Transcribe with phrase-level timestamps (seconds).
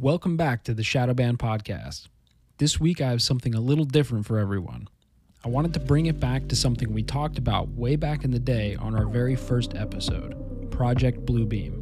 [0.00, 2.08] Welcome back to the Shadow Band podcast.
[2.56, 4.88] This week I have something a little different for everyone.
[5.44, 8.38] I wanted to bring it back to something we talked about way back in the
[8.38, 11.74] day on our very first episode Project Bluebeam.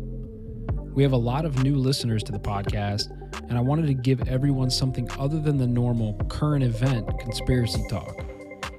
[0.95, 3.09] We have a lot of new listeners to the podcast,
[3.49, 8.25] and I wanted to give everyone something other than the normal current event conspiracy talk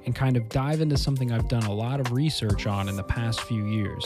[0.04, 3.04] and kind of dive into something I've done a lot of research on in the
[3.04, 4.04] past few years.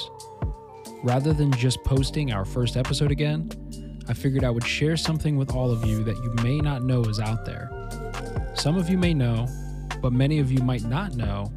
[1.03, 3.51] Rather than just posting our first episode again,
[4.07, 7.03] I figured I would share something with all of you that you may not know
[7.05, 7.71] is out there.
[8.55, 9.49] Some of you may know,
[10.03, 11.51] but many of you might not know.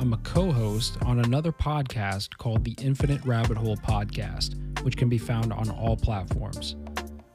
[0.00, 5.10] I'm a co host on another podcast called the Infinite Rabbit Hole Podcast, which can
[5.10, 6.76] be found on all platforms.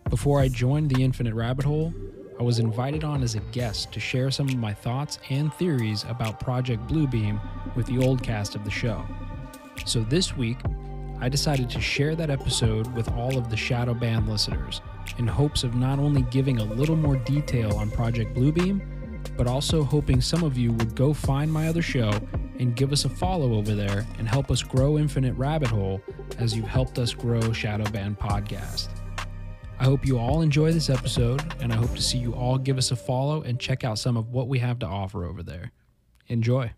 [0.09, 1.93] Before I joined the Infinite Rabbit Hole,
[2.39, 6.05] I was invited on as a guest to share some of my thoughts and theories
[6.09, 7.39] about Project Bluebeam
[7.75, 9.05] with the old cast of the show.
[9.85, 10.57] So this week,
[11.21, 14.81] I decided to share that episode with all of the Shadow Band listeners
[15.17, 18.81] in hopes of not only giving a little more detail on Project Bluebeam,
[19.35, 22.11] but also hoping some of you would go find my other show
[22.59, 26.01] and give us a follow over there and help us grow Infinite Rabbit Hole
[26.37, 28.87] as you've helped us grow Shadow Band Podcast.
[29.79, 32.77] I hope you all enjoy this episode, and I hope to see you all give
[32.77, 35.71] us a follow and check out some of what we have to offer over there.
[36.27, 36.71] Enjoy.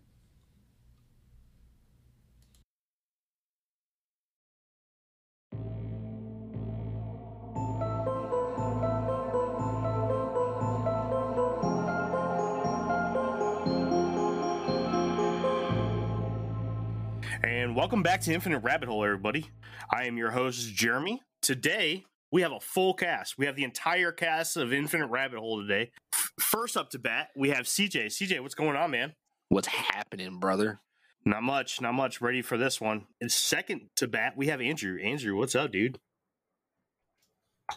[17.72, 19.48] And welcome back to Infinite Rabbit Hole, everybody.
[19.90, 21.22] I am your host, Jeremy.
[21.40, 23.38] Today, we have a full cast.
[23.38, 25.90] We have the entire cast of Infinite Rabbit Hole today.
[26.12, 28.08] F- First up to bat, we have CJ.
[28.08, 29.14] CJ, what's going on, man?
[29.48, 30.80] What's happening, brother?
[31.24, 32.20] Not much, not much.
[32.20, 33.06] Ready for this one.
[33.22, 35.00] And second to bat, we have Andrew.
[35.02, 35.98] Andrew, what's up, dude?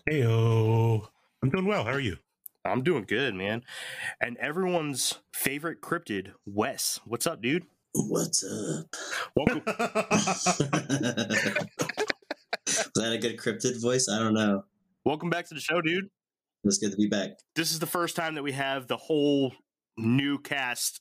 [0.09, 1.07] Heyo.
[1.41, 1.85] I'm doing well.
[1.85, 2.17] How are you?
[2.65, 3.63] I'm doing good, man.
[4.19, 6.99] And everyone's favorite cryptid, Wes.
[7.05, 7.65] What's up, dude?
[7.97, 8.87] What's up?
[9.37, 9.61] Welcome.
[9.67, 9.77] Was
[12.95, 14.09] that a good cryptid voice?
[14.09, 14.65] I don't know.
[15.05, 16.09] welcome back to the show, dude.
[16.65, 17.37] It's good to be back.
[17.55, 19.53] this is the first time that we have the whole
[19.97, 20.99] new cast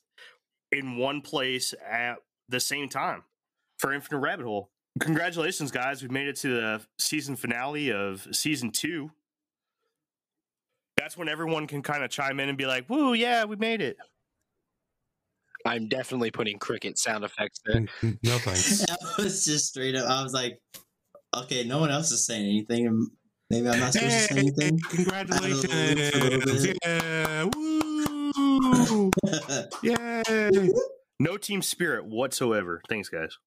[0.71, 3.23] in one place at the same time
[3.77, 4.69] for Infinite Rabbit Hole.
[5.01, 6.01] Congratulations, guys.
[6.01, 9.11] We've made it to the season finale of season two.
[10.95, 13.81] That's when everyone can kind of chime in and be like, woo, yeah, we made
[13.81, 13.97] it.
[15.65, 17.85] I'm definitely putting cricket sound effects there.
[18.23, 18.85] no thanks.
[18.89, 20.07] I was just straight up.
[20.09, 20.59] I was like,
[21.35, 23.07] okay, no one else is saying anything.
[23.49, 24.79] Maybe I'm not supposed to say anything.
[24.89, 26.73] congratulations.
[26.85, 27.49] Yeah.
[27.55, 29.11] Woo.
[29.83, 30.69] Yay.
[31.19, 32.81] No team spirit whatsoever.
[32.89, 33.37] Thanks, guys.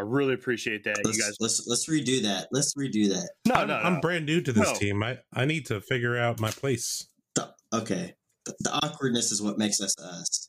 [0.00, 0.96] I really appreciate that.
[1.04, 1.36] let's, you guys.
[1.40, 2.48] let's let's redo that.
[2.52, 3.30] Let's redo that.
[3.46, 4.74] No, I'm, no, I'm brand new to this No.
[4.74, 5.02] team.
[5.02, 7.08] I, I need to figure out my place.
[7.34, 8.14] The- okay,
[8.44, 10.48] the, the awkwardness is what makes us us.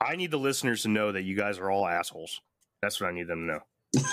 [0.00, 2.40] I need the listeners to know that you guys are all assholes.
[2.82, 4.02] That's what I need them to know.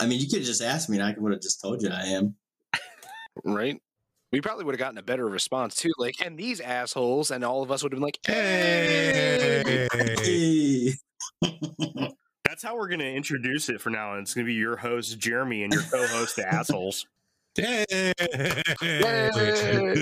[0.00, 1.90] I mean, you could have just asked me, and I would have just told you
[1.90, 2.34] I am.
[3.44, 3.80] right?
[4.32, 5.92] We probably would have gotten a better response too.
[5.98, 9.86] Like, and these assholes, and all of us would have been like, Hey.
[9.92, 10.92] Hey.
[12.46, 14.12] That's how we're going to introduce it for now.
[14.12, 17.06] And it's going to be your host, Jeremy, and your co host, the assholes.
[17.58, 17.84] Yay.
[17.90, 18.12] Yay.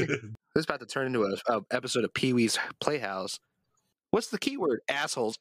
[0.05, 0.19] This
[0.57, 3.39] is about to turn into a, a episode of Pee Wee's Playhouse.
[4.15, 4.79] What's the keyword?
[4.89, 5.37] Assholes.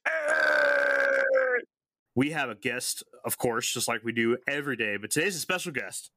[2.16, 4.97] We have a guest, of course, just like we do every day.
[4.97, 6.09] But today's a special guest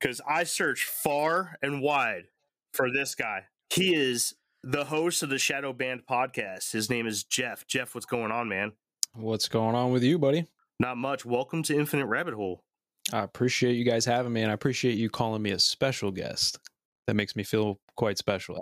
[0.00, 2.28] because I searched far and wide
[2.72, 3.48] for this guy.
[3.68, 6.72] He is the host of the Shadow Band podcast.
[6.72, 7.66] His name is Jeff.
[7.66, 8.72] Jeff, what's going on, man?
[9.12, 10.46] What's going on with you, buddy?
[10.78, 11.26] Not much.
[11.26, 12.64] Welcome to Infinite Rabbit Hole.
[13.12, 16.60] I appreciate you guys having me, and I appreciate you calling me a special guest.
[17.08, 18.58] That makes me feel quite special.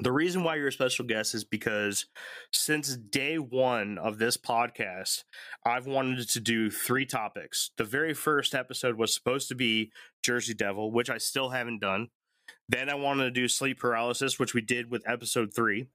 [0.00, 2.06] The reason why you're a special guest is because
[2.50, 5.24] since day one of this podcast,
[5.66, 7.72] I've wanted to do three topics.
[7.76, 9.92] The very first episode was supposed to be
[10.22, 12.08] Jersey Devil, which I still haven't done.
[12.68, 15.88] Then I wanted to do sleep paralysis, which we did with episode three.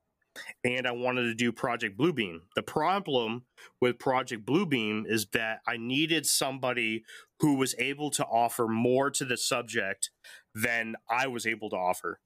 [0.63, 2.41] And I wanted to do Project Bluebeam.
[2.55, 3.45] The problem
[3.81, 7.03] with Project Bluebeam is that I needed somebody
[7.39, 10.11] who was able to offer more to the subject
[10.53, 12.19] than I was able to offer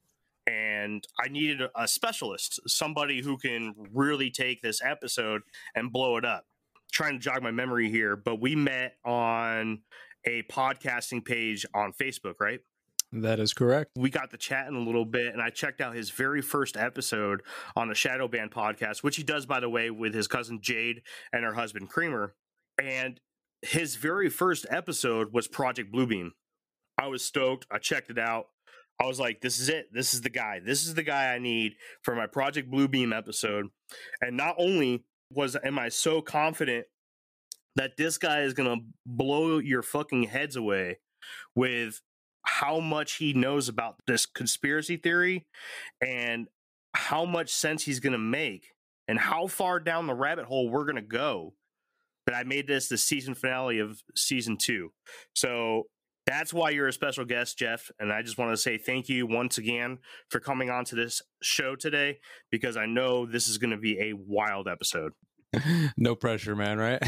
[0.46, 5.42] and I needed a, specialist, somebody who can really take this episode
[5.74, 6.44] and blow it up.
[6.92, 9.80] Trying to jog my memory here, but we met on
[10.26, 12.60] a podcasting page on Facebook, right?
[13.12, 13.90] That is correct.
[13.96, 17.42] We got to chatting a little bit, and I checked out his very first episode
[17.76, 21.02] on the Shadow Band podcast, which he does, by the way, with his cousin Jade
[21.32, 22.34] and her husband Creamer.
[22.82, 23.20] And
[23.60, 26.30] his very first episode was Project Bluebeam.
[26.98, 27.66] I was stoked.
[27.70, 28.46] I checked it out.
[29.00, 29.88] I was like, this is it.
[29.92, 30.60] This is the guy.
[30.64, 33.66] This is the guy I need for my Project Bluebeam episode.
[34.20, 36.86] And not only was am I so confident
[37.76, 40.98] that this guy is gonna blow your fucking heads away
[41.54, 42.00] with
[42.44, 45.46] how much he knows about this conspiracy theory
[46.04, 46.48] and
[46.94, 48.72] how much sense he's gonna make
[49.08, 51.54] and how far down the rabbit hole we're gonna go.
[52.26, 54.92] That I made this the season finale of season two.
[55.34, 55.88] So
[56.26, 57.90] that's why you're a special guest, Jeff.
[57.98, 59.98] And I just want to say thank you once again
[60.28, 62.18] for coming on to this show today
[62.50, 65.12] because I know this is going to be a wild episode.
[65.96, 67.02] no pressure, man, right?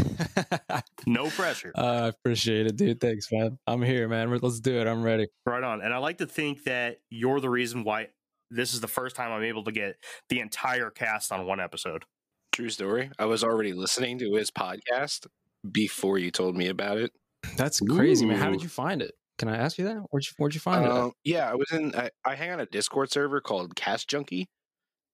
[1.07, 1.73] no pressure.
[1.75, 3.01] I uh, appreciate it, dude.
[3.01, 3.59] Thanks, man.
[3.67, 4.31] I'm here, man.
[4.31, 4.87] Let's do it.
[4.87, 5.29] I'm ready.
[5.47, 5.81] Right on.
[5.81, 8.09] And I like to think that you're the reason why
[8.51, 9.97] this is the first time I'm able to get
[10.29, 12.05] the entire cast on one episode.
[12.53, 13.11] True story.
[13.19, 15.27] I was already listening to his podcast
[15.71, 17.13] before you told me about it.
[17.57, 18.29] That's crazy, Ooh.
[18.29, 18.39] man.
[18.39, 19.15] How did you find it?
[19.39, 19.97] Can I ask you that?
[20.11, 21.13] Where'd you Where'd you find uh, it?
[21.25, 21.95] Yeah, I was in.
[21.95, 24.49] I, I hang on a Discord server called Cast Junkie,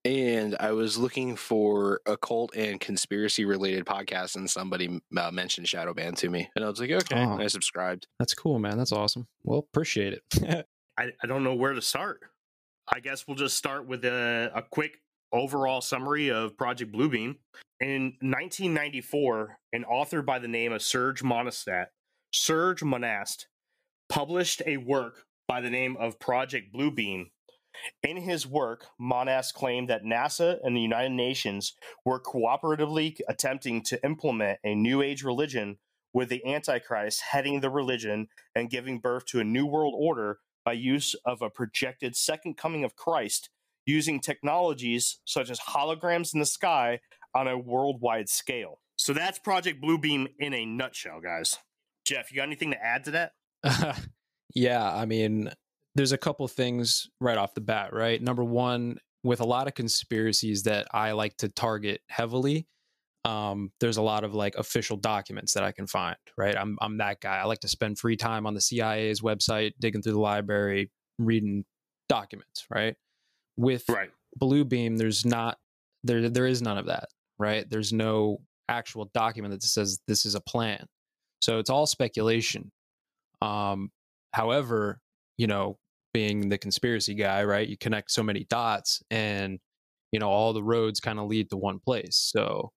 [0.05, 6.15] and I was looking for occult and conspiracy related podcasts, and somebody uh, mentioned Shadowban
[6.17, 8.07] to me, and I was like, okay, oh, I subscribed.
[8.19, 8.77] That's cool, man.
[8.77, 9.27] That's awesome.
[9.43, 10.67] Well, appreciate it.
[10.97, 12.21] I, I don't know where to start.
[12.91, 14.99] I guess we'll just start with a, a quick
[15.31, 17.37] overall summary of Project Bluebeam.
[17.79, 21.87] In 1994, an author by the name of Serge Monastat,
[22.31, 23.45] Serge Monast,
[24.09, 27.27] published a work by the name of Project Bluebeam
[28.03, 31.73] in his work, Monast claimed that NASA and the United Nations
[32.05, 35.77] were cooperatively attempting to implement a New Age religion
[36.13, 40.73] with the Antichrist heading the religion and giving birth to a new world order by
[40.73, 43.49] use of a projected second coming of Christ
[43.85, 46.99] using technologies such as holograms in the sky
[47.33, 48.81] on a worldwide scale.
[48.97, 51.57] So that's Project Bluebeam in a nutshell, guys.
[52.11, 53.31] Jeff, you got anything to add to that?
[54.53, 55.49] yeah, I mean,
[55.95, 58.21] there's a couple things right off the bat, right?
[58.21, 62.67] Number one, with a lot of conspiracies that I like to target heavily,
[63.23, 66.57] um, there's a lot of like official documents that I can find, right?
[66.57, 67.37] I'm I'm that guy.
[67.37, 71.63] I like to spend free time on the CIA's website, digging through the library, reading
[72.09, 72.95] documents, right?
[73.55, 74.09] With right.
[74.37, 75.59] Bluebeam, there's not
[76.03, 77.07] there there is none of that,
[77.39, 77.69] right?
[77.69, 80.87] There's no actual document that says this is a plan.
[81.41, 82.71] So it's all speculation.
[83.41, 83.91] Um,
[84.33, 84.99] however,
[85.37, 85.77] you know,
[86.13, 87.67] being the conspiracy guy, right?
[87.67, 89.59] You connect so many dots and,
[90.11, 92.31] you know, all the roads kind of lead to one place.
[92.33, 92.71] So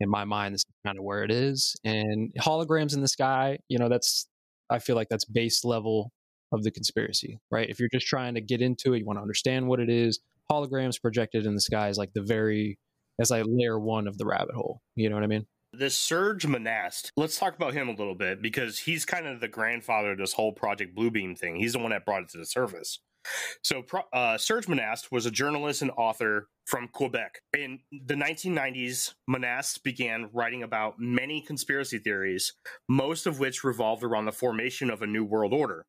[0.00, 1.76] in my mind, this is kind of where it is.
[1.84, 4.28] And holograms in the sky, you know, that's,
[4.70, 6.12] I feel like that's base level
[6.52, 7.68] of the conspiracy, right?
[7.68, 10.20] If you're just trying to get into it, you want to understand what it is,
[10.50, 12.78] holograms projected in the sky is like the very,
[13.20, 14.80] as like layer one of the rabbit hole.
[14.94, 15.46] You know what I mean?
[15.78, 19.46] This Serge Monast, let's talk about him a little bit because he's kind of the
[19.46, 21.54] grandfather of this whole Project Bluebeam thing.
[21.54, 22.98] He's the one that brought it to the surface.
[23.62, 27.42] So, uh, Serge Monast was a journalist and author from Quebec.
[27.56, 32.54] In the 1990s, Monast began writing about many conspiracy theories,
[32.88, 35.86] most of which revolved around the formation of a new world order.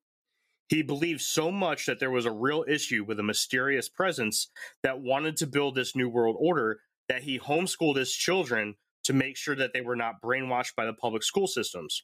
[0.68, 4.52] He believed so much that there was a real issue with a mysterious presence
[4.84, 9.38] that wanted to build this new world order that he homeschooled his children to make
[9.38, 12.04] sure that they were not brainwashed by the public school systems.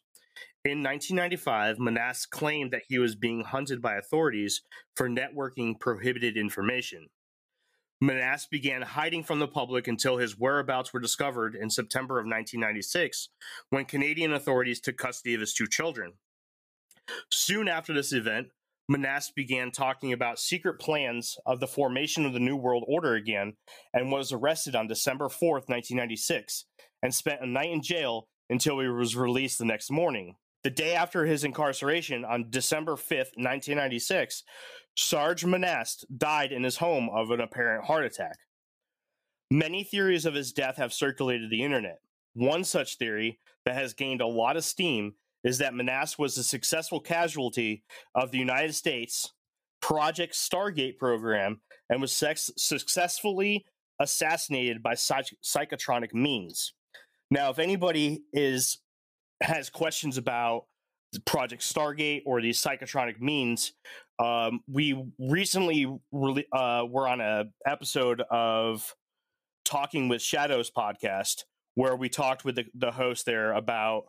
[0.64, 4.62] In 1995, Monast claimed that he was being hunted by authorities
[4.96, 7.08] for networking prohibited information.
[8.02, 13.30] Monast began hiding from the public until his whereabouts were discovered in September of 1996
[13.70, 16.14] when Canadian authorities took custody of his two children.
[17.32, 18.48] Soon after this event,
[18.88, 23.54] Monast began talking about secret plans of the formation of the New World Order again
[23.94, 26.66] and was arrested on December 4th, 1996,
[27.02, 30.36] and spent a night in jail until he was released the next morning.
[30.64, 34.44] The day after his incarceration, on December 5th, 1996,
[34.98, 38.38] Serge Monast died in his home of an apparent heart attack.
[39.52, 42.00] Many theories of his death have circulated the internet.
[42.34, 45.14] One such theory that has gained a lot of steam
[45.46, 47.84] is that Monast was a successful casualty
[48.16, 49.32] of the United States
[49.82, 53.64] Project Stargate program and was sex- successfully
[54.02, 56.74] assassinated by psych- psychotronic means.
[57.30, 58.80] Now, if anybody is
[59.42, 60.64] has questions about
[61.26, 63.74] Project Stargate or these psychotronic means,
[64.18, 68.96] um, we recently re- uh, were on a episode of
[69.64, 71.44] Talking with Shadows podcast
[71.76, 74.06] where we talked with the, the host there about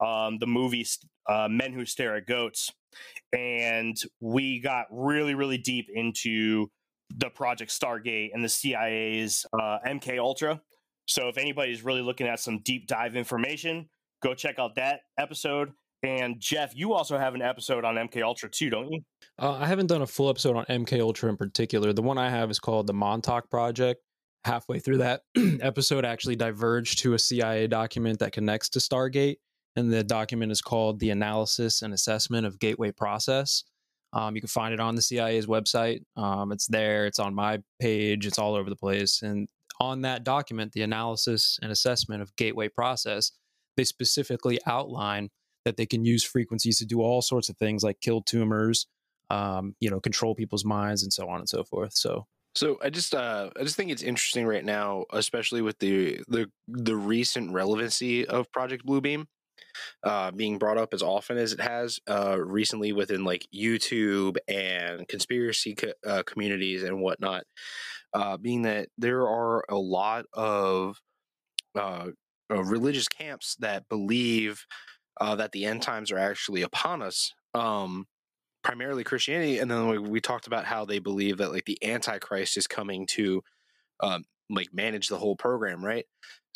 [0.00, 0.86] um, the movie
[1.28, 2.72] uh, Men Who Stare at Goats,
[3.32, 6.70] and we got really, really deep into
[7.16, 10.60] the Project Stargate and the CIA's uh, MK Ultra.
[11.06, 13.88] So if anybody's really looking at some deep dive information,
[14.22, 15.72] go check out that episode.
[16.02, 19.00] And Jeff, you also have an episode on MK Ultra too, don't you?
[19.38, 21.92] Uh, I haven't done a full episode on MK Ultra in particular.
[21.92, 24.00] The one I have is called the Montauk Project.
[24.44, 25.22] Halfway through that
[25.60, 29.36] episode, I actually diverged to a CIA document that connects to Stargate,
[29.76, 33.64] and the document is called "The Analysis and Assessment of Gateway Process."
[34.12, 36.02] Um, you can find it on the CIA's website.
[36.16, 37.06] Um, it's there.
[37.06, 38.26] It's on my page.
[38.26, 39.22] It's all over the place.
[39.22, 39.48] And
[39.78, 43.32] on that document, the analysis and assessment of gateway process,
[43.76, 45.30] they specifically outline
[45.64, 48.86] that they can use frequencies to do all sorts of things like kill tumors,
[49.30, 51.92] um, you know, control people's minds, and so on and so forth.
[51.94, 56.20] So So I just uh I just think it's interesting right now, especially with the
[56.28, 59.26] the the recent relevancy of Project Bluebeam
[60.02, 65.06] uh being brought up as often as it has uh recently within like YouTube and
[65.08, 67.44] conspiracy co- uh, communities and whatnot.
[68.12, 71.00] Uh being that there are a lot of
[71.74, 72.08] uh,
[72.52, 74.64] uh religious camps that believe
[75.20, 77.32] that the end times are actually upon us.
[77.54, 78.06] Um
[78.62, 82.56] primarily Christianity, and then we, we talked about how they believe that like the Antichrist
[82.56, 83.42] is coming to
[84.00, 86.06] um, like manage the whole program, right?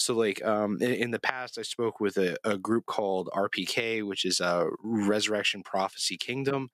[0.05, 4.07] So like um, in, in the past, I spoke with a, a group called RPK,
[4.07, 6.69] which is a Resurrection Prophecy Kingdom.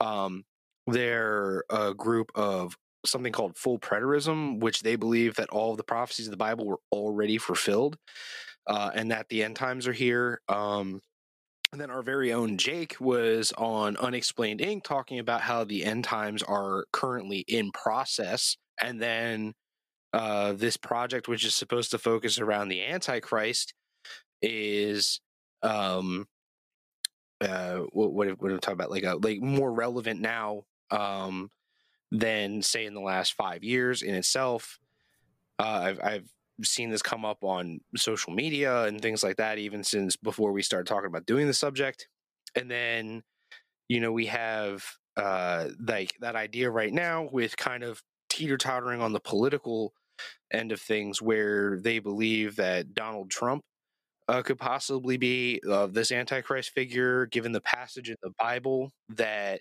[0.00, 0.44] Um,
[0.86, 5.84] they're a group of something called full preterism, which they believe that all of the
[5.84, 7.96] prophecies of the Bible were already fulfilled,
[8.66, 10.40] uh, and that the end times are here.
[10.48, 11.00] Um,
[11.72, 14.82] and then our very own Jake was on Unexplained Inc.
[14.82, 18.56] talking about how the end times are currently in process.
[18.80, 19.54] And then
[20.16, 23.74] uh, this project, which is supposed to focus around the Antichrist,
[24.40, 25.20] is
[25.62, 26.26] um,
[27.42, 28.90] uh, what what am talking about?
[28.90, 31.50] Like a like more relevant now um,
[32.10, 34.78] than say in the last five years in itself.
[35.58, 36.28] Uh, I've I've
[36.64, 40.62] seen this come up on social media and things like that, even since before we
[40.62, 42.08] started talking about doing the subject.
[42.54, 43.22] And then,
[43.86, 44.82] you know, we have
[45.18, 49.92] uh, like that idea right now with kind of teeter tottering on the political
[50.52, 53.62] end of things, where they believe that Donald Trump
[54.28, 59.60] uh, could possibly be uh, this antichrist figure, given the passage in the Bible that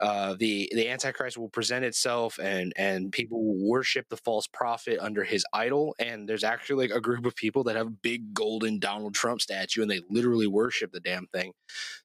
[0.00, 4.98] uh, the the Antichrist will present itself, and and people will worship the false prophet
[5.00, 5.94] under his idol.
[5.98, 9.82] And there's actually like a group of people that have big golden Donald Trump statue,
[9.82, 11.52] and they literally worship the damn thing.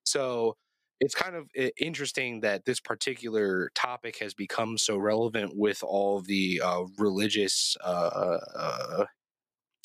[0.04, 0.56] So
[1.04, 6.62] it's kind of interesting that this particular topic has become so relevant with all the
[6.64, 7.76] uh, religious.
[7.84, 9.06] Uh, uh,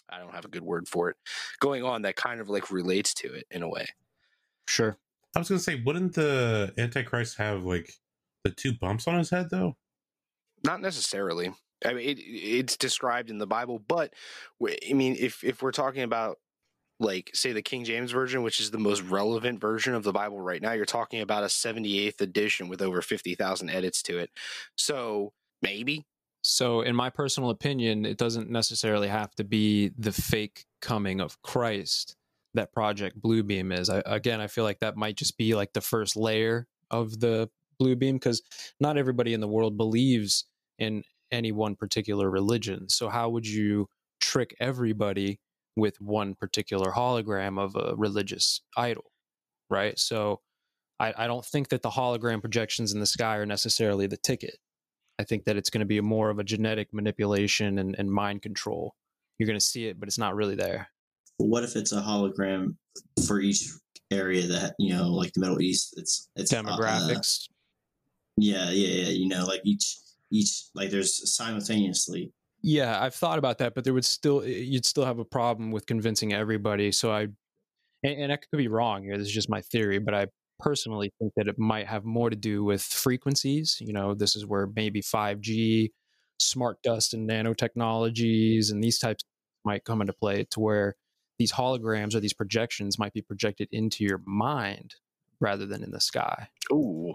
[0.09, 1.17] I don't have a good word for it
[1.61, 3.87] going on that kind of like relates to it in a way.
[4.67, 4.97] sure.
[5.37, 7.93] I was gonna say, wouldn't the Antichrist have like
[8.45, 9.77] the two bumps on his head though?
[10.65, 11.53] not necessarily
[11.85, 14.13] i mean it, it's described in the bible but
[14.63, 16.39] I mean if if we're talking about
[17.01, 20.41] like say the king james version which is the most relevant version of the bible
[20.41, 24.31] right now you're talking about a 78th edition with over 50000 edits to it
[24.77, 26.07] so maybe
[26.43, 31.41] So, in my personal opinion, it doesn't necessarily have to be the fake coming of
[31.43, 32.17] Christ
[32.55, 33.91] that Project Bluebeam is.
[33.91, 37.51] I, again, I feel like that might just be like the first layer of the
[37.81, 38.43] Bluebeam because
[38.81, 40.45] not everybody in the world believes
[40.79, 42.89] in any one particular religion.
[42.89, 43.89] So, how would you
[44.21, 45.41] trick everybody
[45.79, 49.11] with one particular hologram of a religious idol?
[49.71, 49.99] Right.
[49.99, 50.41] So,
[51.01, 54.59] I, I don't think that the hologram projections in the sky are necessarily the ticket.
[55.19, 58.43] I think that it's going to be more of a genetic manipulation and, and mind
[58.43, 58.95] control.
[59.39, 60.89] You're going to see it, but it's not really there.
[61.39, 62.77] What if it's a hologram
[63.27, 63.69] for each
[64.11, 65.95] area that you know, like the Middle East?
[65.97, 67.49] It's it's uh, Demographics.
[68.37, 69.09] yeah, yeah, yeah.
[69.11, 69.99] You know, like each
[70.33, 72.33] each like there's simultaneously.
[72.63, 75.87] Yeah, I've thought about that, but there would still you'd still have a problem with
[75.87, 76.93] convincing everybody.
[76.93, 77.23] So I,
[78.03, 79.19] and, and I could be wrong here.
[79.19, 80.27] This is just my theory, but I
[80.59, 83.79] personally think that it might have more to do with frequencies.
[83.81, 85.91] You know, this is where maybe 5G,
[86.41, 89.25] smart dust, and nanotechnologies, and these types
[89.65, 90.97] might come into play to where
[91.39, 94.97] these holograms or these projections might be projected into your mind
[95.41, 96.49] rather than in the sky.
[96.73, 97.15] ooh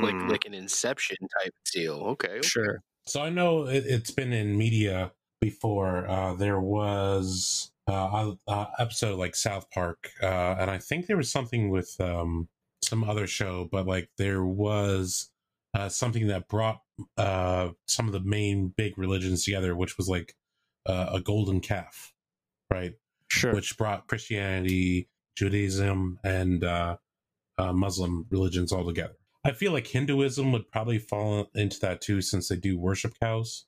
[0.00, 0.30] like Mm.
[0.30, 2.80] like an inception type deal okay Sure.
[3.08, 6.06] So I know it, it's been in media before.
[6.06, 8.34] Uh, there was uh,
[8.78, 12.48] episode like South Park, uh, and I think there was something with um,
[12.84, 15.30] some other show, but like there was
[15.74, 16.80] uh, something that brought
[17.16, 20.34] uh, some of the main big religions together, which was like
[20.86, 22.12] uh, a golden calf,
[22.70, 22.94] right?
[23.28, 23.54] Sure.
[23.54, 26.96] Which brought Christianity, Judaism, and uh,
[27.58, 29.17] uh, Muslim religions all together.
[29.44, 33.66] I feel like Hinduism would probably fall into that too, since they do worship cows,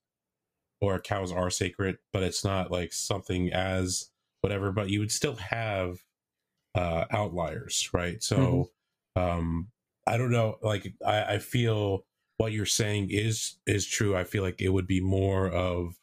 [0.81, 4.11] or cows are sacred, but it's not like something as
[4.41, 4.73] whatever.
[4.73, 5.99] But you would still have
[6.75, 8.23] uh, outliers, right?
[8.23, 8.71] So
[9.17, 9.69] um,
[10.07, 10.59] I don't know.
[10.63, 12.05] Like I, I feel
[12.39, 14.17] what you're saying is is true.
[14.17, 15.95] I feel like it would be more of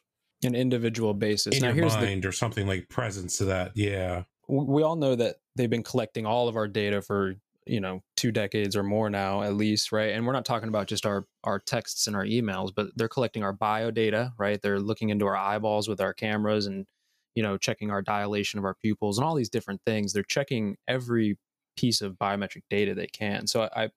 [0.44, 1.56] an individual basis.
[1.56, 3.72] in now, your here's mind or something like presence to that.
[3.74, 4.24] Yeah.
[4.46, 7.34] we all know that they've been collecting all of our data for
[7.68, 10.12] you know two decades or more now at least right?
[10.12, 13.42] And we're not talking about just our our texts and our emails but they're collecting
[13.42, 14.60] our bio data right?
[14.62, 16.86] They're looking into our eyeballs with our cameras and
[17.34, 20.12] you know checking our dilation of our pupils and all these different things.
[20.12, 21.38] They're checking every
[21.76, 23.46] piece of biometric data they can.
[23.46, 23.90] So i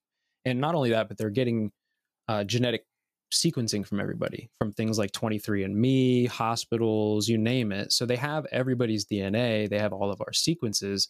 [0.45, 1.71] and not only that but they're getting
[2.27, 2.85] uh, genetic
[3.33, 7.91] sequencing from everybody from things like 23andme hospitals you name it.
[7.93, 11.09] So they have everybody's dna they have all of our sequences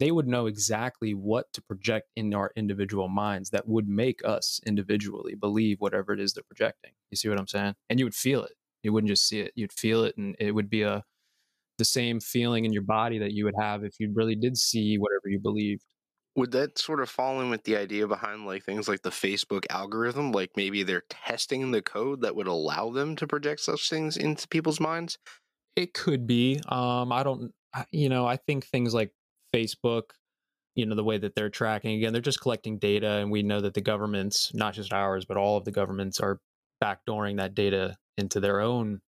[0.00, 4.58] they would know exactly what to project in our individual minds that would make us
[4.66, 6.92] individually believe whatever it is they're projecting.
[7.10, 7.74] You see what I'm saying?
[7.90, 8.54] And you would feel it.
[8.82, 9.52] You wouldn't just see it.
[9.54, 11.04] You'd feel it and it would be a
[11.76, 14.96] the same feeling in your body that you would have if you really did see
[14.96, 15.82] whatever you believed.
[16.36, 19.64] Would that sort of fall in with the idea behind like things like the Facebook
[19.70, 20.32] algorithm?
[20.32, 24.48] Like maybe they're testing the code that would allow them to project such things into
[24.48, 25.18] people's minds?
[25.76, 26.60] It could be.
[26.68, 27.52] Um I don't
[27.92, 29.12] you know, I think things like
[29.54, 30.02] Facebook,
[30.74, 33.60] you know, the way that they're tracking again, they're just collecting data and we know
[33.60, 36.40] that the governments, not just ours, but all of the governments are
[36.82, 39.00] backdooring that data into their own,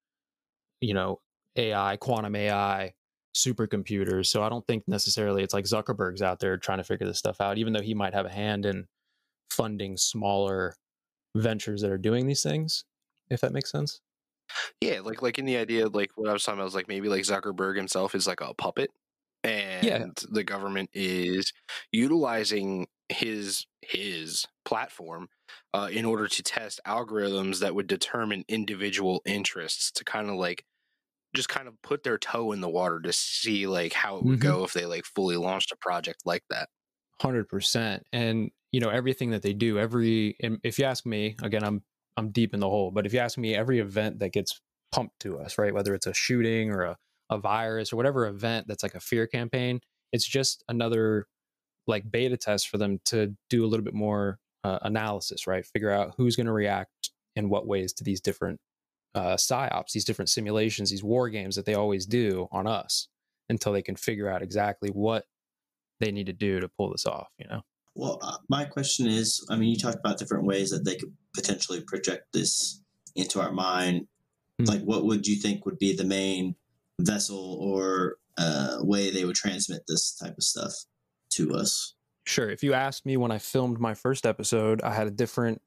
[0.80, 1.20] you know,
[1.56, 2.92] AI, quantum AI,
[3.37, 4.26] supercomputers.
[4.26, 7.40] So I don't think necessarily it's like Zuckerberg's out there trying to figure this stuff
[7.40, 8.87] out, even though he might have a hand in
[9.50, 10.75] funding smaller
[11.37, 12.84] ventures that are doing these things,
[13.30, 14.00] if that makes sense.
[14.80, 17.08] Yeah, like like in the idea, like what I was talking about was like maybe
[17.08, 18.90] like Zuckerberg himself is like a puppet,
[19.44, 21.52] and the government is
[21.92, 25.28] utilizing his his platform
[25.75, 30.64] uh, in order to test algorithms that would determine individual interests to kind of like
[31.34, 34.38] just kind of put their toe in the water to see like how it would
[34.38, 34.40] Mhm.
[34.40, 36.68] go if they like fully launched a project like that.
[37.20, 39.78] Hundred percent, and you know everything that they do.
[39.78, 41.84] Every, and if you ask me, again, I'm
[42.16, 42.90] I'm deep in the hole.
[42.90, 46.06] But if you ask me, every event that gets pumped to us, right, whether it's
[46.06, 46.98] a shooting or a,
[47.33, 49.81] a virus or whatever event that's like a fear campaign,
[50.12, 51.27] it's just another
[51.87, 55.66] like beta test for them to do a little bit more uh, analysis, right?
[55.66, 58.61] Figure out who's going to react in what ways to these different
[59.14, 63.09] uh, psyops, these different simulations, these war games that they always do on us,
[63.49, 65.25] until they can figure out exactly what
[66.01, 67.29] they need to do to pull this off.
[67.38, 67.62] You know.
[67.95, 71.12] Well, uh, my question is I mean, you talked about different ways that they could
[71.35, 72.81] potentially project this
[73.14, 74.07] into our mind.
[74.59, 74.64] Hmm.
[74.64, 76.55] Like, what would you think would be the main
[77.00, 80.72] vessel or uh, way they would transmit this type of stuff
[81.31, 81.94] to us?
[82.26, 82.50] Sure.
[82.50, 85.61] If you asked me when I filmed my first episode, I had a different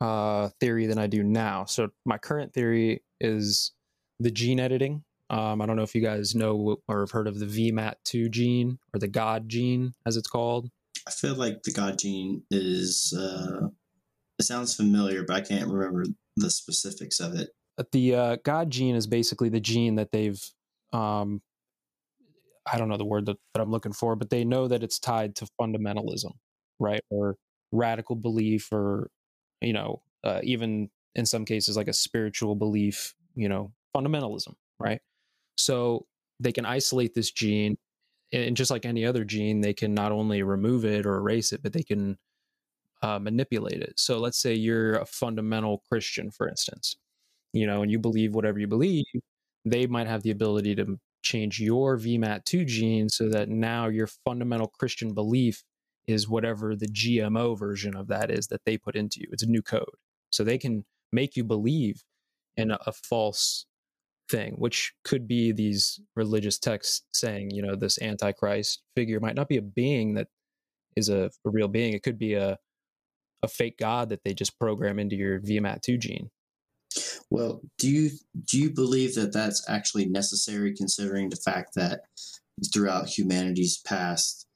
[0.00, 1.64] uh, theory than I do now.
[1.64, 3.72] So my current theory is
[4.18, 5.04] the gene editing.
[5.30, 8.78] Um, I don't know if you guys know or have heard of the VMAT2 gene
[8.94, 10.70] or the God gene, as it's called.
[11.06, 13.68] I feel like the God gene is, uh,
[14.38, 16.04] it sounds familiar, but I can't remember
[16.36, 17.50] the specifics of it.
[17.92, 20.42] The uh, God gene is basically the gene that they've,
[20.92, 21.42] um,
[22.70, 24.98] I don't know the word that, that I'm looking for, but they know that it's
[24.98, 26.32] tied to fundamentalism,
[26.78, 27.02] right?
[27.10, 27.36] Or
[27.72, 29.10] radical belief, or,
[29.60, 35.00] you know, uh, even in some cases, like a spiritual belief, you know, fundamentalism, right?
[35.56, 36.06] So
[36.40, 37.76] they can isolate this gene.
[38.32, 41.62] And just like any other gene, they can not only remove it or erase it,
[41.62, 42.18] but they can
[43.02, 43.94] uh, manipulate it.
[43.96, 46.96] So let's say you're a fundamental Christian, for instance,
[47.56, 49.04] you know, and you believe whatever you believe,
[49.64, 54.68] they might have the ability to change your VMAT2 gene so that now your fundamental
[54.78, 55.64] Christian belief
[56.06, 59.28] is whatever the GMO version of that is that they put into you.
[59.32, 59.96] It's a new code.
[60.30, 62.02] So they can make you believe
[62.56, 63.66] in a, a false
[64.30, 69.48] thing, which could be these religious texts saying, you know, this antichrist figure might not
[69.48, 70.28] be a being that
[70.96, 71.94] is a, a real being.
[71.94, 72.58] It could be a
[73.42, 76.30] a fake god that they just program into your VMAT2 gene.
[77.30, 78.10] Well, do you
[78.44, 82.02] do you believe that that's actually necessary, considering the fact that
[82.72, 84.46] throughout humanity's past,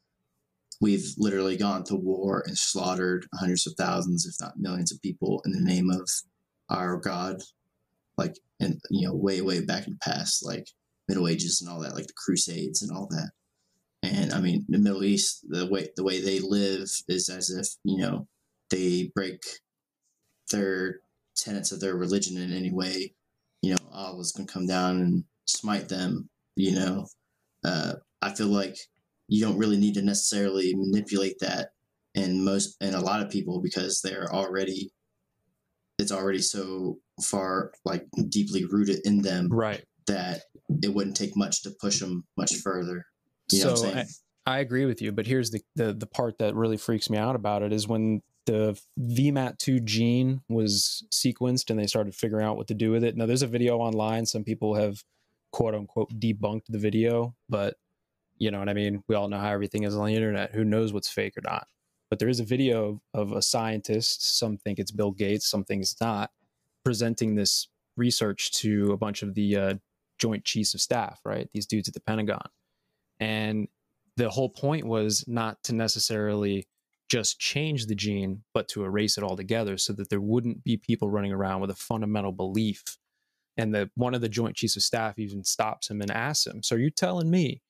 [0.80, 5.42] we've literally gone to war and slaughtered hundreds of thousands, if not millions, of people
[5.44, 6.08] in the name of
[6.68, 7.42] our God,
[8.16, 10.68] like and you know, way way back in the past, like
[11.08, 13.30] Middle Ages and all that, like the Crusades and all that.
[14.02, 17.66] And I mean, the Middle East, the way the way they live is as if
[17.84, 18.28] you know
[18.70, 19.42] they break
[20.52, 21.00] their
[21.42, 23.14] tenets of their religion in any way,
[23.62, 27.06] you know, Allah's going to come down and smite them, you know.
[27.64, 28.76] Uh, I feel like
[29.28, 31.70] you don't really need to necessarily manipulate that
[32.14, 34.90] in most, and a lot of people because they're already,
[35.98, 39.84] it's already so far, like deeply rooted in them Right.
[40.06, 40.42] that
[40.82, 43.04] it wouldn't take much to push them much further.
[43.52, 44.08] You know so what I'm saying?
[44.46, 47.36] I agree with you, but here's the, the the part that really freaks me out
[47.36, 52.68] about it is when the VMAT2 gene was sequenced and they started figuring out what
[52.68, 53.16] to do with it.
[53.16, 54.26] Now there's a video online.
[54.26, 55.02] Some people have
[55.52, 57.76] quote unquote debunked the video, but
[58.38, 59.04] you know what I mean?
[59.06, 60.52] We all know how everything is on the internet.
[60.52, 61.66] Who knows what's fake or not?
[62.08, 65.82] But there is a video of a scientist, some think it's Bill Gates, some think
[65.82, 66.30] it's not,
[66.84, 69.74] presenting this research to a bunch of the uh,
[70.18, 71.48] joint chiefs of staff, right?
[71.52, 72.48] These dudes at the Pentagon.
[73.20, 73.68] And
[74.16, 76.66] the whole point was not to necessarily
[77.10, 81.10] just change the gene, but to erase it altogether so that there wouldn't be people
[81.10, 82.82] running around with a fundamental belief.
[83.56, 86.62] And that one of the joint chiefs of staff even stops him and asks him,
[86.62, 87.62] So are you telling me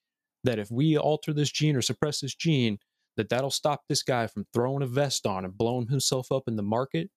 [0.44, 2.79] that if we alter this gene or suppress this gene,
[3.16, 6.57] that that'll stop this guy from throwing a vest on and blowing himself up in
[6.57, 7.11] the market?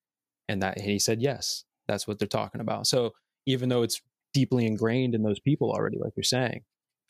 [0.48, 2.88] And that and he said, Yes, that's what they're talking about.
[2.88, 3.12] So
[3.46, 4.02] even though it's
[4.34, 6.64] deeply ingrained in those people already, like you're saying,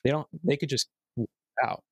[0.04, 0.89] they don't they could just
[1.63, 1.84] out.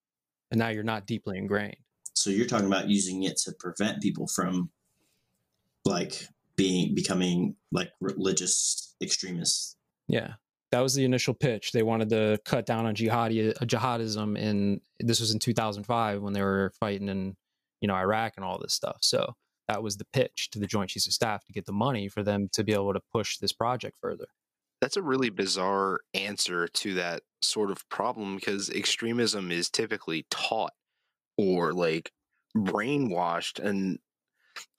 [0.49, 1.77] And now you're not deeply ingrained.
[2.13, 4.69] So you're talking about using it to prevent people from
[5.85, 9.75] like being becoming like religious extremists.
[10.07, 10.33] Yeah.
[10.71, 11.71] That was the initial pitch.
[11.71, 16.33] They wanted to cut down on jihadi uh, jihadism and this was in 2005 when
[16.33, 17.35] they were fighting in,
[17.81, 18.97] you know, Iraq and all this stuff.
[19.01, 19.33] So
[19.67, 22.23] that was the pitch to the Joint Chiefs of Staff to get the money for
[22.23, 24.25] them to be able to push this project further.
[24.81, 30.73] That's a really bizarre answer to that sort of problem because extremism is typically taught
[31.41, 32.11] or like
[32.55, 33.99] brainwashed and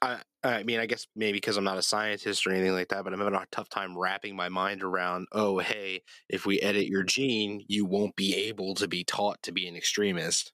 [0.03, 3.05] I, I mean, I guess maybe because I'm not a scientist or anything like that,
[3.05, 6.87] but I'm having a tough time wrapping my mind around, oh, hey, if we edit
[6.87, 10.53] your gene, you won't be able to be taught to be an extremist.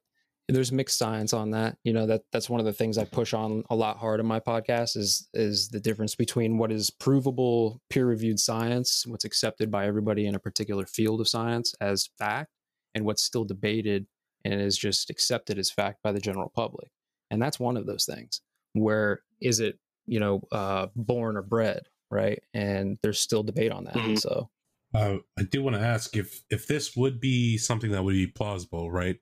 [0.49, 1.79] There's mixed science on that.
[1.83, 4.27] You know, that that's one of the things I push on a lot hard in
[4.27, 9.87] my podcast is is the difference between what is provable peer-reviewed science, what's accepted by
[9.87, 12.51] everybody in a particular field of science as fact,
[12.95, 14.07] and what's still debated
[14.45, 16.91] and is just accepted as fact by the general public.
[17.31, 18.41] And that's one of those things.
[18.73, 22.43] Where is it you know uh, born or bred right?
[22.55, 24.15] And there's still debate on that mm-hmm.
[24.17, 24.51] so.
[24.95, 28.27] Uh, i do want to ask if if this would be something that would be
[28.27, 29.17] plausible right?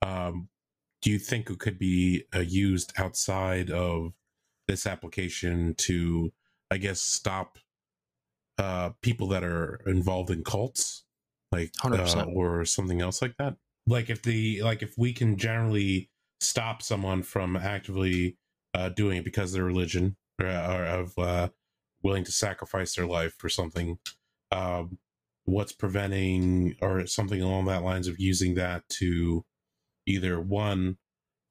[0.00, 0.48] Um,
[1.02, 4.12] do you think it could be uh, used outside of
[4.66, 6.32] this application to
[6.70, 7.58] i guess stop
[8.58, 11.04] uh, people that are involved in cults?
[11.52, 13.56] Like uh, or something else like that
[13.88, 18.36] like if the like if we can generally stop someone from actively
[18.74, 21.48] uh, doing it because their religion or, or of uh,
[22.02, 23.98] willing to sacrifice their life for something.
[24.52, 24.98] Um,
[25.44, 29.44] what's preventing or something along that lines of using that to
[30.06, 30.98] either one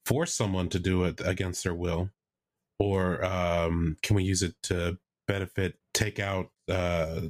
[0.05, 2.11] force someone to do it against their will,
[2.79, 4.97] or um, can we use it to
[5.27, 7.21] benefit, take out uh,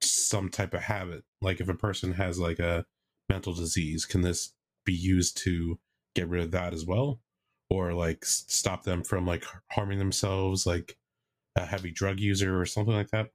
[0.00, 1.24] some type of habit?
[1.42, 2.86] Like if a person has like a
[3.28, 5.78] mental disease, can this be used to
[6.14, 7.20] get rid of that as well?
[7.70, 10.96] or like stop them from like harming themselves like
[11.56, 13.28] a heavy drug user or something like that?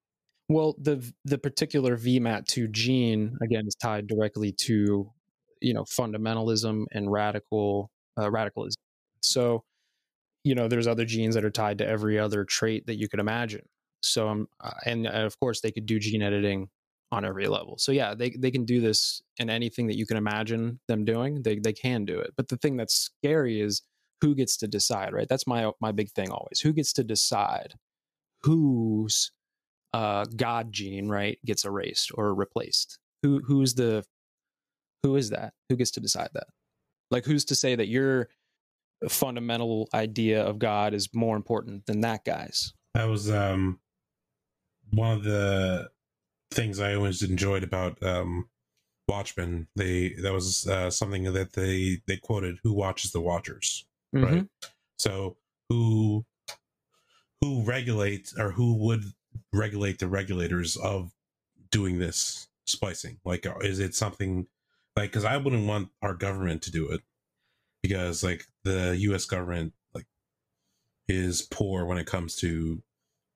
[0.50, 5.10] Well the the particular vmat2 gene again is tied directly to
[5.62, 8.82] you know fundamentalism and radical uh, radicalism.
[9.22, 9.64] So
[10.44, 13.20] you know there's other genes that are tied to every other trait that you could
[13.20, 13.66] imagine.
[14.04, 16.70] So um, uh, and, and of course they could do gene editing
[17.12, 17.78] on every level.
[17.78, 21.44] So yeah, they they can do this in anything that you can imagine them doing.
[21.44, 22.32] They they can do it.
[22.38, 23.82] But the thing that's scary is
[24.22, 25.28] who gets to decide, right?
[25.28, 26.60] That's my my big thing always.
[26.62, 27.74] Who gets to decide
[28.44, 29.32] whose
[29.94, 33.00] uh, God gene, right, gets erased or replaced?
[33.24, 34.06] Who who's the
[35.04, 35.54] who is that?
[35.70, 36.48] Who gets to decide that?
[37.10, 38.30] Like who's to say that your
[39.10, 42.74] fundamental idea of God is more important than that guy's?
[42.94, 43.80] That was um
[44.92, 45.90] one of the
[46.52, 48.50] things I always enjoyed about um
[49.08, 49.68] Watchmen.
[49.76, 53.86] They that was uh, something that they they quoted: "Who watches the Watchers?"
[54.16, 54.26] mm-hmm.
[54.26, 54.48] right?
[54.98, 55.38] So
[55.70, 56.26] who
[57.42, 59.04] who regulates or who would
[59.54, 61.12] regulate the regulators of
[61.72, 63.20] doing this splicing?
[63.26, 64.48] Like, uh, is it something
[64.96, 67.02] like because I wouldn't want our government to do it
[67.82, 69.26] because like the U.S.
[69.26, 70.06] government like
[71.08, 72.82] is poor when it comes to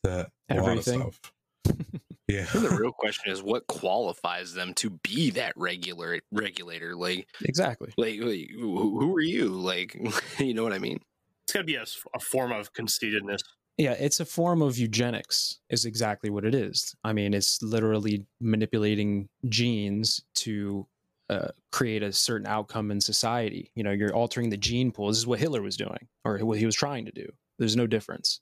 [0.04, 0.99] the Everything.
[0.99, 1.19] lot of
[1.65, 1.82] stuff.
[2.28, 2.46] Yeah.
[2.54, 6.96] the real question is what qualifies them to be that regular regulator?
[6.96, 7.94] Like exactly.
[7.98, 9.50] Like, like who, who, are you?
[9.50, 9.96] Like,
[10.40, 11.00] you know what I mean?
[11.44, 11.86] It's got to be a,
[12.16, 13.42] a form of conceitedness.
[13.78, 15.60] Yeah, it's a form of eugenics.
[15.70, 16.96] Is exactly what it is.
[17.04, 20.88] I mean, it's literally manipulating genes to
[21.30, 23.72] uh, create a certain outcome in society.
[23.76, 25.10] You know, you're altering the gene pool.
[25.10, 27.28] This is what Hitler was doing, or what he was trying to do.
[27.60, 28.42] There's no difference.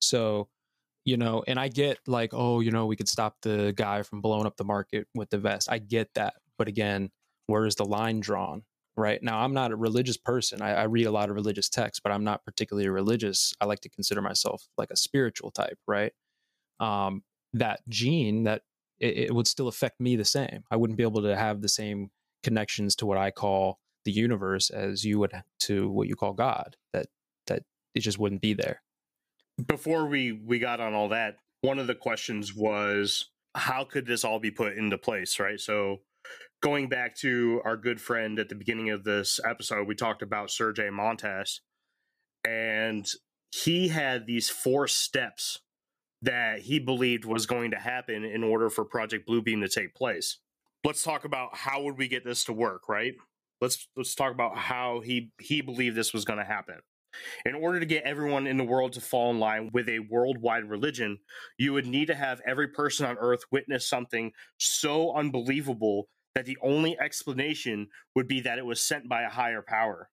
[0.00, 0.48] So
[1.08, 4.20] you know and i get like oh you know we could stop the guy from
[4.20, 5.68] blowing up the market with the vest.
[5.70, 7.10] I get that but again
[7.46, 8.62] where is the line drawn
[8.96, 9.22] right?
[9.22, 10.60] Now i'm not a religious person.
[10.60, 13.54] I, I, read a lot of religious texts but i'm not particularly religious.
[13.60, 16.12] I like to consider myself like a spiritual type right?
[16.78, 17.22] Um,
[17.54, 18.62] that gene that
[19.00, 20.64] it, it, would still affect me the same.
[20.70, 22.10] I wouldn't be able to have the same
[22.42, 26.76] connections to what i call the universe as you would to what you call god
[26.92, 27.06] that
[27.46, 27.62] that
[27.94, 28.80] it just wouldn't be there
[29.66, 34.24] before we we got on all that one of the questions was how could this
[34.24, 36.00] all be put into place right so
[36.60, 40.50] going back to our good friend at the beginning of this episode, we talked about
[40.50, 41.60] Sergey Montes,
[42.44, 43.06] and
[43.50, 45.60] he had these four steps
[46.22, 50.38] that he believed was going to happen in order for Project Bluebeam to take place.
[50.84, 53.14] Let's talk about how would we get this to work, right?
[53.60, 56.76] Let's let's talk about how he he believed this was going to happen.
[57.44, 60.68] In order to get everyone in the world to fall in line with a worldwide
[60.68, 61.18] religion,
[61.56, 66.58] you would need to have every person on earth witness something so unbelievable that the
[66.62, 70.10] only explanation would be that it was sent by a higher power.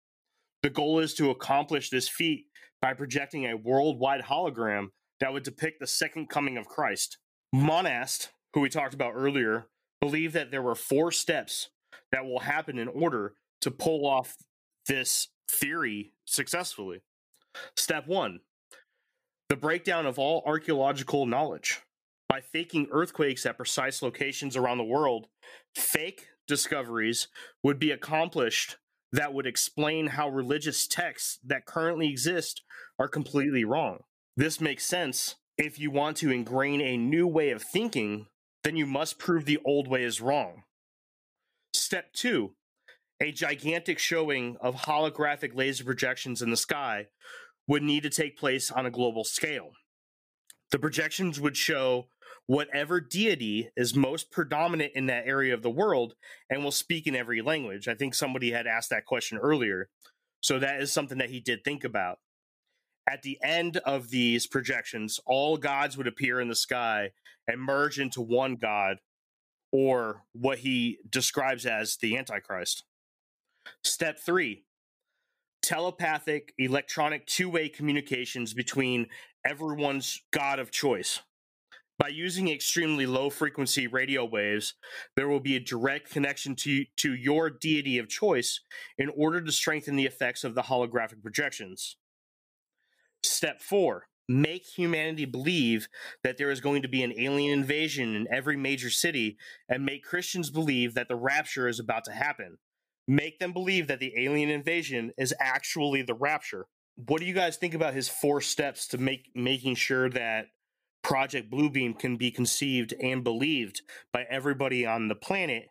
[0.64, 2.46] The goal is to accomplish this feat
[2.82, 4.88] by projecting a worldwide hologram
[5.20, 7.18] that would depict the second coming of Christ.
[7.54, 9.68] Monast, who we talked about earlier,
[10.02, 11.70] believed that there were four steps
[12.12, 14.36] that will happen in order to pull off
[14.88, 17.02] this theory successfully.
[17.76, 18.42] Step one
[19.48, 21.82] the breakdown of all archaeological knowledge.
[22.28, 25.28] By faking earthquakes at precise locations around the world,
[25.76, 27.28] fake discoveries
[27.64, 28.78] would be accomplished
[29.12, 32.64] that would explain how religious texts that currently exist
[33.00, 34.00] are completely wrong.
[34.36, 35.36] This makes sense.
[35.58, 38.26] If you want to ingrain a new way of thinking,
[38.64, 40.64] then you must prove the old way is wrong.
[41.74, 42.56] Step two
[43.22, 47.08] a gigantic showing of holographic laser projections in the sky
[47.68, 49.72] would need to take place on a global scale.
[50.72, 52.08] The projections would show
[52.48, 56.16] whatever deity is most predominant in that area of the world
[56.50, 57.88] and will speak in every language.
[57.88, 59.90] I think somebody had asked that question earlier.
[60.42, 62.20] So that is something that he did think about.
[63.10, 67.12] At the end of these projections, all gods would appear in the sky
[67.48, 68.98] and merge into one god,
[69.72, 72.84] or what he describes as the Antichrist.
[73.84, 74.64] Step three
[75.62, 79.08] telepathic electronic two way communications between
[79.46, 81.22] everyone's god of choice.
[81.98, 84.74] By using extremely low frequency radio waves,
[85.16, 88.60] there will be a direct connection to, to your deity of choice
[88.98, 91.96] in order to strengthen the effects of the holographic projections.
[93.24, 95.88] Step four make humanity believe
[96.24, 99.38] that there is going to be an alien invasion in every major city
[99.70, 102.58] and make Christians believe that the rapture is about to happen.
[103.08, 106.66] Make them believe that the alien invasion is actually the rapture.
[106.96, 110.48] What do you guys think about his four steps to make making sure that
[111.06, 115.68] Project Bluebeam can be conceived and believed by everybody on the planet.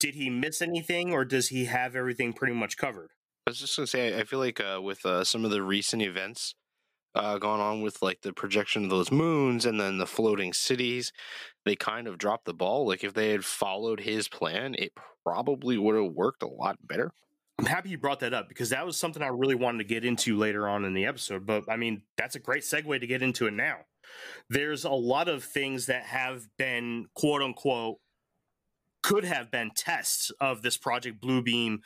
[0.00, 3.10] Did he miss anything, or does he have everything pretty much covered?
[3.46, 6.02] I was just gonna say, I feel like uh, with uh, some of the recent
[6.02, 6.56] events
[7.18, 11.12] uh, going on with like the projection of those moons and then the floating cities,
[11.64, 12.86] they kind of dropped the ball.
[12.86, 14.92] Like if they had followed his plan, it
[15.24, 17.12] probably would have worked a lot better.
[17.58, 20.04] I'm happy you brought that up because that was something I really wanted to get
[20.04, 21.44] into later on in the episode.
[21.44, 23.78] But I mean, that's a great segue to get into it now
[24.50, 27.98] there's a lot of things that have been quote unquote
[29.02, 31.78] could have been tests of this Project Bluebeam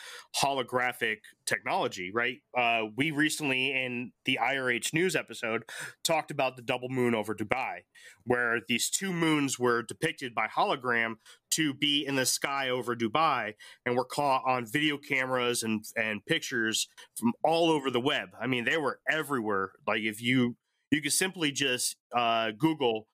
[0.42, 2.38] holographic technology, right?
[2.56, 5.64] Uh, we recently, in the IRH News episode,
[6.04, 7.80] talked about the double moon over Dubai,
[8.24, 11.14] where these two moons were depicted by hologram
[11.50, 16.24] to be in the sky over Dubai and were caught on video cameras and, and
[16.24, 18.30] pictures from all over the web.
[18.40, 19.72] I mean, they were everywhere.
[19.86, 20.56] Like, if you
[20.90, 23.08] you could simply just uh, Google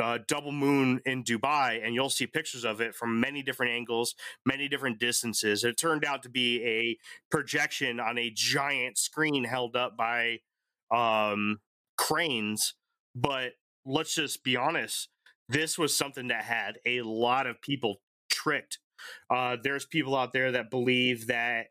[0.00, 4.14] uh, double moon in Dubai, and you'll see pictures of it from many different angles,
[4.44, 5.64] many different distances.
[5.64, 6.98] It turned out to be a
[7.30, 10.38] projection on a giant screen held up by
[10.94, 11.60] um,
[11.96, 12.74] cranes.
[13.14, 13.52] But
[13.84, 15.08] let's just be honest,
[15.48, 18.78] this was something that had a lot of people tricked.
[19.30, 21.66] Uh, there's people out there that believe that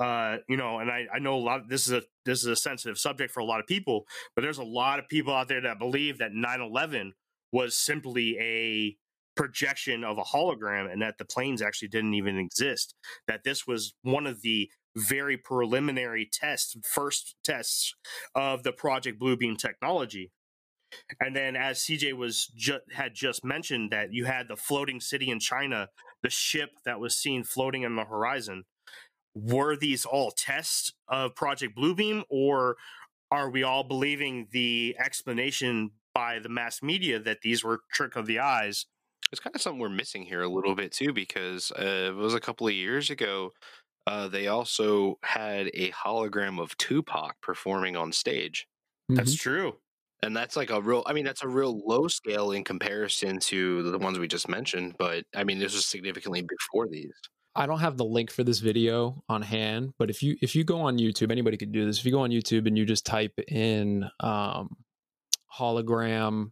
[0.00, 1.60] uh, you know, and I, I know a lot.
[1.60, 4.42] Of, this is a this is a sensitive subject for a lot of people, but
[4.42, 7.12] there's a lot of people out there that believe that 9/11
[7.52, 8.96] was simply a
[9.36, 12.94] projection of a hologram, and that the planes actually didn't even exist.
[13.26, 17.94] That this was one of the very preliminary tests, first tests
[18.34, 20.30] of the Project Bluebeam technology.
[21.20, 25.30] And then, as CJ was ju- had just mentioned, that you had the floating city
[25.30, 25.88] in China,
[26.22, 28.64] the ship that was seen floating in the horizon
[29.34, 32.76] were these all tests of Project Bluebeam, or
[33.30, 38.26] are we all believing the explanation by the mass media that these were trick of
[38.26, 38.86] the eyes?
[39.30, 42.34] It's kind of something we're missing here a little bit too, because uh, it was
[42.34, 43.50] a couple of years ago.
[44.06, 48.66] Uh, they also had a hologram of Tupac performing on stage.
[49.08, 49.40] That's Mhm.
[49.40, 49.78] true.
[50.24, 53.90] And that's like a real, I mean, that's a real low scale in comparison to
[53.90, 54.96] the ones we just mentioned.
[54.98, 57.12] But I mean, this was significantly before these.
[57.54, 60.64] I don't have the link for this video on hand, but if you if you
[60.64, 61.98] go on YouTube, anybody could do this.
[61.98, 64.76] If you go on YouTube and you just type in um,
[65.58, 66.50] hologram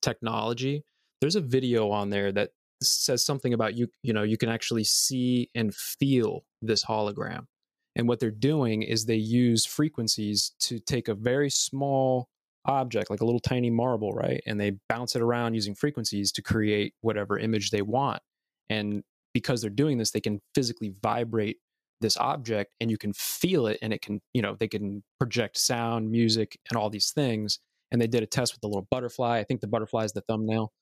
[0.00, 0.84] technology,
[1.20, 2.50] there's a video on there that
[2.82, 3.88] says something about you.
[4.02, 7.46] You know, you can actually see and feel this hologram.
[7.94, 12.28] And what they're doing is they use frequencies to take a very small
[12.64, 14.42] object, like a little tiny marble, right?
[14.46, 18.22] And they bounce it around using frequencies to create whatever image they want.
[18.70, 19.02] And
[19.34, 21.58] because they're doing this, they can physically vibrate
[22.00, 25.58] this object and you can feel it and it can, you know, they can project
[25.58, 27.58] sound, music, and all these things.
[27.92, 29.38] And they did a test with the little butterfly.
[29.38, 30.72] I think the butterfly is the thumbnail.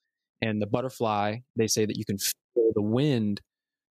[0.41, 3.43] And the butterfly, they say that you can feel the wind,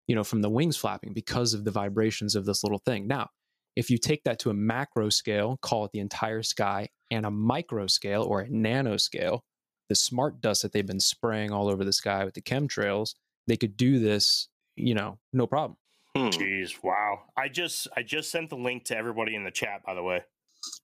[0.08, 3.08] you know, from the wings flapping because of the vibrations of this little thing.
[3.08, 3.28] Now,
[3.76, 7.32] if you take that to a macro scale, call it the entire sky, and a
[7.32, 9.44] micro scale or a nano scale,
[9.90, 13.16] the smart dust that they've been spraying all over the sky with the chemtrails,
[13.48, 15.78] they could do this, you know, no problem.
[16.16, 16.28] Hmm.
[16.28, 17.24] Jeez, wow.
[17.38, 20.24] I just I just sent the link to everybody in the chat, by the way.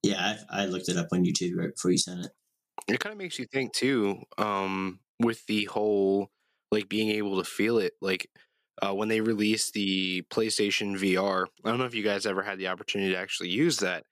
[0.02, 2.32] Yeah, I, I looked it up on YouTube right before you sent it.
[2.88, 6.30] It kind of makes you think too, um, with the whole
[6.70, 7.94] like being able to feel it.
[8.00, 8.28] Like
[8.82, 12.58] uh, when they released the PlayStation VR, I don't know if you guys ever had
[12.58, 14.04] the opportunity to actually use that,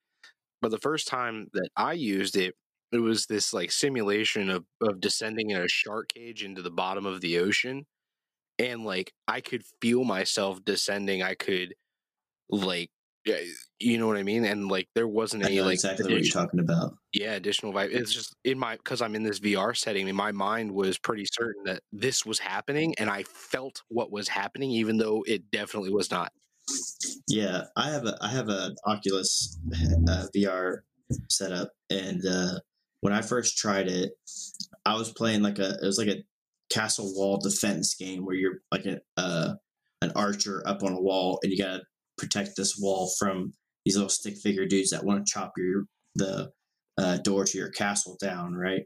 [0.61, 2.55] but the first time that I used it,
[2.93, 7.07] it was this like simulation of of descending in a shark cage into the bottom
[7.07, 7.87] of the ocean,
[8.59, 11.23] and like I could feel myself descending.
[11.23, 11.75] I could
[12.51, 12.91] like.
[13.25, 13.37] Yeah,
[13.79, 16.61] you know what I mean, and like there wasn't any like exactly what you're talking
[16.61, 16.95] about.
[17.13, 20.33] yeah additional vibe it's just in my because i'm in this vr setting and my
[20.33, 24.97] mind was pretty certain that this was happening and i felt what was happening even
[24.97, 26.33] though it definitely was not
[27.29, 29.59] Yeah, I have a I have a Oculus
[30.09, 30.79] uh, VR
[31.29, 32.61] setup, and uh,
[33.01, 34.13] when I first tried it,
[34.85, 36.23] I was playing like a it was like a
[36.71, 39.55] castle wall defense game where you're like a uh,
[40.03, 41.83] an archer up on a wall, and you gotta
[42.19, 43.53] protect this wall from
[43.85, 46.51] these little stick figure dudes that want to chop your the
[46.99, 48.83] uh, door to your castle down, right?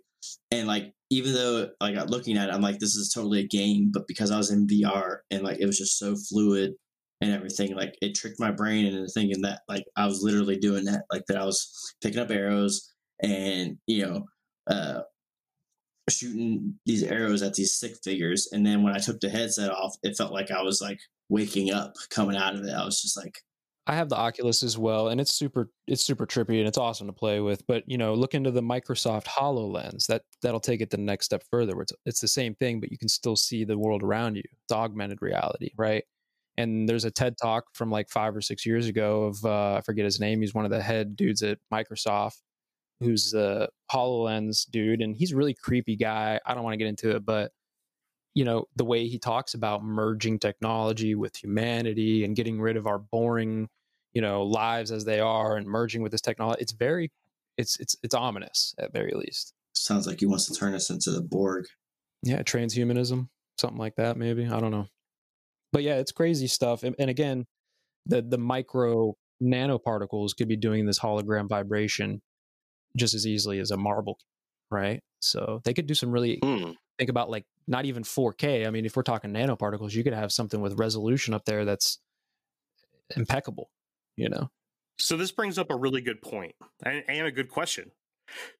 [0.50, 3.90] And like even though like looking at it, I'm like this is totally a game,
[3.92, 6.74] but because I was in VR and like it was just so fluid
[7.20, 10.84] and everything like it tricked my brain into thinking that like i was literally doing
[10.84, 14.24] that like that i was picking up arrows and you know
[14.68, 15.00] uh
[16.08, 19.96] shooting these arrows at these stick figures and then when i took the headset off
[20.02, 23.16] it felt like i was like waking up coming out of it i was just
[23.16, 23.38] like
[23.88, 27.06] I have the Oculus as well, and it's super it's super trippy and it's awesome
[27.06, 27.64] to play with.
[27.68, 30.06] But you know, look into the Microsoft HoloLens.
[30.06, 31.80] That that'll take it the next step further.
[31.80, 34.42] It's it's the same thing, but you can still see the world around you.
[34.44, 36.02] It's augmented reality, right?
[36.58, 39.82] And there's a TED talk from like five or six years ago of uh, I
[39.82, 40.40] forget his name.
[40.40, 42.38] He's one of the head dudes at Microsoft,
[42.98, 46.40] who's the HoloLens dude, and he's a really creepy guy.
[46.44, 47.52] I don't want to get into it, but
[48.36, 52.86] you know the way he talks about merging technology with humanity and getting rid of
[52.86, 53.66] our boring
[54.12, 57.10] you know lives as they are and merging with this technology it's very
[57.56, 59.54] it's it's it's ominous at very least.
[59.74, 61.64] Sounds like he wants to turn us into the borg.
[62.22, 64.86] Yeah transhumanism something like that maybe i don't know.
[65.72, 67.46] But yeah it's crazy stuff and, and again
[68.04, 72.20] the the micro nanoparticles could be doing this hologram vibration
[72.96, 74.18] just as easily as a marble
[74.70, 75.00] right?
[75.20, 76.72] So they could do some really Hmm.
[76.98, 78.66] think about like not even 4K.
[78.66, 81.98] I mean, if we're talking nanoparticles, you could have something with resolution up there that's
[83.16, 83.70] impeccable,
[84.16, 84.50] you know?
[84.98, 87.90] So this brings up a really good point and, and a good question.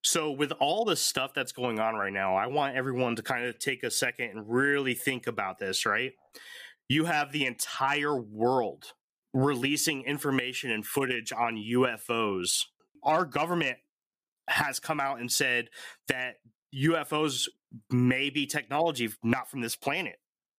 [0.03, 3.47] So with all the stuff that's going on right now, I want everyone to kind
[3.47, 6.13] of take a second and really think about this, right?
[6.89, 8.93] You have the entire world
[9.33, 12.65] releasing information and footage on UFOs.
[13.03, 13.79] Our government
[14.49, 15.69] has come out and said
[16.09, 16.37] that
[16.75, 17.49] UFOs
[17.91, 20.17] may be technology not from this planet.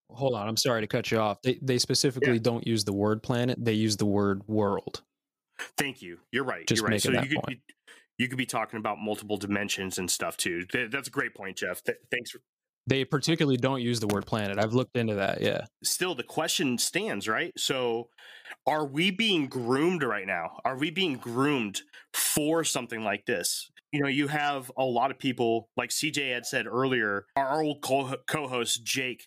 [0.09, 1.41] Hold on, I'm sorry to cut you off.
[1.41, 2.39] They they specifically Yeah.
[2.41, 5.03] don't use the word planet, they use the word world.
[5.77, 6.19] Thank you.
[6.31, 6.67] You're right.
[6.67, 7.01] Just You're right.
[7.01, 7.60] So you could point.
[8.17, 10.65] you, could be talking about multiple dimensions and stuff too.
[10.65, 11.83] Th- That's a great point, Jeff.
[11.83, 12.29] Th- thanks.
[12.31, 12.39] For,
[12.85, 14.60] They particularly don't use the word planet.
[14.60, 15.41] I've looked into that.
[15.41, 15.65] Yeah.
[15.83, 17.51] still, the question stands, right?
[17.58, 18.10] So,
[18.67, 20.60] are we being groomed right now?
[20.63, 21.81] Are we being groomed
[22.13, 23.69] for something like this?
[23.98, 27.25] You know, you have a lot of people, like CJ had said earlier.
[27.35, 29.25] Our old co- co-host Jake,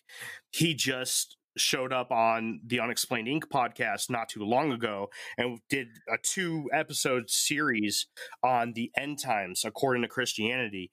[0.51, 3.49] he just showed up on the Unexplained Inc.
[3.53, 8.07] podcast not too long ago and did a two episode series
[8.41, 10.89] on the end times according to Christianity.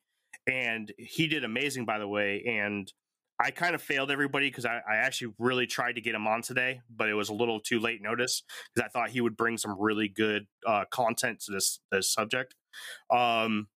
[0.50, 2.42] And he did amazing, by the way.
[2.48, 2.92] And
[3.38, 6.42] I kind of failed everybody because I, I, actually really tried to get him on
[6.42, 8.42] today, but it was a little too late notice
[8.74, 12.56] because I thought he would bring some really good uh, content to this this subject.
[13.10, 13.68] Um,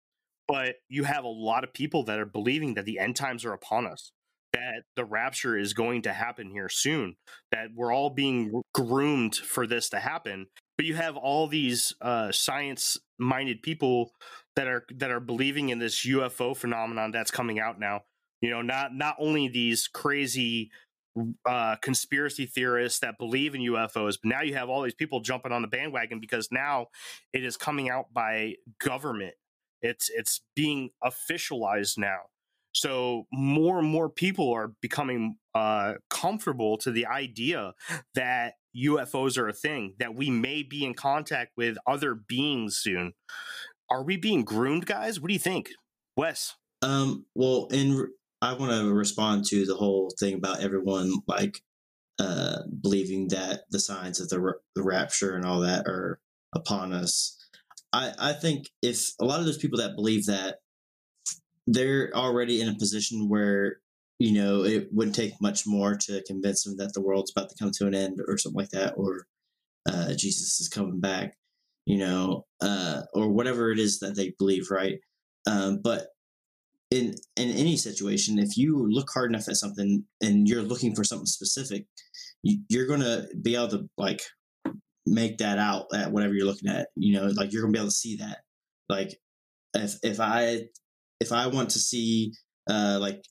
[0.48, 3.54] but you have a lot of people that are believing that the end times are
[3.54, 4.12] upon us,
[4.54, 7.16] that the rapture is going to happen here soon,
[7.52, 10.48] that we're all being groomed for this to happen.
[10.78, 14.12] But you have all these uh, science minded people
[14.56, 18.02] that are that are believing in this UFO phenomenon that's coming out now
[18.42, 20.72] you know, not not only these crazy
[21.45, 25.51] uh, conspiracy theorists that believe in UFOs, but now you have all these people jumping
[25.51, 26.88] on the bandwagon because now
[27.34, 29.34] it is coming out by government.
[29.82, 32.20] It's it's being officialized now.
[32.74, 37.74] So more and more people are becoming uh, comfortable to the idea
[38.16, 43.14] that UFOs are a thing, that we may be in contact with other beings soon.
[43.89, 45.20] Are we being groomed, guys?
[45.20, 45.72] What do you think,
[46.16, 46.55] Wes?
[46.82, 48.07] Um, well, in
[48.42, 51.62] I want to respond to the whole thing about everyone like
[52.20, 56.20] uh, believing that the signs of the, the rapture and all that are
[56.56, 57.38] upon us.
[57.94, 60.58] I, I think if a lot of those people that believe that
[61.68, 63.78] they're already in a position where
[64.20, 67.56] you know it wouldn't take much more to convince them that the world's about to
[67.60, 69.26] come to an end or something like that or
[69.89, 71.38] uh, jesus is coming back
[71.86, 75.00] you know uh, or whatever it is that they believe right
[75.48, 76.08] um, but
[76.92, 81.04] in in any situation, if you look hard enough at something and you're looking for
[81.04, 81.86] something specific,
[82.44, 84.22] you, you're gonna be able to like
[85.06, 86.89] make that out at whatever you're looking at.
[86.96, 88.39] You know, like you're gonna be able to see that.
[88.89, 89.18] Like
[89.74, 90.64] if if I
[91.22, 92.34] if I want to see
[92.70, 93.24] uh like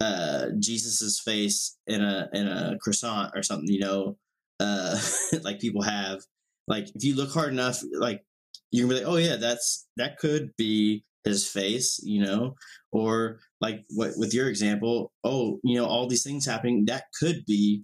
[0.00, 4.16] uh Jesus's face in a in a croissant or something, you know,
[4.58, 5.00] uh
[5.42, 6.22] like people have,
[6.66, 8.24] like if you look hard enough, like
[8.72, 12.54] you're gonna be like, oh yeah, that's that could be his face, you know,
[12.92, 17.44] or like what with your example, oh, you know, all these things happening, that could
[17.46, 17.82] be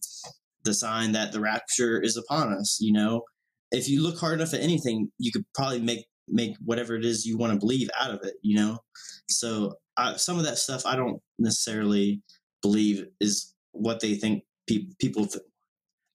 [0.64, 3.22] the sign that the rapture is upon us, you know.
[3.72, 7.26] If you look hard enough at anything, you could probably make make whatever it is
[7.26, 8.78] you want to believe out of it, you know.
[9.28, 9.74] So
[10.16, 12.22] some of that stuff I don't necessarily
[12.62, 15.26] believe is what they think pe- people.
[15.26, 15.44] Th-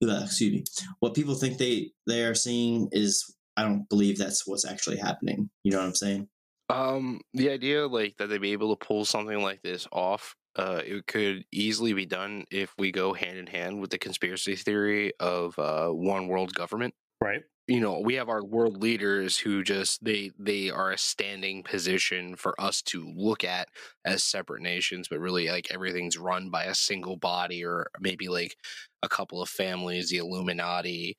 [0.04, 0.64] uh, excuse me.
[1.00, 5.50] What people think they they are seeing is I don't believe that's what's actually happening.
[5.64, 6.30] You know what I'm saying?
[6.70, 10.82] Um, the idea like that they'd be able to pull something like this off, uh,
[10.86, 15.14] it could easily be done if we go hand in hand with the conspiracy theory
[15.20, 16.94] of uh, one world government.
[17.22, 17.44] Right.
[17.68, 22.36] You know, we have our world leaders who just they they are a standing position
[22.36, 23.68] for us to look at
[24.06, 28.56] as separate nations, but really like everything's run by a single body or maybe like
[29.04, 31.18] a couple of families, the Illuminati,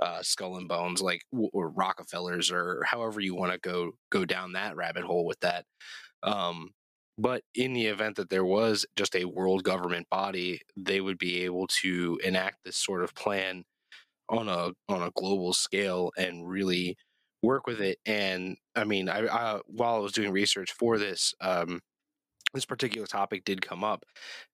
[0.00, 4.52] uh, Skull and Bones, like or Rockefellers, or however you want to go go down
[4.52, 5.64] that rabbit hole with that.
[6.22, 6.70] Um,
[7.18, 11.44] but in the event that there was just a world government body, they would be
[11.44, 13.64] able to enact this sort of plan
[14.28, 16.96] on a on a global scale and really
[17.42, 17.98] work with it.
[18.04, 21.80] And I mean, I, I while I was doing research for this, um,
[22.56, 24.04] this particular topic did come up,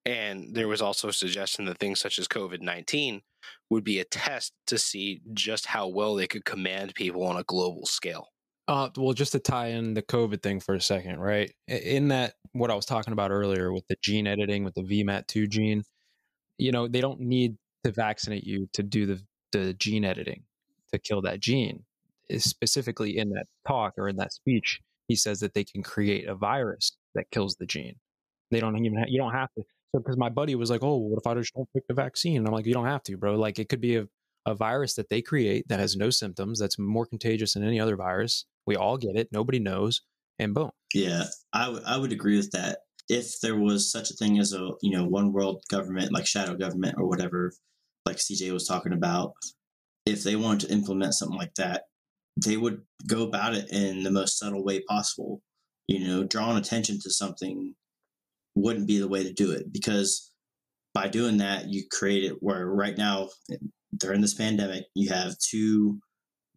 [0.05, 3.23] and there was also a suggestion that things such as COVID nineteen
[3.71, 7.45] would be a test to see just how well they could command people on a
[7.45, 8.29] global scale.
[8.69, 11.53] Uh, well, just to tie in the COVID thing for a second, right?
[11.67, 15.49] In that, what I was talking about earlier with the gene editing, with the VMAT2
[15.49, 15.83] gene,
[16.59, 20.45] you know, they don't need to vaccinate you to do the, the gene editing
[20.93, 21.83] to kill that gene.
[22.39, 26.35] Specifically, in that talk or in that speech, he says that they can create a
[26.35, 27.97] virus that kills the gene.
[28.51, 29.65] They don't even ha- you don't have to.
[29.95, 32.39] So because my buddy was like, "Oh, what if I just don't pick the vaccine?"
[32.39, 33.37] And I'm like, "You don't have to, bro.
[33.37, 34.07] Like it could be a
[34.47, 37.97] a virus that they create that has no symptoms, that's more contagious than any other
[37.97, 38.45] virus.
[38.67, 39.29] We all get it.
[39.33, 40.03] Nobody knows,
[40.39, 40.71] and boom.
[40.95, 42.81] Yeah, I, w- I would agree with that.
[43.09, 46.55] If there was such a thing as a you know one world government like shadow
[46.55, 47.53] government or whatever,
[48.07, 49.35] like CJ was talking about,
[50.07, 51.85] if they wanted to implement something like that,
[52.43, 55.43] they would go about it in the most subtle way possible.
[55.89, 57.75] You know, drawing attention to something
[58.55, 60.31] wouldn't be the way to do it because
[60.95, 63.29] by doing that, you create it where right now,
[63.97, 65.99] during this pandemic, you have two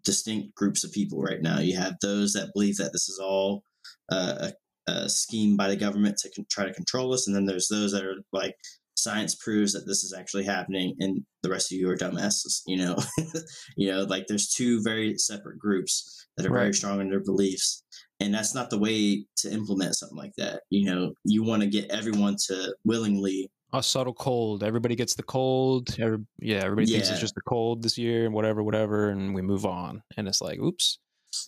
[0.03, 1.59] distinct groups of people right now.
[1.59, 3.63] You have those that believe that this is all
[4.11, 4.49] uh,
[4.87, 7.67] a, a, scheme by the government to con- try to control us, and then there's
[7.69, 8.55] those that are like,
[8.97, 12.61] science proves that this is actually happening, and the rest of you are dumbasses.
[12.67, 12.95] You know,
[13.77, 16.61] you know, like there's two very separate groups that are right.
[16.61, 17.83] very strong in their beliefs,
[18.19, 20.63] and that's not the way to implement something like that.
[20.69, 24.63] You know you want to get everyone to willingly a subtle cold.
[24.63, 25.95] Everybody gets the cold.
[25.99, 26.97] Every, yeah everybody yeah.
[26.97, 30.01] thinks it's just a cold this year and whatever whatever and we move on.
[30.17, 30.99] And it's like oops.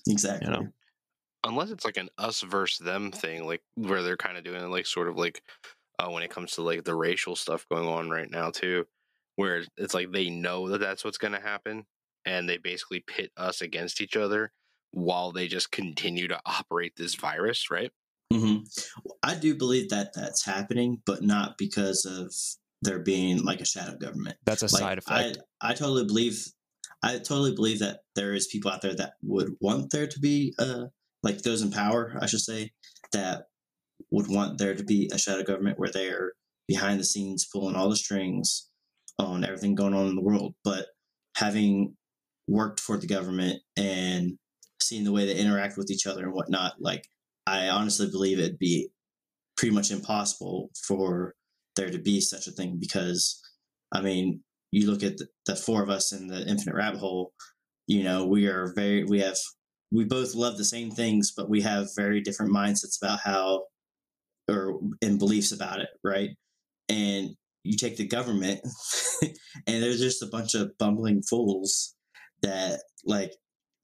[0.07, 0.47] Exactly.
[0.47, 0.67] you know?
[1.45, 4.69] Unless it's like an us versus them thing like where they're kind of doing it,
[4.69, 5.41] like sort of like
[5.99, 8.85] uh, when it comes to like the racial stuff going on right now too,
[9.35, 11.85] where it's like they know that that's what's going to happen,
[12.25, 14.51] and they basically pit us against each other
[14.97, 17.91] while they just continue to operate this virus, right?
[18.33, 18.57] hmm
[19.23, 22.33] I do believe that that's happening, but not because of
[22.81, 24.37] there being like a shadow government.
[24.45, 25.37] That's a Like, side effect.
[25.61, 26.45] I, I totally believe,
[27.01, 30.53] I totally believe that there is people out there that would want there to be,
[30.59, 30.85] uh,
[31.23, 32.71] like those in power, I should say,
[33.13, 33.45] that
[34.11, 36.33] would want there to be a shadow government where they're
[36.67, 38.69] behind the scenes pulling all the strings
[39.19, 40.53] on everything going on in the world.
[40.63, 40.87] But
[41.35, 41.95] having
[42.47, 44.37] worked for the government and
[44.81, 47.07] seeing the way they interact with each other and whatnot, like
[47.45, 48.89] I honestly believe it'd be
[49.55, 51.33] pretty much impossible for
[51.75, 53.41] there to be such a thing because,
[53.91, 57.33] I mean, you look at the, the four of us in the infinite rabbit hole,
[57.87, 59.37] you know, we are very, we have,
[59.91, 63.63] we both love the same things, but we have very different mindsets about how,
[64.49, 66.31] or and beliefs about it, right?
[66.89, 67.31] And
[67.63, 68.61] you take the government,
[69.21, 71.95] and there's just a bunch of bumbling fools
[72.41, 73.31] that, like,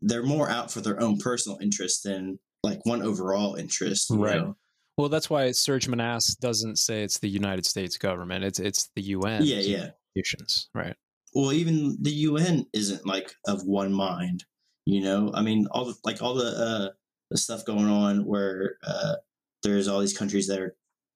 [0.03, 4.37] they're more out for their own personal interest than like one overall interest, Right.
[4.37, 4.55] know?
[4.97, 8.43] Well, that's why Serge Monast doesn't say it's the United States government.
[8.43, 9.43] It's it's the UN.
[9.43, 9.89] Yeah, yeah.
[10.15, 10.95] Institutions, right?
[11.35, 14.45] well even the UN isn't like of one mind
[14.85, 16.89] you know i mean all the like all the uh
[17.31, 19.15] the stuff going on where uh
[19.63, 20.75] there's all these countries that are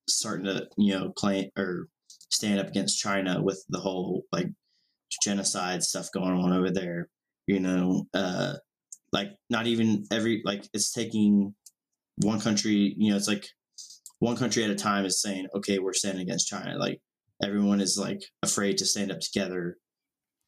[0.09, 1.87] starting to you know claim or
[2.31, 4.47] stand up against china with the whole like
[5.21, 7.09] genocide stuff going on over there
[7.45, 8.53] you know uh
[9.11, 11.53] like not even every like it's taking
[12.23, 13.47] one country you know it's like
[14.19, 16.99] one country at a time is saying okay we're standing against china like
[17.43, 19.77] everyone is like afraid to stand up together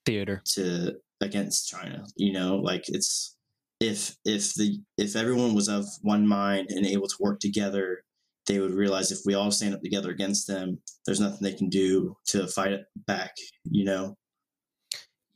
[0.05, 0.41] Theater.
[0.53, 2.05] to against China.
[2.15, 3.35] You know, like it's
[3.79, 8.03] if if the if everyone was of one mind and able to work together,
[8.47, 11.69] they would realize if we all stand up together against them, there's nothing they can
[11.69, 13.31] do to fight it back.
[13.65, 14.15] You know,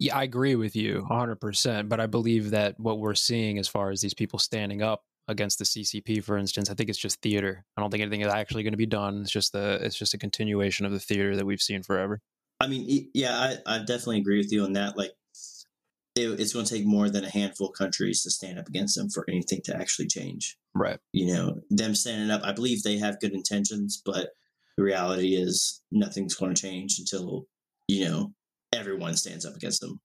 [0.04, 1.88] Yeah, I agree with you 100%.
[1.88, 5.60] But I believe that what we're seeing as far as these people standing up against
[5.60, 7.64] the CCP, for instance, I think it's just theater.
[7.78, 9.22] I don't think anything is actually going to be done.
[9.22, 12.20] It's just the it's just a continuation of the theater that we've seen forever.
[12.60, 13.34] I mean, yeah,
[13.66, 14.97] I, I definitely agree with you on that.
[14.97, 15.12] Like,
[16.18, 18.97] it, it's going to take more than a handful of countries to stand up against
[18.97, 20.58] them for anything to actually change.
[20.76, 20.99] Right.
[21.14, 24.32] You know, them standing up, I believe they have good intentions, but
[24.76, 27.47] the reality is nothing's going to change until
[27.88, 28.34] you know
[28.78, 29.99] everyone stands up against them.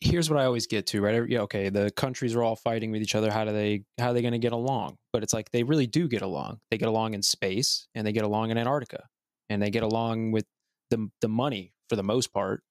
[0.00, 1.28] Here's what I always get to, right?
[1.28, 3.30] Yeah, okay, the countries are all fighting with each other.
[3.30, 4.96] How do they how are they going to get along?
[5.12, 6.58] But it's like they really do get along.
[6.70, 9.04] They get along in space and they get along in Antarctica.
[9.50, 10.46] And they get along with
[10.90, 12.62] the the money for the most part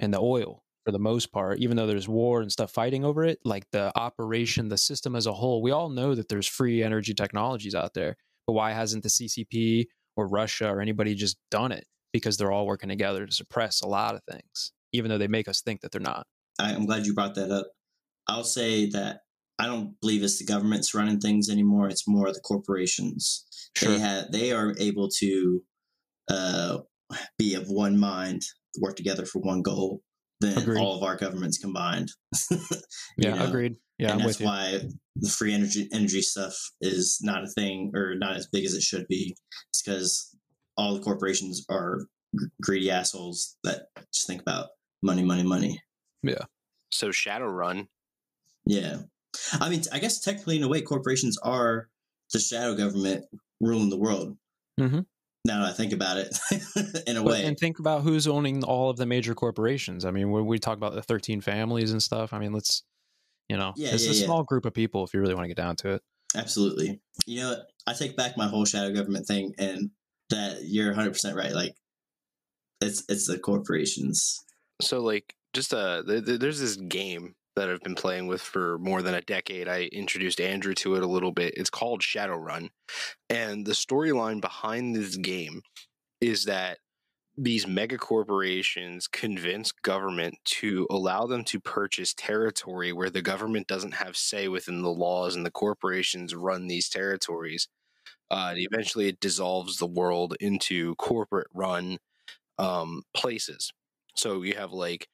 [0.00, 3.24] and the oil for the most part, even though there's war and stuff fighting over
[3.24, 6.80] it, like the operation, the system as a whole, we all know that there's free
[6.80, 8.16] energy technologies out there.
[8.46, 9.86] But why hasn't the CCP
[10.16, 11.86] or Russia or anybody just done it?
[12.12, 15.48] Because they're all working together to suppress a lot of things, even though they make
[15.48, 16.26] us think that they're not.
[16.58, 17.68] I, I'm glad you brought that up.
[18.28, 19.20] I'll say that
[19.58, 21.88] I don't believe it's the government's running things anymore.
[21.88, 23.44] It's more the corporations.
[23.80, 25.62] They have they are able to
[26.28, 26.78] uh,
[27.38, 28.42] be of one mind,
[28.80, 30.02] work together for one goal
[30.40, 30.78] than Agreed.
[30.78, 32.10] all of our governments combined.
[33.18, 33.46] Yeah, know?
[33.46, 33.76] agreed.
[33.98, 34.80] Yeah, and I'm that's why
[35.16, 38.82] the free energy energy stuff is not a thing or not as big as it
[38.82, 39.34] should be.
[39.70, 40.35] It's because
[40.76, 42.06] all the corporations are
[42.36, 44.68] gr- greedy assholes that just think about
[45.02, 45.82] money, money, money.
[46.22, 46.44] Yeah.
[46.90, 47.88] So Shadowrun,
[48.64, 48.98] Yeah.
[49.60, 51.88] I mean, I guess technically, in a way, corporations are
[52.32, 53.26] the shadow government
[53.60, 54.36] ruling the world.
[54.80, 55.06] Mhm.
[55.44, 56.36] Now that I think about it,
[57.06, 57.44] in a But- way.
[57.44, 60.04] and think about who's owning all of the major corporations.
[60.04, 62.82] I mean, when we talk about the 13 families and stuff, I mean, let's,
[63.48, 64.24] you know, Yeah, it's yeah, a yeah.
[64.24, 66.02] small group of people if you really want to get down to it.
[66.34, 67.00] Absolutely.
[67.26, 67.66] You know, what?
[67.86, 69.90] I take back my whole shadow government thing, and
[70.30, 71.52] that you're 100 percent right.
[71.52, 71.74] Like,
[72.80, 74.44] it's it's the corporations.
[74.80, 78.78] so like just uh th- th- there's this game that I've been playing with for
[78.78, 79.66] more than a decade.
[79.66, 81.54] I introduced Andrew to it a little bit.
[81.56, 82.68] It's called Shadowrun.
[83.30, 85.62] And the storyline behind this game
[86.20, 86.78] is that
[87.38, 93.94] these mega corporations convince government to allow them to purchase territory where the government doesn't
[93.94, 97.68] have say within the laws and the corporations run these territories.
[98.30, 101.98] Uh, eventually, it dissolves the world into corporate run
[102.58, 103.72] um, places.
[104.14, 105.08] So you have like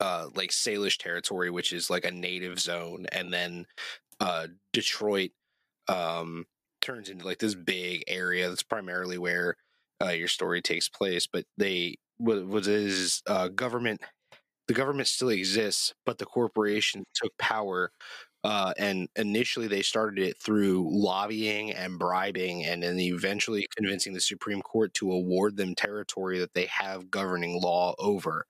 [0.00, 3.66] uh, like Salish territory, which is like a native zone, and then
[4.20, 5.30] uh, Detroit
[5.88, 6.46] um,
[6.80, 9.56] turns into like this big area that's primarily where
[10.02, 11.26] uh, your story takes place.
[11.26, 14.00] But they what, what is uh, government?
[14.68, 17.92] The government still exists, but the corporation took power
[18.46, 24.20] Uh, and initially, they started it through lobbying and bribing, and then eventually convincing the
[24.20, 28.46] Supreme Court to award them territory that they have governing law over.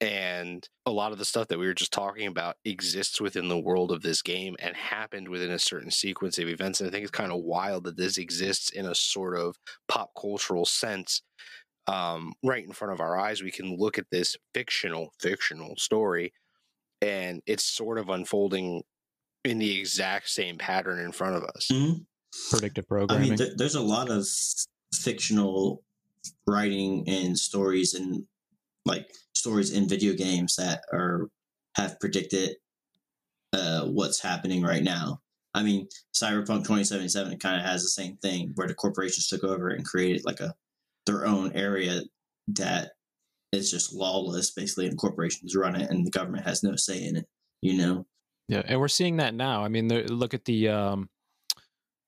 [0.00, 3.58] And a lot of the stuff that we were just talking about exists within the
[3.58, 6.80] world of this game and happened within a certain sequence of events.
[6.80, 10.12] And I think it's kind of wild that this exists in a sort of pop
[10.18, 11.20] cultural sense
[11.86, 13.42] um, right in front of our eyes.
[13.42, 16.32] We can look at this fictional, fictional story,
[17.02, 18.82] and it's sort of unfolding
[19.44, 21.68] in the exact same pattern in front of us.
[21.70, 22.04] Mhm.
[22.50, 23.28] Predictive I programming.
[23.30, 24.26] mean, th- there's a lot of
[24.94, 25.82] fictional
[26.46, 28.26] writing and stories and
[28.84, 31.28] like stories in video games that are
[31.76, 32.56] have predicted
[33.52, 35.20] uh, what's happening right now.
[35.54, 39.70] I mean, Cyberpunk 2077 kind of has the same thing where the corporations took over
[39.70, 40.54] and created like a
[41.06, 42.02] their own area
[42.48, 42.92] that
[43.52, 47.16] is just lawless, basically, and corporations run it, and the government has no say in
[47.16, 47.26] it.
[47.62, 48.06] You know,
[48.50, 49.64] Yeah, and we're seeing that now.
[49.64, 51.08] I mean, there- look at the um,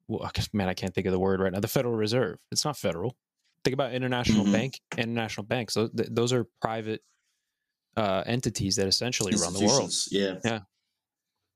[0.08, 1.60] well, I guess- man, I can't think of the word right now.
[1.60, 2.38] The Federal Reserve.
[2.50, 3.16] It's not federal.
[3.64, 4.52] Think about international Mhm.
[4.52, 5.74] bank, international banks.
[5.74, 7.02] Those, th- those are private
[7.96, 9.82] uh, entities that essentially run the world.
[9.82, 10.50] Institutions, Yeah.
[10.50, 10.60] Yeah.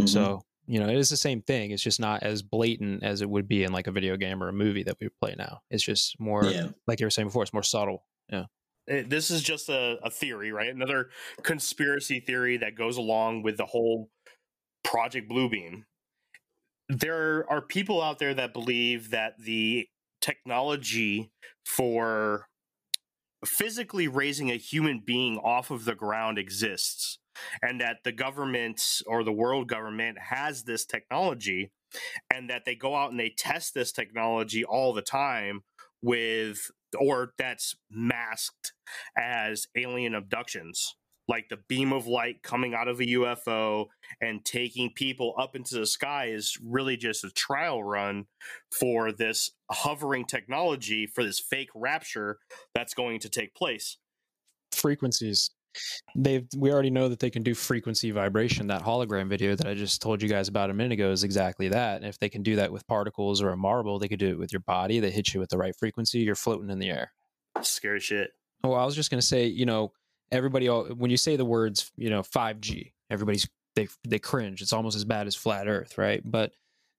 [0.04, 0.08] Mhm.
[0.08, 1.70] So you know, it is the same thing.
[1.70, 4.48] It's just not as blatant as it would be in like a video game or
[4.48, 5.60] a movie that we play now.
[5.70, 6.70] It's just more, yeah.
[6.88, 8.04] like you were saying before, it's more subtle.
[8.88, 10.72] It- this is just a, a theory, right?
[10.72, 11.10] Another
[11.42, 14.10] conspiracy theory that goes along with the whole
[14.86, 15.82] Project Bluebeam.
[16.88, 19.88] There are people out there that believe that the
[20.20, 21.32] technology
[21.64, 22.46] for
[23.44, 27.18] physically raising a human being off of the ground exists
[27.60, 31.72] and that the government or the world government has this technology
[32.32, 35.62] and that they go out and they test this technology all the time
[36.00, 38.72] with or that's masked
[39.18, 40.94] as alien abductions
[41.28, 43.86] like the beam of light coming out of a UFO
[44.20, 48.26] and taking people up into the sky is really just a trial run
[48.70, 52.38] for this hovering technology for this fake rapture
[52.74, 53.98] that's going to take place.
[54.72, 55.50] Frequencies.
[56.14, 58.66] They've we already know that they can do frequency vibration.
[58.68, 61.68] That hologram video that I just told you guys about a minute ago is exactly
[61.68, 61.96] that.
[61.96, 64.38] And if they can do that with particles or a marble, they could do it
[64.38, 65.00] with your body.
[65.00, 67.12] They hit you with the right frequency, you're floating in the air.
[67.60, 68.30] Scary shit.
[68.64, 69.92] Oh, I was just going to say, you know,
[70.32, 74.62] everybody al- when you say the words, you know, 5G, everybody's they they cringe.
[74.62, 76.22] It's almost as bad as flat earth, right?
[76.24, 76.52] But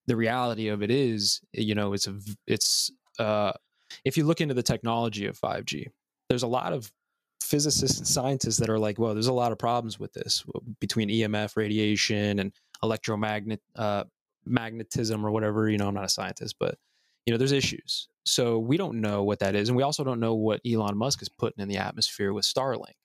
[0.05, 3.53] the reality of it is, you know, it's a it's uh
[4.05, 5.88] if you look into the technology of 5G,
[6.30, 6.91] there's a lot of
[7.41, 10.43] physicists and scientists that are like, well, there's a lot of problems with this
[10.80, 12.53] between EMF radiation and
[12.84, 14.03] electromagnet uh
[14.45, 16.78] magnetism or whatever, you know, I'm not a scientist, but
[17.25, 18.07] you know, there's issues.
[18.25, 21.21] So we don't know what that is, and we also don't know what Elon Musk
[21.21, 22.95] is putting in the atmosphere with Starlink.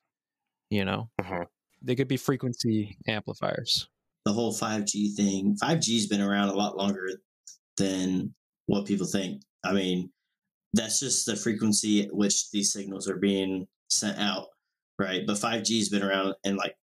[0.73, 1.45] You know, Mhm.
[1.83, 3.89] they could be frequency amplifiers.
[4.25, 7.11] the whole 5G thing, 5G's been around a lot longer
[7.77, 8.33] than
[8.67, 9.43] what people think.
[9.65, 10.13] I mean,
[10.73, 14.47] that's just the frequency at which these signals are being sent out,
[14.99, 15.27] right?
[15.27, 16.77] But 5G's been around, and like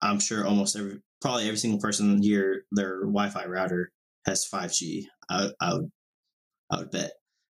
[0.00, 3.92] I'm sure almost every, probably every single person here, their Wi-Fi router
[4.26, 5.06] has 5G.
[5.28, 5.90] I, I would,
[6.70, 7.12] I would bet,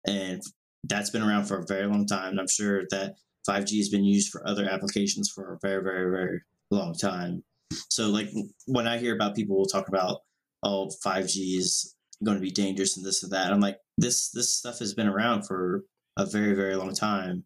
[0.07, 0.43] and
[0.85, 2.31] that's been around for a very long time.
[2.31, 3.17] And I'm sure that
[3.49, 6.41] 5G has been used for other applications for a very, very, very
[6.71, 7.43] long time.
[7.91, 8.29] So, like
[8.67, 10.21] when I hear about people will talk about,
[10.63, 11.95] oh, 5G is
[12.25, 15.09] going to be dangerous and this and that, I'm like, this this stuff has been
[15.09, 15.85] around for
[16.17, 17.45] a very, very long time,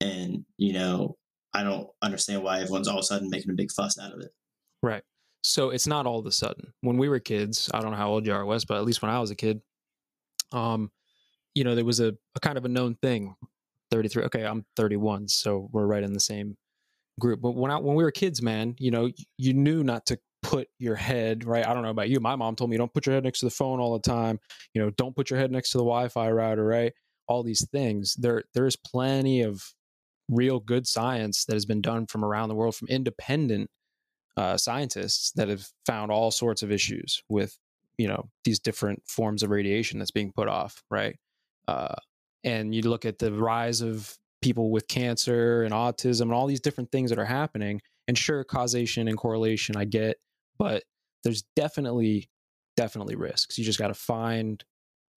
[0.00, 1.16] and you know,
[1.54, 4.20] I don't understand why everyone's all of a sudden making a big fuss out of
[4.20, 4.30] it.
[4.82, 5.02] Right.
[5.42, 6.72] So it's not all of a sudden.
[6.80, 9.00] When we were kids, I don't know how old you are, Wes, but at least
[9.00, 9.60] when I was a kid,
[10.52, 10.90] um,
[11.54, 13.34] you know, there was a, a kind of a known thing.
[13.90, 14.24] 33.
[14.24, 16.56] Okay, I'm 31, so we're right in the same
[17.20, 17.40] group.
[17.40, 20.68] But when I, when we were kids, man, you know, you knew not to put
[20.78, 21.66] your head right.
[21.66, 22.20] I don't know about you.
[22.20, 24.38] My mom told me don't put your head next to the phone all the time.
[24.74, 26.64] You know, don't put your head next to the Wi-Fi router.
[26.64, 26.92] Right.
[27.26, 28.14] All these things.
[28.14, 29.62] There there is plenty of
[30.28, 33.70] real good science that has been done from around the world from independent
[34.36, 37.56] uh, scientists that have found all sorts of issues with
[37.96, 41.16] you know these different forms of radiation that's being put off right
[41.68, 41.94] uh,
[42.46, 46.60] and you look at the rise of people with cancer and autism and all these
[46.60, 50.16] different things that are happening and sure causation and correlation i get
[50.58, 50.84] but
[51.24, 52.28] there's definitely
[52.76, 54.64] definitely risks you just got to find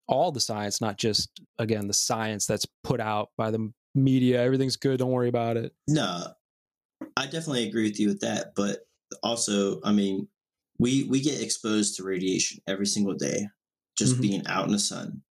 [0.08, 4.76] all the science not just again the science that's put out by the media everything's
[4.76, 6.26] good don't worry about it No,
[7.16, 8.52] I definitely agree with you with that.
[8.54, 8.80] But
[9.22, 10.28] also, I mean,
[10.78, 13.48] we we get exposed to radiation every single day,
[13.98, 14.22] just Mhm.
[14.22, 15.22] being out in the sun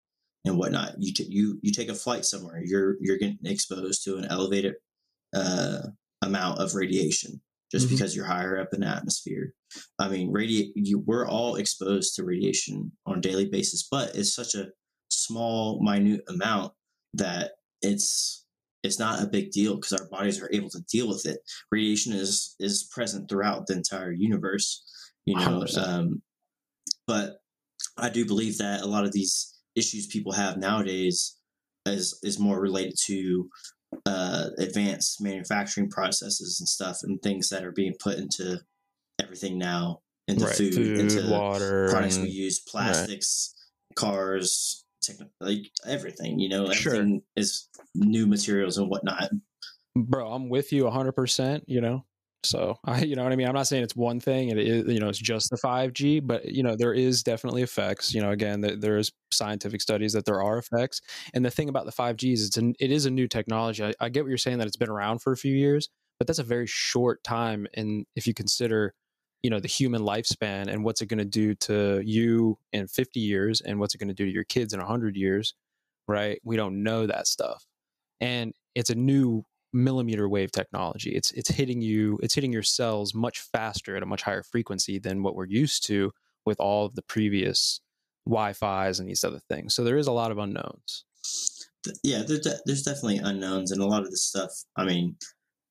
[0.46, 0.96] and whatnot.
[1.00, 4.76] You t- you you take a flight somewhere, you're you're getting exposed to an elevated
[5.36, 5.82] uh,
[6.22, 7.42] amount of radiation.
[7.72, 7.92] just Mhm.
[7.92, 9.54] because you're higher up in the atmosphere.
[10.00, 14.34] I mean, radi- you, we're all exposed to radiation on a daily basis, but it's
[14.34, 14.70] such a
[15.12, 16.74] small, minute amount
[17.14, 17.52] that
[17.84, 18.44] it's
[18.82, 21.42] it's not a big deal because our bodies are able to deal with it.
[21.72, 24.82] Radiation is is present throughout the entire universe,
[25.26, 25.64] you know.
[25.78, 26.24] Um,
[27.06, 27.38] but
[27.98, 31.38] I do believe that a lot of these issues people have nowadays
[31.86, 33.50] is is more related to
[34.06, 38.60] uh, advanced manufacturing processes and stuff and things that are being put into
[39.22, 40.56] everything now into right.
[40.56, 43.56] food, Food, into water, products and- we use, plastics,
[43.96, 46.40] cars, techn- like everything.
[46.40, 46.94] You know, Sure.
[46.96, 49.32] everything is new materials and whatnot.
[49.96, 52.06] bro i'm with you 100% you know
[52.44, 53.48] so i you know what i mean?
[53.48, 56.26] I'm not saying it's one thing and it is you know it's just the 5g
[56.26, 58.14] but you know there is definitely effects.
[58.14, 61.02] You know again th- there is scientific studies that there are effects.
[61.34, 63.84] And the thing about the 5g is it's an, it is a new technology.
[63.84, 66.28] I, I get what you're saying that it's been around for a few years but
[66.28, 68.94] that's a very short time and if you consider
[69.42, 73.22] you know the human lifespan and what's it going to do to you in 50
[73.22, 75.54] years and what's it going to do to your kids in 100 years
[76.10, 76.42] right?
[76.44, 77.66] We don't know that stuff.
[78.20, 81.12] And it's a new millimeter wave technology.
[81.12, 85.00] It's it's hitting you, it's hitting your cells much faster at a much higher frequency
[85.00, 86.12] than what we're used to
[86.46, 87.82] with all of the previous
[88.26, 89.76] Wi-Fi's and these other things.
[89.76, 91.06] So there is a lot of unknowns.
[92.04, 94.52] Yeah, there's de- there's definitely unknowns and a lot of this stuff.
[94.76, 95.16] I mean,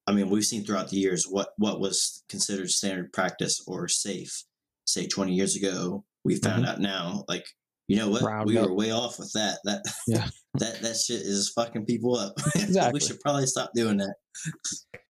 [0.07, 4.45] I mean, we've seen throughout the years what what was considered standard practice or safe,
[4.87, 6.05] say 20 years ago.
[6.25, 6.73] We found mm-hmm.
[6.73, 7.47] out now, like
[7.89, 8.69] you know what, we Roundup.
[8.69, 9.59] were way off with that.
[9.65, 10.29] That Yeah.
[10.55, 12.35] that that shit is fucking people up.
[12.57, 12.93] Exactly.
[12.93, 14.15] we should probably stop doing that.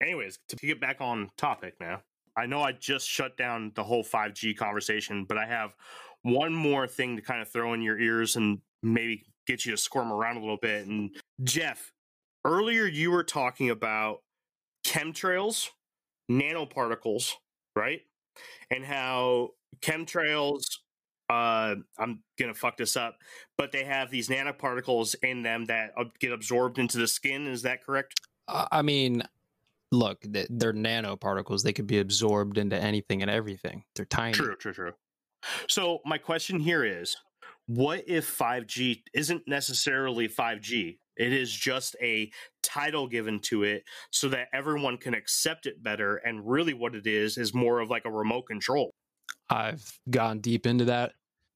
[0.03, 2.01] Anyways, to get back on topic now,
[2.37, 5.75] I know I just shut down the whole 5G conversation, but I have
[6.23, 9.77] one more thing to kind of throw in your ears and maybe get you to
[9.77, 10.87] squirm around a little bit.
[10.87, 11.11] And
[11.43, 11.93] Jeff,
[12.45, 14.19] earlier you were talking about
[14.87, 15.69] chemtrails,
[16.31, 17.33] nanoparticles,
[17.77, 18.01] right?
[18.71, 19.51] And how
[19.81, 20.63] chemtrails,
[21.31, 23.19] uh, I'm gonna fuck this up,
[23.57, 27.47] but they have these nanoparticles in them that get absorbed into the skin.
[27.47, 28.21] Is that correct?
[28.49, 29.23] Uh, I mean,
[29.93, 31.63] look, they're nanoparticles.
[31.63, 33.85] They could be absorbed into anything and everything.
[33.95, 34.33] They're tiny.
[34.33, 34.93] True, true, true.
[35.69, 37.17] So my question here is,
[37.67, 40.99] what if 5G isn't necessarily 5G?
[41.17, 46.17] It is just a title given to it so that everyone can accept it better.
[46.17, 48.91] And really, what it is is more of like a remote control.
[49.49, 51.13] I've gone deep into that.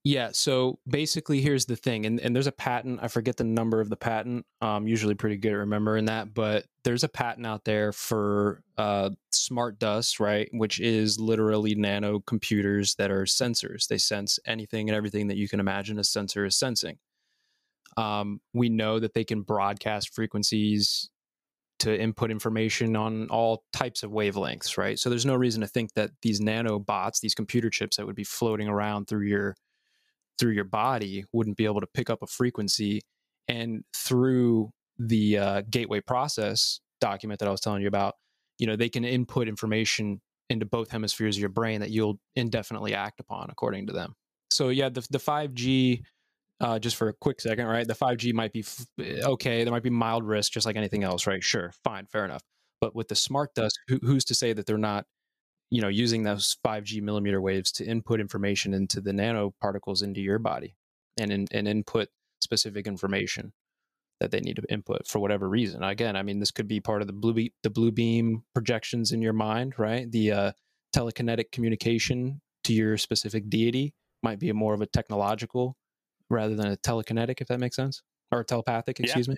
[0.07, 2.99] Yeah, so basically here's the thing, and, and there's a patent.
[3.01, 4.45] I forget the number of the patent.
[4.61, 9.09] I'm usually pretty good at remembering that, but there's a patent out there for uh,
[9.31, 10.47] smart dust, right?
[10.51, 13.87] Which is literally nano computers that are sensors.
[13.87, 16.99] They sense anything and everything that you can imagine a sensor is sensing.
[17.97, 21.09] Um, we know that they can broadcast frequencies
[21.79, 24.99] to input information on all types of wavelengths, right?
[24.99, 28.23] So there's no reason to think that these nanobots, these computer chips that would be
[28.23, 29.55] floating around through your
[30.39, 33.01] through your body wouldn't be able to pick up a frequency
[33.47, 38.15] and through the uh, gateway process document that I was telling you about,
[38.57, 42.93] you know, they can input information into both hemispheres of your brain that you'll indefinitely
[42.93, 44.13] act upon according to them.
[44.51, 46.01] So yeah, the the 5G
[46.61, 47.87] uh, just for a quick second, right?
[47.87, 49.63] The 5G might be f- okay.
[49.63, 51.43] There might be mild risk, just like anything else, right?
[51.43, 52.41] Sure, fine, fair enough.
[52.79, 55.05] But with the smart dust, who, who's to say that they're not,
[55.69, 60.39] you know, using those 5G millimeter waves to input information into the nanoparticles into your
[60.39, 60.75] body,
[61.19, 62.09] and in, and input
[62.41, 63.53] specific information
[64.19, 65.83] that they need to input for whatever reason.
[65.83, 69.11] Again, I mean, this could be part of the blue be- the blue beam projections
[69.11, 70.09] in your mind, right?
[70.09, 70.51] The uh,
[70.95, 73.93] telekinetic communication to your specific deity
[74.23, 75.75] might be a more of a technological
[76.29, 78.01] rather than a telekinetic, if that makes sense,
[78.31, 78.99] or telepathic.
[78.99, 79.05] Yeah.
[79.05, 79.35] Excuse me.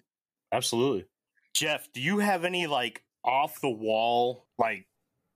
[0.52, 1.06] Absolutely.
[1.54, 4.88] Jeff, do you have any like off the wall, like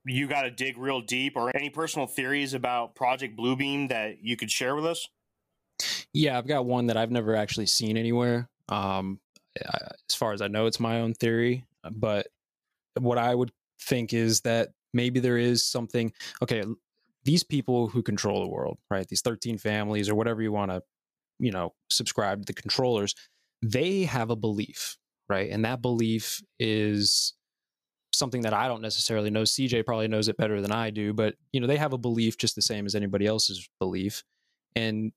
[0.06, 4.36] you got to dig real deep, or any personal theories about Project Bluebeam that you
[4.36, 5.08] could share with us?
[6.14, 8.50] Yeah, I've got one that I've never actually seen anywhere.
[8.70, 9.20] Um,
[9.60, 11.66] as far as I know, it's my own theory.
[11.92, 12.28] But
[13.00, 16.12] what I would think is that maybe there is something.
[16.42, 16.64] Okay,
[17.24, 19.08] these people who control the world, right?
[19.08, 20.84] These thirteen families or whatever you want to,
[21.40, 23.16] you know, subscribe to the controllers.
[23.64, 24.98] They have a belief,
[25.30, 25.50] right?
[25.52, 27.34] And that belief is
[28.14, 29.44] something that I don't necessarily know.
[29.44, 32.38] CJ probably knows it better than I do, but you know, they have a belief
[32.38, 34.24] just the same as anybody else's belief.
[34.76, 35.12] And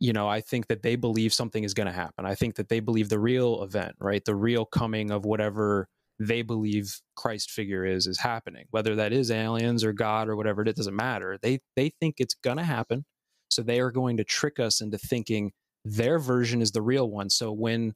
[0.00, 2.24] you know, I think that they believe something is going to happen.
[2.24, 4.24] I think that they believe the real event, right?
[4.24, 5.88] The real coming of whatever
[6.20, 8.66] they believe Christ figure is is happening.
[8.70, 11.38] Whether that is aliens or God or whatever, it doesn't matter.
[11.40, 13.04] They they think it's going to happen.
[13.50, 15.52] So they are going to trick us into thinking
[15.84, 17.30] their version is the real one.
[17.30, 17.94] So when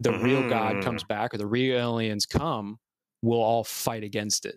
[0.00, 1.08] the real God comes mm.
[1.08, 2.78] back or the real aliens come,
[3.26, 4.54] we'll all fight against it.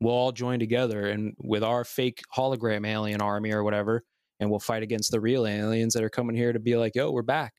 [0.00, 4.02] we'll all join together and with our fake hologram alien army or whatever,
[4.40, 7.10] and we'll fight against the real aliens that are coming here to be like, yo,
[7.10, 7.52] we're back.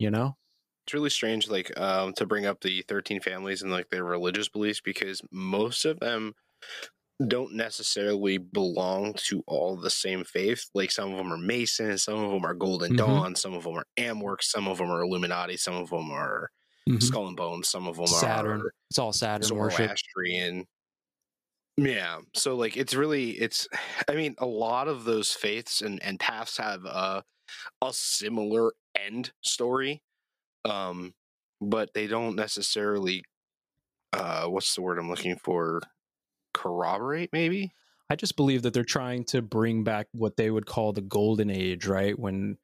[0.00, 0.36] You know?
[0.84, 4.48] It's really strange, like um, to bring up the thirteen families and like their religious
[4.48, 6.32] beliefs because most of them
[7.28, 10.64] don't necessarily belong to all the same faith.
[10.74, 12.96] Like some of them are Masons, some of them are Golden Mhm.
[12.96, 16.50] Dawn, some of them are Amworks, some of them are Illuminati, some of them are
[16.98, 18.62] Skull and Bones, some of them Saturn.
[18.62, 19.78] are It's all Saturn worship.
[19.78, 20.66] Zoroastrian.
[21.76, 23.68] Yeah, so like it's really it's.
[24.08, 27.24] I mean, a lot of those faiths and and paths have a
[27.82, 30.02] a similar end story,
[30.64, 31.14] um,
[31.60, 33.24] but they don't necessarily.
[34.12, 35.80] Uh, what's the word I'm looking for?
[36.52, 37.72] Corroborate, maybe.
[38.10, 41.48] I just believe that they're trying to bring back what they would call the golden
[41.48, 42.18] age, right?
[42.18, 42.58] When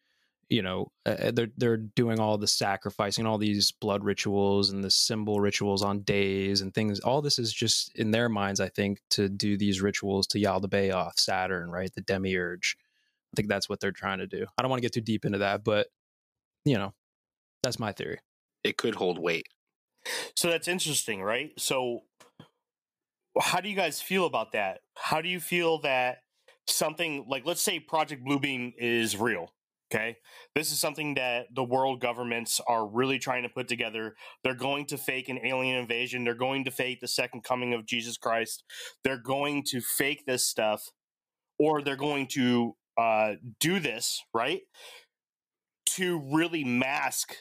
[0.49, 4.91] you know uh, they're they're doing all the sacrificing, all these blood rituals and the
[4.91, 7.01] symbol rituals on days and things.
[7.01, 11.19] All this is just in their minds, I think, to do these rituals to Yaldabaoth,
[11.19, 11.93] Saturn, right?
[11.95, 12.77] The demiurge.
[12.79, 14.47] I think that's what they're trying to do.
[14.57, 15.89] I don't want to get too deep into that, but
[16.65, 16.95] you know,
[17.63, 18.21] that's my theory.
[18.65, 19.47] It could hold weight.
[20.35, 21.53] So that's interesting, right?
[21.59, 22.01] So,
[23.41, 24.81] how do you guys feel about that?
[24.97, 26.19] How do you feel that
[26.67, 29.53] something like, let's say, Project Bluebeam is real?
[29.91, 30.17] Okay,
[30.55, 34.17] this is something that the world governments are really trying to put together.
[34.45, 36.25] They're going to fake an alien invasion.
[36.25, 38.65] They're going to fake the second coming of Jesus Christ.
[39.03, 40.91] They're going to fake this stuff,
[41.59, 44.61] or they're going to uh, do this right
[45.87, 47.35] to really mask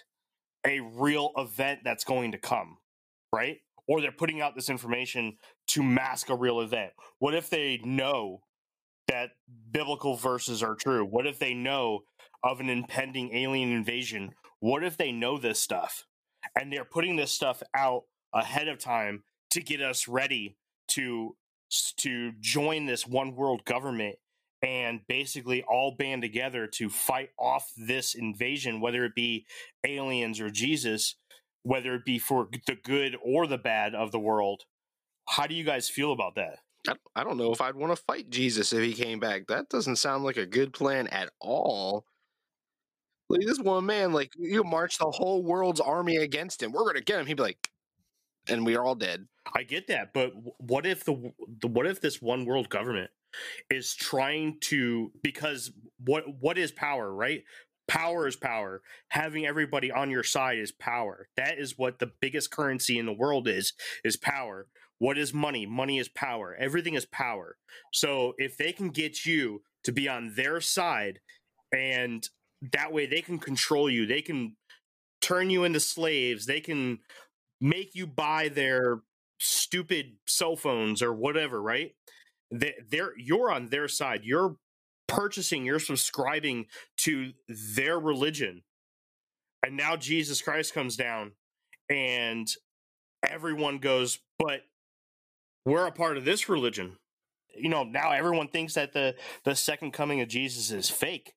[0.66, 2.78] a real event that's going to come,
[3.34, 3.58] right?
[3.88, 5.38] Or they're putting out this information
[5.70, 6.92] to mask a real event.
[7.20, 8.42] What if they know
[9.08, 9.32] that
[9.72, 11.06] biblical verses are true?
[11.06, 12.02] What if they know
[12.48, 14.32] of an impending alien invasion?
[14.60, 16.06] What if they know this stuff
[16.60, 20.58] and they're putting this stuff out ahead of time to get us ready
[20.90, 21.36] to
[21.98, 24.16] to join this one world government
[24.62, 29.46] and basically all band together to fight off this invasion, whether it be
[29.86, 31.16] aliens or Jesus,
[31.64, 34.64] whether it be for the good or the bad of the world.
[35.28, 36.60] How do you guys feel about that?
[37.16, 39.48] I, don't know if I'd want to fight Jesus if he came back.
[39.48, 42.06] That doesn't sound like a good plan at all.
[43.30, 46.72] Like this one man, like you march the whole world's army against him.
[46.72, 47.26] We're gonna get him.
[47.26, 47.70] He'd be like,
[48.48, 49.28] and we are all dead.
[49.54, 53.12] I get that, but what if the, the what if this one world government
[53.70, 55.72] is trying to because
[56.04, 57.44] what what is power, right?
[57.88, 58.82] Power is power.
[59.10, 61.30] Having everybody on your side is power.
[61.38, 63.74] That is what the biggest currency in the world is
[64.04, 64.68] is power.
[65.00, 65.66] What is money?
[65.66, 66.56] Money is power.
[66.60, 67.58] Everything is power.
[67.94, 71.20] So if they can get you to be on their side
[71.72, 72.28] and
[72.74, 74.56] that way they can control you, they can
[75.22, 77.00] turn you into slaves, they can
[77.60, 79.02] make you buy their
[79.40, 81.92] stupid cell phones or whatever, right?
[82.52, 84.22] They, they're you're on their side.
[84.24, 84.56] You're
[85.08, 86.66] purchasing, you're subscribing
[86.98, 87.32] to
[87.76, 88.64] their religion.
[89.66, 91.34] And now Jesus Christ comes down
[91.90, 92.48] and
[93.28, 94.62] everyone goes, but
[95.66, 96.98] we're a part of this religion.
[97.56, 101.34] You know, now everyone thinks that the the second coming of Jesus is fake.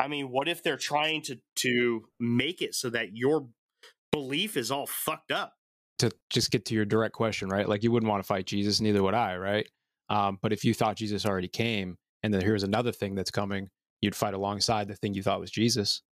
[0.00, 3.48] I mean, what if they're trying to to make it so that your
[4.12, 5.54] belief is all fucked up?
[6.00, 7.68] to just get to your direct question, right?
[7.68, 9.68] Like you wouldn't want to fight Jesus, neither would I, right?
[10.08, 13.68] Um, but if you thought Jesus already came, and then here's another thing that's coming,
[14.00, 16.02] you'd fight alongside the thing you thought was Jesus.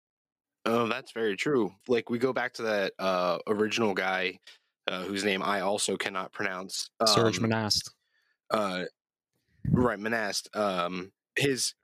[0.66, 1.72] Oh, that's very true.
[1.88, 4.40] Like we go back to that uh, original guy
[4.86, 6.90] uh, whose name I also cannot pronounce.
[7.06, 7.90] Serge um, Monast.
[8.50, 8.84] uh
[9.70, 11.74] right monast um his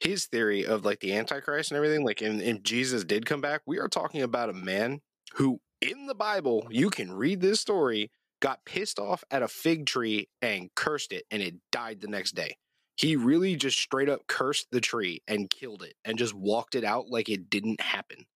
[0.00, 3.62] his theory of like the antichrist and everything like and if jesus did come back
[3.66, 5.00] we are talking about a man
[5.34, 9.86] who in the bible you can read this story got pissed off at a fig
[9.86, 12.56] tree and cursed it and it died the next day.
[12.96, 16.84] He really just straight up cursed the tree and killed it and just walked it
[16.84, 18.26] out like it didn't happen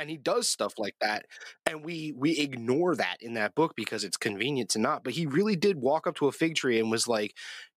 [0.00, 1.26] and he does stuff like that
[1.66, 5.26] and we we ignore that in that book because it's convenient to not but he
[5.26, 7.34] really did walk up to a fig tree and was like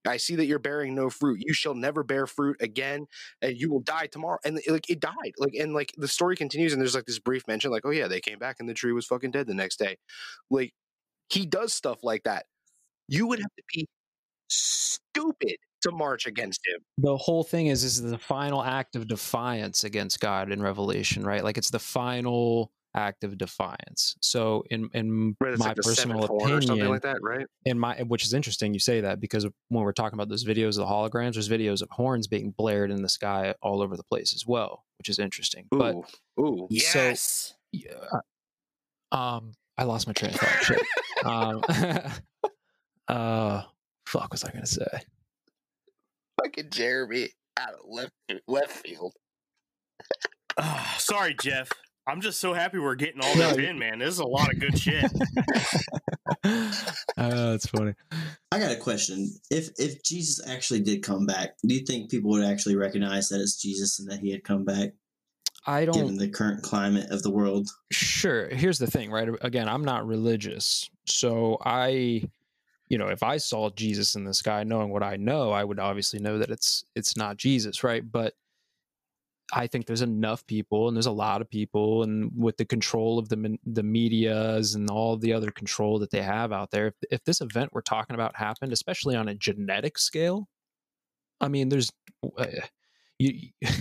[0.07, 1.39] i see that you're bearing no fruit.
[1.39, 3.05] You shall never bear fruit again
[3.41, 6.74] and you will die tomorrow and like it died like and like the story continues
[6.74, 8.91] and there's like this brief mention like oh yeah they came back and the tree
[8.93, 9.97] was fucking dead the next day.
[10.49, 10.74] Like
[11.30, 12.45] he does stuff like that.
[13.07, 13.88] You would have to be
[14.49, 19.84] stupid to march against him The whole thing is is the final act of defiance
[19.84, 21.44] against God in Revelation, right?
[21.44, 24.16] Like it's the final act of defiance.
[24.22, 27.80] So in in Right, my like personal seventh or something opinion, like that right in
[27.80, 30.76] my which is interesting you say that because when we're talking about those videos of
[30.76, 34.34] the holograms, there's videos of horns being blared in the sky all over the place
[34.34, 35.68] as well, which is interesting.
[35.72, 36.06] But ooh
[36.40, 37.56] ooh Yes.
[37.72, 38.20] yeah,
[39.12, 40.64] um, I lost my train of thought.
[40.64, 40.82] Shit.
[41.26, 41.64] um,
[43.08, 43.64] uh,
[44.06, 44.88] fuck was I gonna say?
[46.44, 48.12] Fucking Jeremy out of left
[48.48, 49.14] left field.
[50.58, 51.70] Ah, sorry, Jeff.
[52.06, 54.00] I'm just so happy we're getting all that in, man.
[54.00, 55.12] This is a lot of good shit.
[56.46, 57.94] Oh, that's funny.
[58.52, 59.30] I got a question.
[59.50, 63.39] If if Jesus actually did come back, do you think people would actually recognize that
[63.39, 64.94] it's Jesus and that he had come back,
[65.66, 67.70] I don't given the current climate of the world?
[67.91, 72.24] sure here's the thing right again i'm not religious so i
[72.94, 75.80] you know if i saw jesus in the sky knowing what i know i would
[75.80, 78.10] obviously know that it's it's not jesus right?
[78.12, 78.34] But
[79.52, 83.18] i think there's enough people and there's a lot of people and with the control
[83.18, 86.94] of the the medias and all the other control that they have out there if,
[87.12, 90.48] if this event we're talking about happened especially on a genetic scale
[91.41, 91.91] i mean there's
[92.38, 92.46] uh,
[93.20, 93.50] you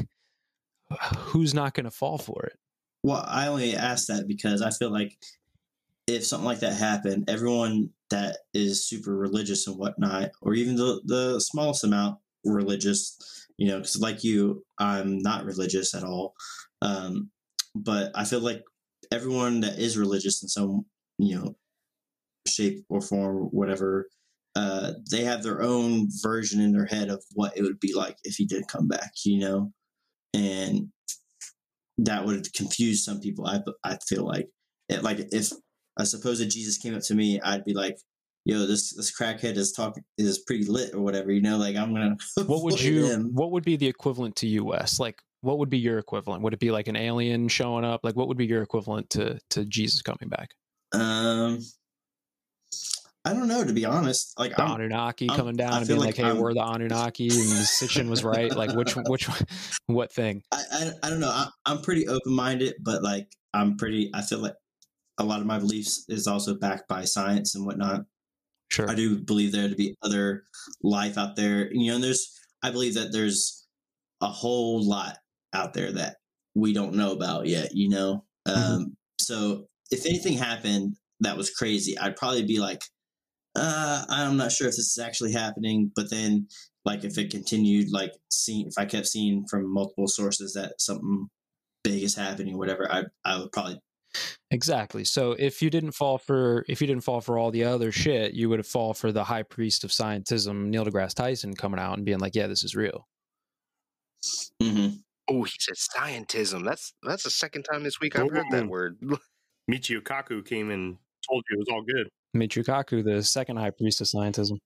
[1.17, 2.59] who's not going to fall for it?
[3.03, 5.17] Well, I only ask that because I feel like
[6.07, 11.01] if something like that happened, everyone that is super religious and whatnot, or even the
[11.05, 13.17] the smallest amount religious,
[13.57, 16.35] you know, because like you, I'm not religious at all.
[16.83, 17.31] Um,
[17.75, 18.63] but I feel like
[19.11, 20.85] everyone that is religious in some,
[21.19, 21.57] you know,
[22.47, 24.09] shape or form, whatever,
[24.57, 28.19] uh, they have their own version in their head of what it would be like
[28.25, 29.73] if he did come back, you know,
[30.35, 30.89] and
[31.99, 33.47] that would confuse some people.
[33.47, 34.49] I I feel like
[34.89, 35.51] it, like if
[35.99, 37.99] I suppose that Jesus came up to me, I'd be like,
[38.45, 41.93] "Yo, this this crackhead is talking is pretty lit or whatever." You know, like I'm
[41.93, 42.17] gonna.
[42.47, 43.31] what would you him.
[43.33, 44.99] what would be the equivalent to US?
[44.99, 48.15] like what would be your equivalent would it be like an alien showing up like
[48.15, 50.51] what would be your equivalent to to jesus coming back
[50.93, 51.59] Um,
[53.25, 54.39] I don't know to be honest.
[54.39, 56.65] Like the I'm, anunnaki I'm- coming down and being like like, hey I'm- we're the
[56.65, 59.29] anunnaki and Sitchin was right like which which
[59.87, 61.31] what thing I, I I don't know.
[61.31, 64.11] I, I'm pretty open minded, but like I'm pretty.
[64.15, 64.55] I feel like
[65.19, 68.03] a lot of my beliefs is also backed by science and whatnot.
[68.71, 70.45] sure I do believe there to be other
[70.83, 71.73] life out there.
[71.73, 72.31] You know, and there's
[72.63, 73.67] I believe that there's
[74.21, 75.19] a whole lot
[75.53, 76.17] out there that
[76.55, 78.25] we don't know about yet, you know?
[78.47, 82.83] Um so if anything happened that was crazy, I'd probably be like,
[83.55, 86.49] uh, I'm not sure if this is actually happening, but then
[86.85, 91.29] like if it continued like seeing if I kept seeing from multiple sources that something
[91.85, 93.79] big is happening or whatever, I I would probably
[94.51, 97.91] exactly so if you didn't fall for if you didn't fall for all the other
[97.91, 101.81] shit you would have fall for the high priest of scientism neil degrasse tyson coming
[101.81, 103.07] out and being like yeah this is real
[104.63, 105.03] Mhm.
[105.29, 106.65] Oh, he said scientism.
[106.65, 108.99] That's that's the second time this week I've heard that word.
[109.71, 110.97] Michio Kaku came and
[111.29, 112.09] told you it was all good.
[112.37, 114.59] Michio Kaku, the second high priest of scientism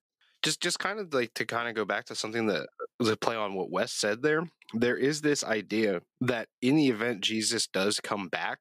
[0.43, 2.67] just just kind of like to kind of go back to something that
[2.99, 4.47] was a play on what Wes said there.
[4.73, 8.59] There is this idea that in the event Jesus does come back,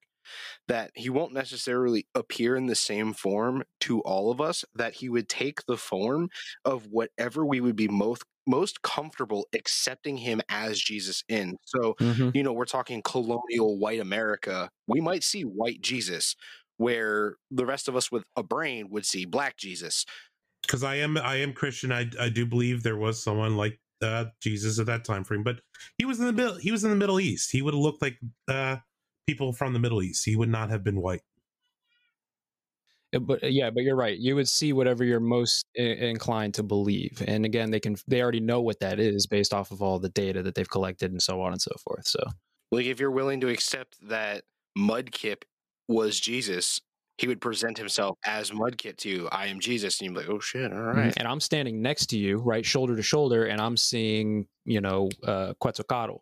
[0.69, 5.09] that he won't necessarily appear in the same form to all of us, that he
[5.09, 6.29] would take the form
[6.65, 11.57] of whatever we would be most most comfortable accepting him as Jesus in.
[11.65, 12.33] So, Mhm.
[12.33, 14.71] you know, we're talking colonial white America.
[14.87, 16.37] We might see white Jesus
[16.77, 20.05] where the rest of us with a brain would see black Jesus.
[20.63, 21.93] because I am I am Christian.
[21.93, 25.61] I I do believe there was someone like uh, Jesus at that time frame, but
[25.99, 26.57] he was in the middle.
[26.57, 27.51] He was in the Middle East.
[27.53, 28.19] He would have looked like
[28.49, 28.77] uh,
[29.27, 30.25] people from the Middle East.
[30.25, 31.23] He would not have been white.
[33.15, 36.53] Uh, but uh, yeah but you're right you would see whatever you're most i- inclined
[36.53, 39.81] to believe and again they can they already know what that is based off of
[39.81, 42.19] all the data that they've collected and so on and so forth so
[42.73, 44.43] Like if you're willing to accept that
[44.77, 45.45] Mudkip
[45.87, 46.81] was Jesus,
[47.19, 49.29] he would present himself as Mudkip to you.
[49.31, 50.73] I am Jesus, and you'd be like, "Oh shit!
[50.73, 54.49] All right." and i'm standing next to you right shoulder to shoulder and i'm seeing
[54.65, 56.17] you know uh quetzalcoatl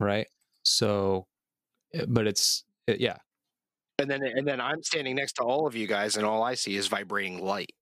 [0.00, 0.26] right
[0.64, 1.29] so uh,
[2.08, 3.16] but it's uh, yeah
[3.98, 6.54] And then and then I'm standing next to all of you guys, and all I
[6.54, 7.72] see is vibrating light.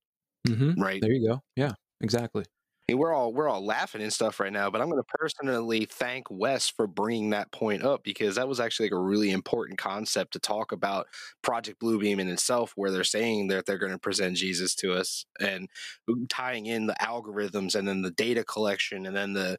[0.47, 1.01] hmm Right?
[1.01, 2.45] there you go yeah exactly
[2.89, 5.85] And we're all we're all laughing and stuff right now, but I'm going to personally
[5.85, 9.79] thank Wes for bringing that point up because that was actually like a really important
[9.79, 11.07] concept to talk about
[11.43, 15.27] Project Bluebeam in itself, where they're saying that they're going to present Jesus to us
[15.39, 15.69] and
[16.31, 19.59] tying in the algorithms and then the data collection and then the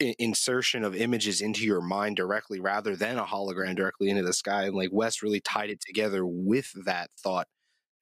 [0.00, 4.64] insertion of images into your mind directly rather than a hologram directly into the sky.
[4.64, 7.46] And like Wes really tied it together with that thought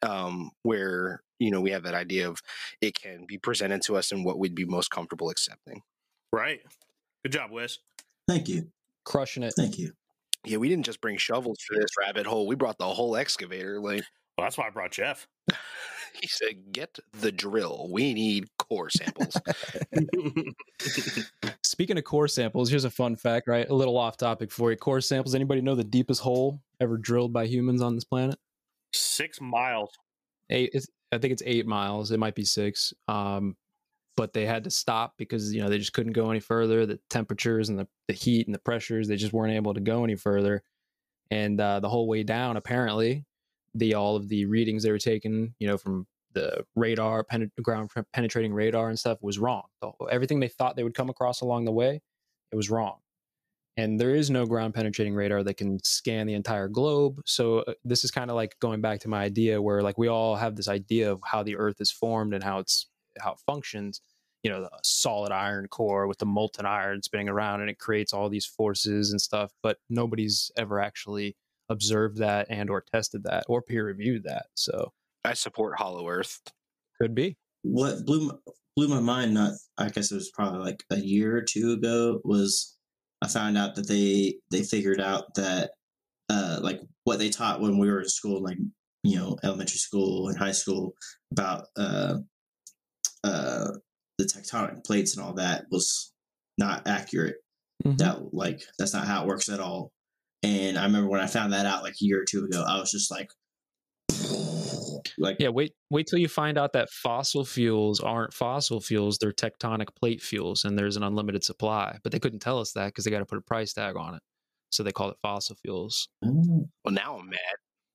[0.03, 2.41] um, where you know we have that idea of
[2.81, 5.83] it can be presented to us in what we'd be most comfortable accepting.
[6.33, 6.61] Right.
[7.25, 7.79] Good job, Wes.
[8.29, 8.71] Thank you.
[9.05, 9.93] crushing it Thank you.
[10.45, 13.81] Yeah, we didn't just bring shovels for this rabbit hole; we brought the whole excavator.
[13.81, 14.05] Like
[14.37, 15.27] Well, that's why I brought Jeff.
[16.15, 17.89] he said, "Get the drill.
[17.91, 19.37] We need core samples."
[21.63, 23.69] Speaking of core samples, here's a fun fact, right?
[23.69, 24.77] A little off topic for you.
[24.77, 25.35] Core samples.
[25.35, 28.39] Anybody know the deepest hole ever drilled by humans on this planet?
[28.93, 29.91] Six miles.
[30.51, 30.71] Eight.
[30.73, 32.11] It's, I think it's eight miles.
[32.11, 32.93] It might be six.
[33.07, 33.57] Um,
[34.17, 36.85] but they had to stop because you know they just couldn't go any further.
[36.87, 40.03] The temperatures and the, the heat and the pressures, they just weren't able to go
[40.03, 40.63] any further.
[41.31, 43.25] And uh, the whole way down, apparently,
[43.79, 47.91] the all of the readings they were taking, you know, from the radar, pen, ground
[48.13, 49.65] penetrating radar and stuff was wrong.
[49.83, 52.01] So everything they thought they would come across along the way,
[52.53, 52.99] it was wrong.
[53.77, 57.21] And there is no ground penetrating radar that can scan the entire globe.
[57.25, 60.09] So uh, this is kind of like going back to my idea where like we
[60.09, 62.87] all have this idea of how the earth is formed and how it's
[63.21, 64.01] how it functions
[64.43, 68.13] you know the solid iron core with the molten iron spinning around and it creates
[68.13, 71.37] all these forces and stuff but nobody's ever actually
[71.69, 74.93] observed that and or tested that or peer reviewed that so
[75.25, 76.41] I support Hollow Earth.
[77.01, 78.31] could be What blew
[78.77, 82.21] blew my mind, not I guess it was probably like a year or two ago,
[82.25, 82.77] was
[83.23, 85.73] I found out that they they figured out that
[86.29, 88.59] uh like what they taught when we were in school, like
[89.03, 90.95] you know elementary school and high school
[91.33, 92.19] about uh
[93.25, 93.69] uh
[94.19, 96.13] the tectonic plates and all that was
[96.57, 97.37] not accurate.
[97.97, 99.93] That like that's not how it works at all.
[100.43, 102.79] And I remember when I found that out like a year or two ago, I
[102.79, 103.33] was just like,
[105.19, 109.33] like yeah wait wait till you find out that fossil fuels aren't fossil fuels they're
[109.33, 113.05] tectonic plate fuels and there's an unlimited supply but they couldn't tell us that because
[113.05, 114.23] they got to put a price tag on it
[114.71, 117.39] so they call it fossil fuels "Oh, Well, now I'm mad.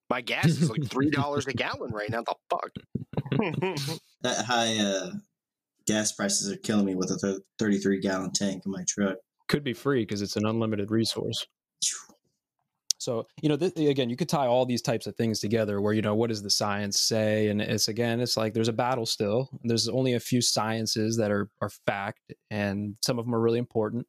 [0.10, 2.24] My gas is like three dollars a gallon right now.
[2.24, 2.70] The fuck?
[4.22, 5.12] that high uh,
[5.88, 9.18] gas prices are killing me with a 33 gallon tank in my truck.
[9.48, 11.46] could be free because it's an unlimited resource
[13.04, 15.94] So, you know, th- again, you could tie all these types of things together where,
[15.94, 17.50] you know, what does the science say?
[17.50, 19.50] And it's again, it's like there's a battle still.
[19.64, 23.60] There's only a few sciences that are, are fact, and some of them are really
[23.60, 24.08] important.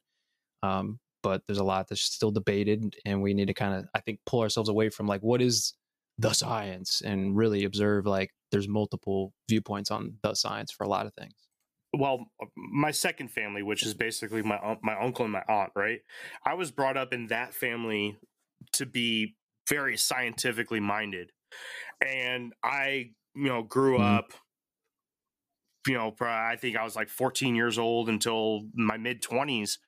[0.62, 4.00] Um, but there's a lot that's still debated, and we need to kind of, I
[4.00, 5.74] think, pull ourselves away from like, what is
[6.18, 11.06] the science and really observe like there's multiple viewpoints on the science for a lot
[11.06, 11.34] of things.
[11.92, 12.26] well,
[12.56, 16.00] my second family, which is basically my my uncle and my aunt, right?
[16.46, 18.16] I was brought up in that family
[18.72, 19.36] to be
[19.68, 21.32] very scientifically minded,
[22.04, 24.00] and I, you know, grew Mhm.
[24.00, 24.32] up.
[25.86, 29.78] You know, I think I was like 14 years old until my mid 20s,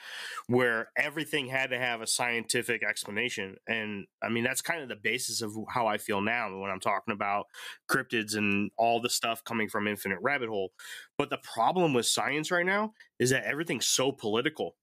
[0.47, 3.57] where everything had to have a scientific explanation.
[3.66, 6.81] And I mean, that's kind of the basis of how I feel now when I'm
[6.81, 7.47] talking about
[7.91, 10.74] cryptids and all the stuff coming from Infinite Rabbit Hole.
[11.16, 14.77] But the problem with science right now is that everything's so political.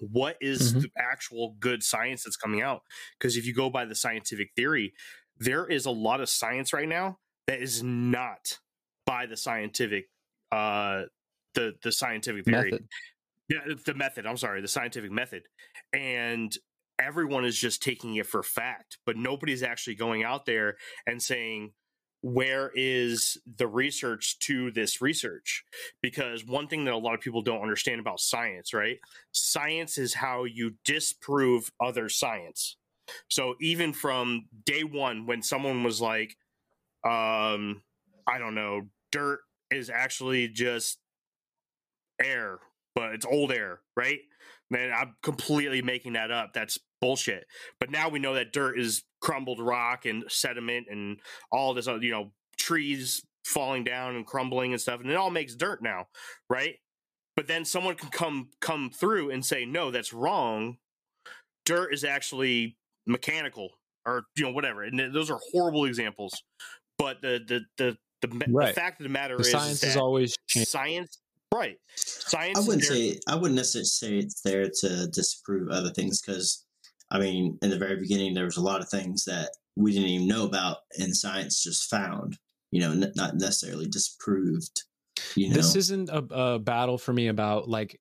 [0.00, 0.82] What is Mhm.
[0.82, 2.82] the actual good science that's coming out?
[3.18, 4.94] Because if you go by the scientific theory,
[5.38, 8.58] there is a lot of science right now that is not
[9.04, 10.10] by the scientific
[10.52, 11.04] uh
[11.54, 12.70] the the scientific theory.
[12.72, 12.88] Method.
[13.48, 14.26] Yeah, the method.
[14.26, 15.44] I'm sorry, the scientific method.
[15.92, 16.56] And
[16.98, 20.76] everyone is just taking it for fact, but nobody's actually going out there
[21.06, 21.72] and saying,
[22.26, 25.64] where is the research to this research?
[26.02, 28.98] Because one thing that a lot of people don't understand about science, right?
[29.30, 32.78] Science is how you disprove other science.
[33.28, 36.36] So even from day one, when someone was like,
[37.04, 37.82] um,
[38.26, 39.38] I don't know, dirt
[39.70, 40.98] is actually just
[42.20, 42.58] air,
[42.96, 44.18] but it's old air, right?
[44.68, 46.54] Man, I'm completely making that up.
[46.54, 47.44] That's bullshit.
[47.80, 51.18] But now we know that dirt is crumbled rock and sediment and
[51.50, 55.30] all this, other, you know, trees falling down and crumbling and stuff, and it all
[55.30, 56.06] makes dirt now,
[56.50, 56.74] right?
[57.36, 60.78] But then someone can come come through and say, no, that's wrong.
[61.64, 62.76] Dirt is actually
[63.06, 63.70] mechanical,
[64.06, 64.82] or you know, whatever.
[64.84, 66.42] And those are horrible examples.
[66.98, 69.90] But the the the the, me- the fact of the matter The is, science is
[69.90, 70.66] is always changing.
[70.66, 71.18] science,
[71.54, 71.76] right?
[71.96, 72.58] Science.
[72.58, 76.64] I wouldn't there- say I wouldn't necessarily say it's there to disprove other things because
[77.16, 80.08] I mean, in the very beginning, there was a lot of things that we didn't
[80.08, 82.38] even know about, and science just found.
[82.70, 84.82] You know, n- not necessarily disproved.
[85.36, 87.98] You know, This isn't a, a battle for me about like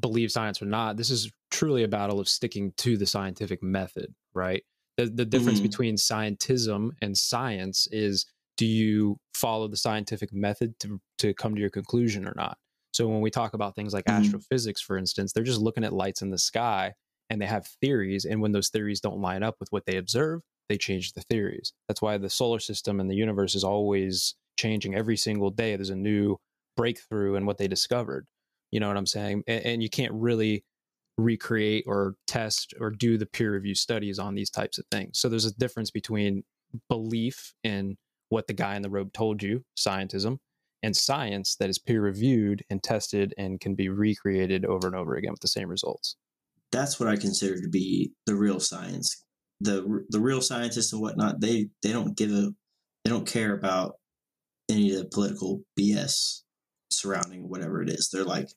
[0.00, 0.96] believe science or not.
[0.96, 4.62] This is truly a battle of sticking to the scientific method, right?
[4.96, 5.64] The, the difference Mhm.
[5.64, 8.26] between scientism and science is
[8.56, 12.56] do you follow the scientific method to, to come to your conclusion or not?
[12.92, 14.18] So when we talk about things like Mhm.
[14.18, 16.94] astrophysics, for instance, they're just looking at lights in the sky
[17.30, 18.24] and they have theories.
[18.24, 21.72] And when those theories don't line up with what they observe, they change the theories.
[21.88, 25.76] That's why the solar system and the universe is always changing every single day.
[25.76, 26.38] There's a new
[26.76, 28.26] breakthrough in what they discovered.
[28.70, 29.44] You know what I'm saying?
[29.46, 30.64] And, and you can't really
[31.18, 35.18] recreate or test or do the peer review studies on these types of things.
[35.18, 36.42] So there's a difference between
[36.88, 37.96] belief in
[38.28, 40.38] what the guy in the robe told you, scientism,
[40.82, 45.14] and science that is peer reviewed and tested and can be recreated over and over
[45.14, 46.16] again with the same results.
[46.76, 49.24] That's what I consider to be the real science.
[49.60, 52.50] the The real scientists and whatnot, they they don't give a
[53.04, 53.94] they don't care about
[54.68, 56.42] any of the political BS.
[56.90, 58.08] surrounding whatever it is.
[58.12, 58.48] They're like,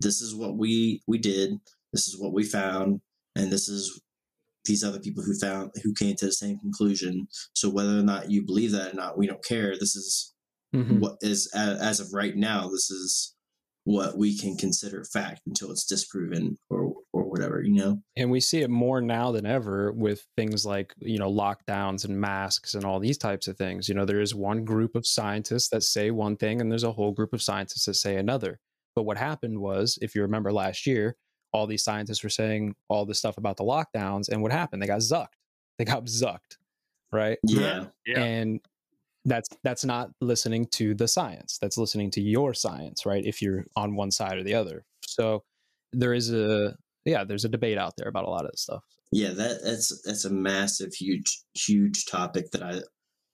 [0.00, 1.50] this is what we we did.
[1.92, 3.00] This is what we found,
[3.36, 4.00] and this is
[4.64, 7.26] these other people who found who came to the same conclusion.
[7.54, 9.72] So whether or not you believe that or not, we don't care.
[9.78, 10.34] This is
[10.74, 11.00] Mhm.
[11.00, 12.68] what is as, as of right now.
[12.68, 13.34] This is
[13.88, 17.62] what we can consider fact until it's disproven or or whatever.
[17.62, 18.02] You know.
[18.16, 22.20] and we see it more now than ever with things like you know lockdowns and
[22.20, 25.70] masks and all these types of things you know there is one group of scientists
[25.70, 28.58] that say one thing and there's a whole group of scientists that say another
[28.94, 31.16] but what happened was if you remember last year
[31.54, 34.86] all these scientists were saying all this stuff about the lockdowns and what happened they
[34.86, 35.38] got zucked
[35.78, 36.58] they got zucked
[37.10, 37.86] right Yeah.
[38.06, 38.20] Yeah.
[38.22, 38.60] and
[39.28, 41.58] that's that's not listening to the science.
[41.60, 44.84] That's listening to your science right if you're on one side or the other.
[45.06, 45.42] So
[45.92, 46.74] there is a
[47.04, 48.82] yeah there's a debate out there about a lot of this stuff.
[49.10, 52.80] Yeah, that that's that's a massive, huge, huge topic that I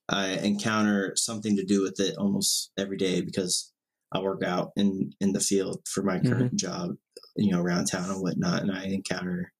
[0.09, 3.73] I encounter something to do with it almost every day because
[4.12, 6.57] I work out in in the field for my current mm-hmm.
[6.57, 6.91] job,
[7.37, 9.53] you know, around town and whatnot, and I encounter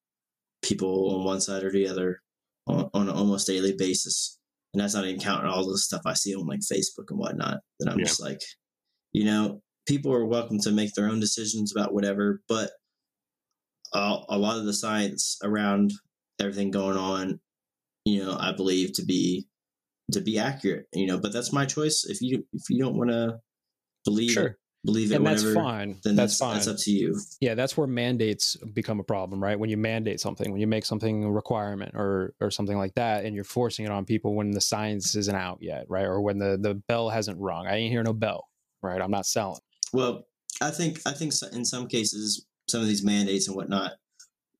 [0.63, 2.21] people on one side or the other
[2.67, 4.39] on, on an almost daily basis,
[4.75, 7.61] and that's not even counting all the stuff I see on like Facebook and whatnot.
[7.79, 8.07] That I'm Yeah.
[8.07, 8.41] just like,
[9.13, 12.73] you know, people are welcome to make their own decisions about whatever, but
[13.93, 15.93] a, a lot of the science around
[16.41, 17.41] everything going on,
[18.05, 19.47] you know, I believe to be
[20.11, 20.87] to be accurate.
[20.93, 22.05] You know, but that's my choice.
[22.05, 23.39] If you if you don't want to
[24.05, 25.97] believe sure believe it, and that's whatever, fine.
[26.05, 26.55] then that's that's, fine.
[26.55, 27.19] That's up to you.
[27.41, 29.59] yeah that's where mandates become a problem right?
[29.59, 33.25] When you mandate something when you make something a requirement or or something like that
[33.25, 36.05] and you're forcing it on people when the science isn't out yet right?
[36.05, 37.67] Or when the the bell hasn't rung.
[37.67, 38.49] I ain't hear no bell
[38.85, 39.01] right?
[39.01, 39.61] I'm not selling.
[39.93, 40.27] Well,
[40.61, 43.93] I think I think in some cases, some of these mandates and whatnot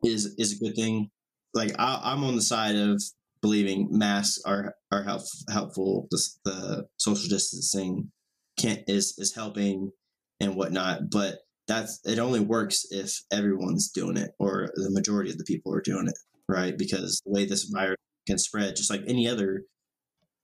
[0.03, 1.11] is is a good thing.
[1.53, 3.03] Like I, I'm on the side of
[3.41, 6.09] believing masks are are help, helpful.
[6.11, 8.11] The, the social distancing
[8.59, 9.93] can't is is helping
[10.41, 15.39] and whatnot, but that's it only works if everyone's doing it or the majority of
[15.39, 16.77] the people are doing it, right?
[16.77, 17.97] Because the way this virus
[18.27, 19.63] can spread, just like any other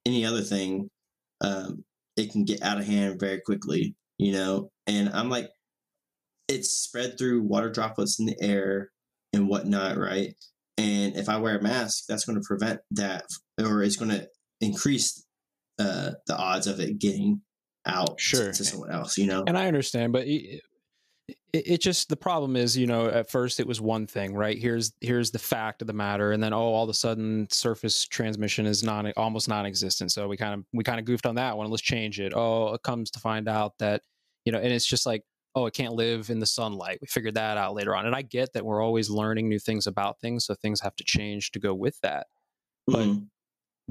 [0.07, 0.89] any other thing,
[1.43, 1.85] um,
[2.17, 5.49] it can get out of hand very quickly you know and i'm like
[6.47, 8.91] it's spread through water droplets in the air
[9.33, 10.35] and whatnot right
[10.77, 13.25] and if i wear a mask that's going to prevent that
[13.59, 14.29] or it's going to
[14.61, 15.25] increase
[15.79, 17.41] uh, the odds of it getting
[17.91, 18.53] out Sure.
[18.53, 20.63] to, someone else you know and I understand, but it,
[21.53, 24.57] it, it just the problem is, you know, at first it was one thing, right?
[24.59, 28.05] Here's here's the fact of the matter, and then oh, all of a sudden surface
[28.07, 30.13] transmission is non almost non-existent.
[30.13, 31.69] So we kind of we kind of goofed on that one.
[31.71, 32.33] Let's change it.
[32.35, 34.03] Oh, it comes to find out that
[34.45, 35.23] you know, and it's just like
[35.57, 36.99] oh, it can't live in the sunlight.
[37.01, 39.87] We figured that out later on, and I get that we're always learning new things
[39.89, 42.27] about things, so things have to change to go with that
[42.87, 43.27] but- Mhm.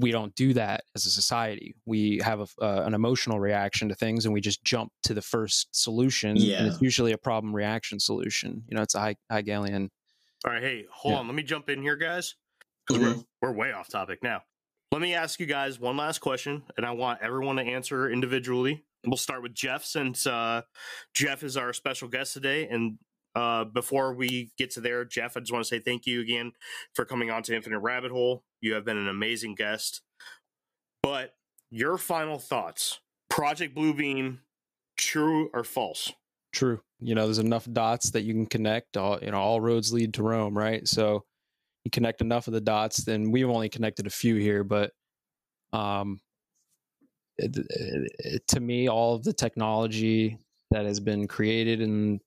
[0.00, 1.74] We don't do that as a society.
[1.86, 5.22] We have a, uh, an emotional reaction to things, and we just jump to the
[5.22, 6.36] first solution.
[6.58, 8.64] and it's usually a problem reaction solution.
[8.68, 9.90] You know, it's a high, Hegelian.
[10.44, 11.18] All right, hey, hold Yeah.
[11.20, 11.26] on.
[11.26, 12.34] Let me jump in here, guys.
[12.86, 13.24] 'cause Mhm.
[13.42, 14.42] We're, we're way off topic now.
[14.90, 18.84] Let me ask you guys one last question, and I want everyone to answer individually.
[19.04, 20.62] We'll start with Jeff, since uh,
[21.14, 22.66] Jeff is our special guest today.
[22.68, 22.98] And
[23.34, 26.52] uh, before we get to there, Jeff, I just want to say thank you again
[26.94, 28.44] for coming on to Infinite Rabbit Hole.
[28.60, 30.02] You have been an amazing guest.
[31.02, 31.34] But
[31.70, 34.38] your final thoughts Project Bluebeam,
[34.96, 36.12] true or false?
[36.52, 36.80] True.
[36.98, 38.96] You know, there's enough dots that you can connect.
[38.96, 40.86] All you know, all roads lead to Rome, right?
[40.86, 41.24] So
[41.84, 42.98] you connect enough of the dots.
[43.04, 44.90] Then we've only connected a few here, but
[45.72, 46.20] um,
[47.38, 50.36] it, it- it- to me, all of the technology
[50.72, 52.20] that has been created and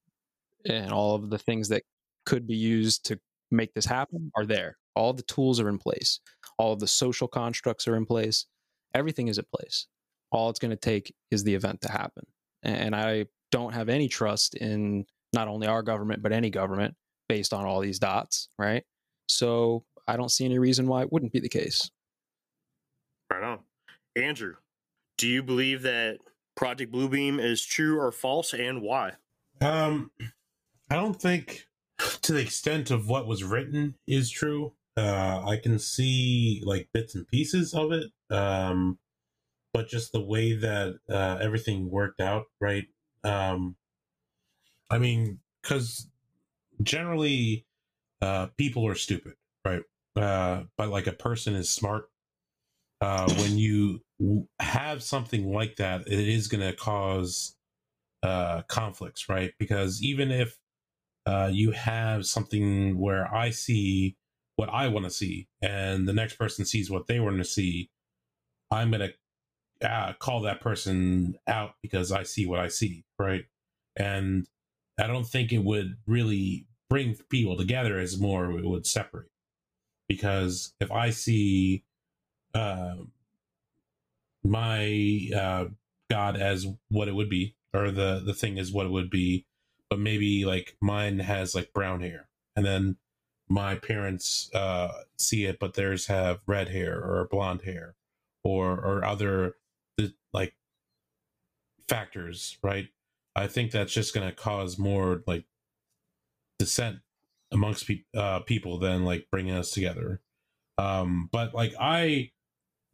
[0.69, 1.83] and all of the things that
[2.25, 3.19] could be used to
[3.51, 4.77] make this happen are there.
[4.95, 6.19] All the tools are in place.
[6.57, 8.45] All of the social constructs are in place.
[8.93, 9.87] Everything is in place.
[10.31, 12.25] All it's going to take is the event to happen.
[12.63, 16.95] And I don't have any trust in not only our government, but any government
[17.27, 18.83] based on all these dots, right?
[19.27, 21.89] So I don't see any reason why it wouldn't be the case.
[23.31, 23.59] Right on.
[24.15, 24.55] Andrew,
[25.17, 26.19] do you believe that
[26.55, 29.13] Project Bluebeam is true or false, and why?
[29.61, 30.11] Um,
[30.93, 31.65] I don't think
[32.21, 34.73] to the extent of what was written is true.
[34.95, 38.11] Uh, I can see like bits and pieces of it.
[38.29, 38.99] Um,
[39.73, 42.85] but just the way that uh, everything worked out, right?
[43.23, 43.75] Um,
[44.91, 46.11] I mean, because
[46.83, 47.65] generally,
[48.21, 49.33] uh, people are stupid,
[49.65, 49.81] right?
[50.15, 52.05] Uh, but like a person is smart.
[53.01, 53.99] Uh, when you
[54.59, 57.55] have something like that, it is going to cause
[58.21, 59.53] uh, conflicts, right?
[59.57, 60.59] Because even if
[61.25, 64.17] uh, you have something where I see
[64.55, 67.89] what I want to see, and the next person sees what they want to see,
[68.71, 69.09] I'm gonna
[69.83, 73.45] uh, call that person out because I see what I see, right?
[73.95, 74.47] And
[74.99, 79.29] I don't think it would really bring people together as more it would separate.
[80.07, 81.83] Because if I see
[82.53, 82.95] uh,
[84.43, 85.29] my
[86.09, 89.45] God as what it would be, or the the thing is what it would be,
[89.93, 92.97] but maybe like mine has like brown hair, and then
[93.47, 97.93] my parents uh, see it, but theirs have red hair or blonde hair,
[98.43, 99.57] or or other
[100.33, 100.55] like
[101.87, 102.87] factors, right?
[103.35, 105.43] I think that's just going to cause more like
[106.57, 106.97] dissent
[107.51, 110.21] amongst pe- uh, people than like bringing us together.
[110.79, 112.31] Um, but like I,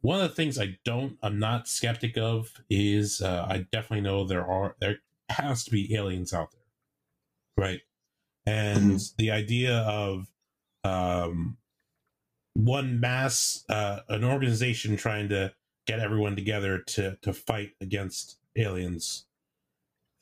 [0.02, 4.26] one of the things I don't, I'm not skeptic of is uh, I definitely know
[4.26, 4.98] there are there
[5.30, 6.59] has to be aliens out there,
[7.60, 7.82] right?
[8.46, 9.16] And Mhm.
[9.16, 10.32] the idea of
[10.82, 11.58] um,
[12.54, 15.54] one mass, uh, an organization trying to
[15.86, 19.26] get everyone together to to fight against aliens,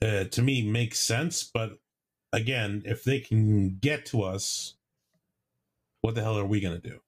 [0.02, 1.44] uh, to me makes sense.
[1.44, 1.78] But
[2.32, 4.74] again, if they can get to us,
[6.00, 7.00] what the hell are we going to do?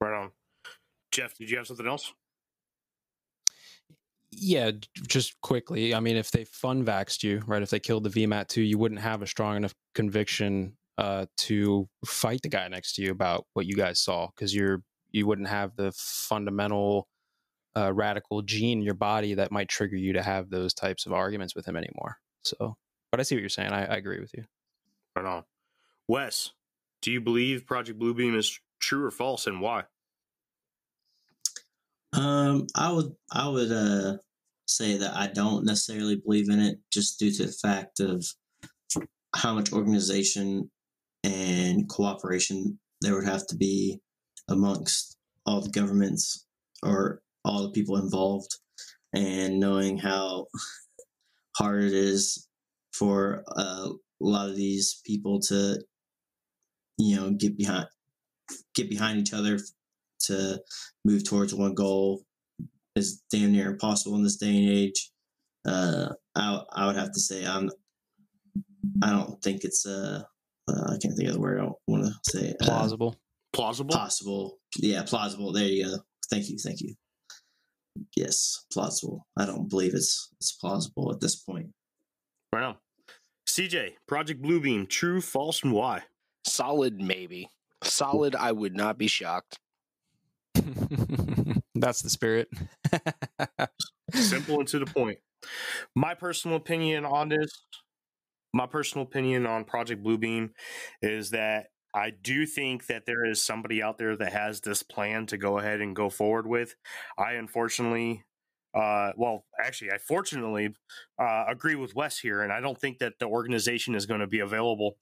[0.00, 0.32] Right on.
[1.10, 2.12] Jeff, did you have something else?
[4.36, 4.72] Yeah,
[5.06, 5.94] just quickly.
[5.94, 7.62] I mean, if they fun vaxed you, right?
[7.62, 11.88] If they killed the VMAT two, you wouldn't have a strong enough conviction uh, to
[12.04, 15.48] fight the guy next to you about what you guys saw because you're you wouldn't
[15.48, 17.08] have the fundamental
[17.76, 21.12] uh, radical gene in your body that might trigger you to have those types of
[21.12, 22.18] arguments with him anymore.
[22.44, 22.76] So,
[23.10, 23.72] but I see what you're saying.
[23.72, 24.44] I, I agree with you.
[25.16, 25.44] Right on.
[26.08, 26.52] Wes,
[27.00, 29.84] do you believe Project Bluebeam is true or false, and why?
[32.14, 34.18] Um, I would I would uh
[34.66, 38.24] say that I don't necessarily believe in it just due to the fact of
[39.36, 40.70] how much organization
[41.24, 44.00] and cooperation there would have to be
[44.48, 46.46] amongst all the governments
[46.82, 48.50] or all the people involved.
[49.14, 50.46] And knowing how
[51.56, 52.48] hard it is
[52.92, 55.82] for uh, a lot of these people to
[56.98, 57.86] you know get behind
[58.74, 59.58] get behind each other
[60.26, 60.60] to
[61.04, 62.24] move towards one goal
[62.96, 65.10] is damn near impossible in this day and age.
[65.66, 67.70] Uh, I I would have to say I'm.
[69.02, 70.22] I don't think it's uh,
[70.68, 72.54] uh I can't think of the word I want to say.
[72.60, 73.16] Uh, Plausible.
[73.52, 73.94] Plausible?
[73.94, 74.58] Possible.
[74.76, 75.52] Yeah, plausible.
[75.52, 75.96] There you go.
[76.28, 76.58] Thank you.
[76.58, 76.94] Thank you.
[78.16, 79.26] Yes, plausible.
[79.38, 81.68] I don't believe it's it's plausible at this point.
[82.52, 82.76] Right on.
[83.48, 86.02] CJ, Project Bluebeam, true, false, and why?
[86.44, 87.48] Solid, maybe.
[87.84, 89.60] Solid, I would not be shocked.
[91.74, 92.48] That's the spirit.
[94.12, 95.18] Simple and to the point.
[95.94, 97.50] My personal opinion on this,
[98.52, 100.50] my personal opinion on Project Bluebeam
[101.02, 105.26] is that I do think that there is somebody out there that has this plan
[105.26, 106.74] to go ahead and go forward with.
[107.16, 108.24] I unfortunately,
[108.74, 110.74] uh, well, actually, I fortunately
[111.20, 114.26] uh, agree with Wes here, and I don't think that the organization is going to
[114.26, 114.96] be available.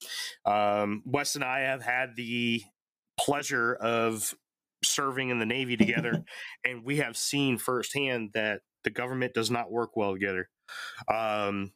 [0.45, 2.63] Um, Wes and I have had the
[3.19, 4.35] pleasure of
[4.85, 6.25] serving in the Navy together,
[6.65, 10.49] and we have seen firsthand that the government does not work well together.
[11.13, 11.73] Um,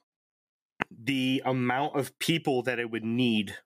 [0.91, 3.57] the amount of people that it would need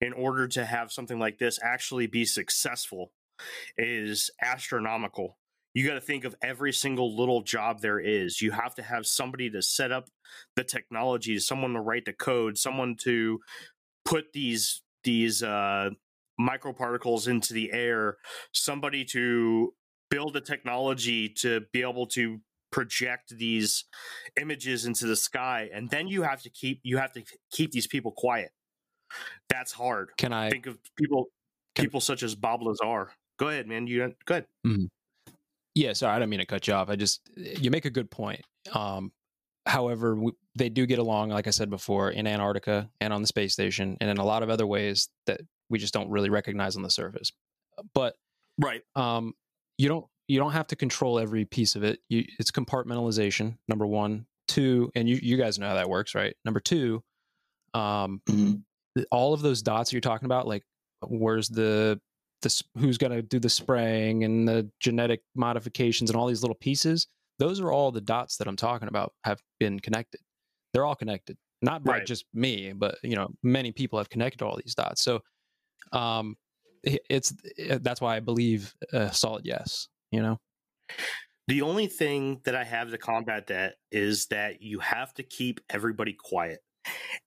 [0.00, 3.12] in order to have something like this actually be successful
[3.76, 5.38] is astronomical.
[5.74, 8.40] You got to think of every single little job there is.
[8.40, 10.08] You have to have somebody to set up
[10.56, 13.40] the technology, someone to write the code, someone to
[14.04, 15.90] put these these uh,
[16.40, 18.16] microparticles into the air,
[18.52, 19.74] somebody to
[20.10, 22.40] build a technology to be able to
[22.70, 23.84] project these
[24.40, 27.86] images into the sky and then you have to keep you have to keep these
[27.86, 28.50] people quiet
[29.48, 30.50] that's hard Can I?
[30.50, 31.28] think of people
[31.74, 34.46] Can- people such as bob lazar go ahead man you go ahead
[35.74, 36.90] Yeah, sorry, I don't mean to cut you off.
[36.90, 38.42] I just you make a good point.
[38.74, 39.12] Um,
[39.64, 43.28] however, w they do get along, like I said before, in Antarctica and on the
[43.28, 45.40] space station, and in a lot of other ways that
[45.70, 47.32] we just don't really recognize on the surface.
[47.94, 48.16] But
[48.60, 49.34] right um,
[49.76, 52.00] you don't you don't have to control every piece of it.
[52.08, 53.56] You, it's compartmentalization.
[53.68, 56.34] Number one, two, and you you guys know how that works, right?
[56.44, 57.02] Number two,
[57.74, 58.62] um, Mhm.
[59.10, 60.64] all of those dots you're talking about, like
[61.06, 62.00] where's the
[62.42, 66.54] the who's going to do the spraying and the genetic modifications and all these little
[66.56, 67.08] pieces.
[67.40, 70.20] Those are all the dots that I'm talking about have been connected.
[70.72, 72.06] They're all connected, not by Right.
[72.06, 75.02] just me, but you know, many people have connected all these dots.
[75.02, 75.20] So,
[75.92, 76.36] um,
[76.82, 79.88] it's it- that's why I believe a solid yes.
[80.10, 80.38] You know,
[81.48, 85.60] the only thing that i have to combat that is that you have to keep
[85.68, 86.60] everybody quiet.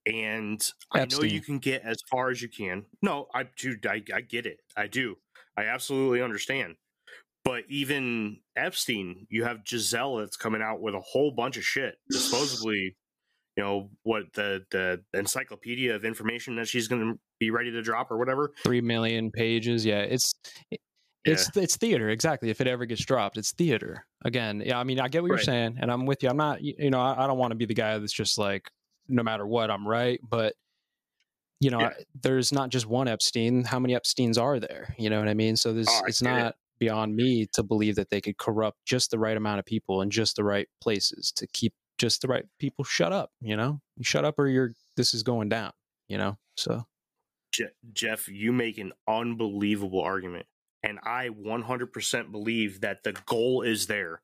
[0.06, 0.60] And
[0.92, 2.86] i know you can get as far as you can.
[3.02, 4.58] No i do I, I get it.
[4.76, 5.16] I do.
[5.56, 6.74] I absolutely understand.
[7.44, 11.94] But even epstein you have Ghislaine that's coming out with a whole bunch of shit
[12.10, 12.96] supposedly
[13.56, 17.82] you know what the the encyclopedia of information that she's going to be ready to
[17.82, 18.52] drop or whatever.
[18.64, 19.84] Three million pages.
[19.84, 20.32] Yeah, it's
[21.24, 22.50] it's it's theater exactly.
[22.50, 24.62] If it ever gets dropped, it's theater again.
[24.64, 25.36] Yeah, I mean, I get what Right.
[25.38, 26.28] you're saying, and I'm with you.
[26.28, 28.68] I'm not, you know, I, I don't want to be the guy that's just like,
[29.08, 30.18] no matter what, I'm right.
[30.28, 30.54] But
[31.60, 31.88] you know, Yeah.
[31.96, 33.62] I- there's not just one Epstein.
[33.64, 34.96] How many Epsteins are there?
[34.98, 35.54] You know what I mean?
[35.56, 36.42] So this Oh, it's get it.
[36.42, 40.02] not beyond me to believe that they could corrupt just the right amount of people
[40.02, 41.72] in just the right places to keep
[42.02, 43.30] just the right people shut up.
[43.40, 45.70] You know, you shut up or you're this is going down.
[46.08, 46.84] You know, so
[47.52, 50.46] Je- Jeff, you make an unbelievable argument.
[50.82, 54.20] And I 100% believe that the goal is there.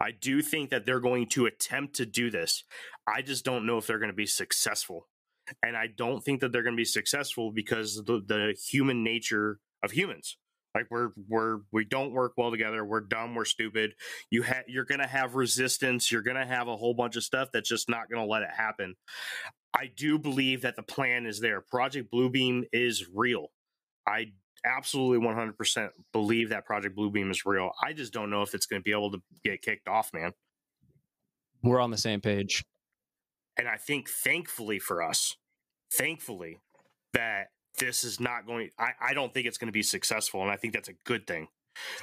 [0.00, 2.64] I do think that they're going to attempt to do this.
[3.06, 5.06] I just don't know if they're going to be successful.
[5.62, 9.60] And I don't think that they're going to be successful because the, the human nature
[9.84, 10.36] of humans.
[10.74, 12.84] Like we're we're we don't work well together.
[12.84, 13.34] We're dumb.
[13.34, 13.94] We're stupid.
[14.30, 16.12] You ha- you're gonna have resistance.
[16.12, 18.94] You're gonna have a whole bunch of stuff that's just not gonna let it happen.
[19.74, 21.60] I do believe that the plan is there.
[21.60, 23.48] Project Bluebeam is real.
[24.06, 24.32] I
[24.64, 27.70] absolutely 100% believe that Project Bluebeam is real.
[27.82, 30.32] I just don't know if it's going to be able to get kicked off, man.
[31.62, 32.64] we're on the same page.
[33.56, 35.36] And I think thankfully for us,
[35.92, 36.58] thankfully
[37.14, 37.48] that
[37.80, 40.56] this is not going I, I don't think it's going to be successful and I
[40.56, 41.48] think that's a good thing.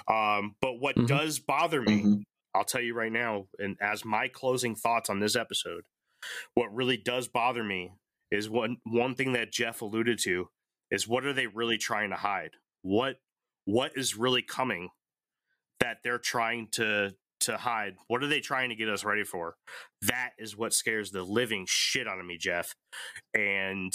[0.07, 1.07] Um, but what Mhm.
[1.07, 2.23] does bother me Mhm.
[2.53, 5.83] I'll tell you right now, and as my closing thoughts on this episode,
[6.55, 7.91] what really does bother me
[8.31, 10.49] is one one thing that Jeff alluded to
[10.89, 12.51] is what are they really trying to hide?
[12.81, 13.19] What
[13.65, 14.89] what is really coming
[15.79, 17.97] that they're trying to to hide?
[18.07, 19.55] What are they trying to get us ready for?
[20.01, 22.73] That is what scares the living shit out of me, Jeff.
[23.35, 23.93] And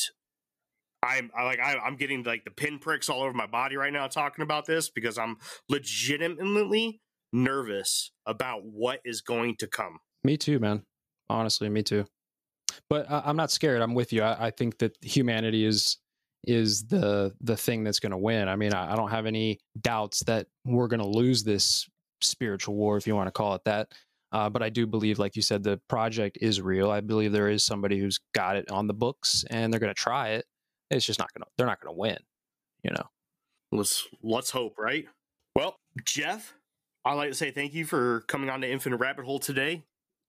[1.03, 4.07] I'm I like I, I'm getting like the pinpricks all over my body right now
[4.07, 5.37] talking about this because I'm
[5.69, 7.01] legitimately
[7.33, 9.99] nervous about what is going to come.
[10.23, 10.83] Me too, man.
[11.29, 12.05] Honestly, me too.
[12.89, 13.83] But I, I'm not scared.
[13.83, 14.23] I'm with you.
[14.23, 15.99] I, I think that humanity is
[16.45, 18.49] is the the thing that's going to win.
[18.49, 21.89] I mean, I, I don't have any doubts that we're going to lose this
[22.21, 23.89] spiritual war, if you want to call it that.
[24.33, 26.91] Uh, but I do believe, like you said, the project is real.
[26.91, 30.01] I believe there is somebody who's got it on the books, and they're going to
[30.01, 30.47] try it.
[30.93, 31.45] It's just not to.
[31.57, 32.19] They're not to win.
[32.83, 33.07] You know.
[33.73, 35.07] Let's let's hope, right?
[35.57, 36.55] Well, Jeff,
[37.05, 39.85] I'd like to say thank you for coming on to Infinite Rabbit Hole today.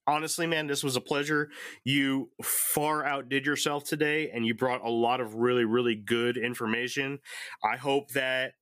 [0.05, 1.49] Honestly, man, this was a pleasure.
[1.85, 7.19] You far outdid yourself today, and you brought a lot of really, really good information.
[7.63, 8.53] I hope that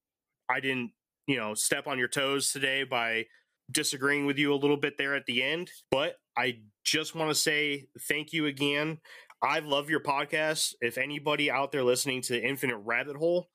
[0.50, 0.92] I didn't,
[1.28, 3.26] you know, step on your toes today by
[3.72, 5.72] disagreeing with you a little bit there at the end.
[5.90, 9.00] But I just want to say thank you again.
[9.44, 10.76] I love your podcast.
[10.82, 13.50] If anybody out there listening to the Infinite Rabbit Hole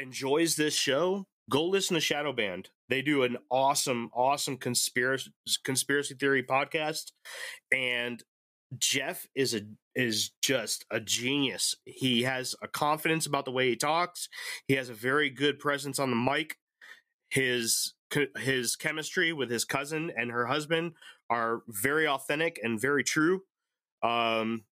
[0.00, 2.66] enjoys this show, go listen to Shadowban.
[2.88, 5.30] They do an awesome, awesome conspiracy
[5.64, 7.12] conspiracy theory podcast,
[7.70, 8.22] and
[8.78, 9.60] Jeff is a
[9.94, 11.76] is just a genius.
[11.84, 14.28] He has a confidence about the way he talks.
[14.68, 16.56] He has a very good presence on the mic.
[17.28, 17.92] His
[18.38, 20.92] his chemistry with his cousin and her husband
[21.28, 23.42] are very authentic and very true.
[24.02, 24.64] Um,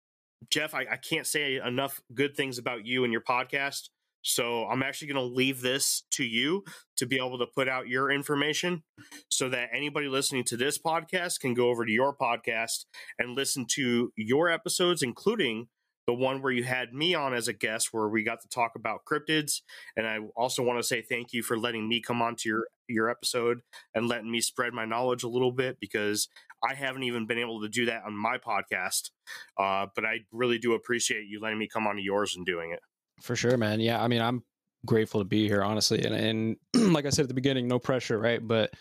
[0.50, 3.88] Jeff, I, I can't say enough good things about you and your podcast.
[4.22, 6.64] So I'm actually going to leave this to you
[6.96, 8.82] to be able to put out your information
[9.30, 12.84] so that anybody listening to this podcast can go over to your podcast
[13.18, 15.68] and listen to your episodes, including
[16.06, 18.72] the one where you had me on as a guest, where we got to talk
[18.74, 19.60] about cryptids.
[19.96, 23.10] And I also want to say thank you for letting me come onto your your
[23.10, 23.60] episode
[23.94, 26.28] and letting me spread my knowledge a little bit because
[26.62, 29.10] I haven't even been able to do that on my podcast.
[29.59, 32.80] Uh, but I really do appreciate you letting me come onto yours and doing it.
[33.22, 33.80] For sure, man.
[33.80, 34.43] Yeah, I mean, I'm
[34.86, 36.56] grateful to be here, honestly, and and
[36.94, 38.40] like I said at the beginning, no pressure, right?
[38.47, 38.72] But,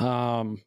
[0.00, 0.60] um,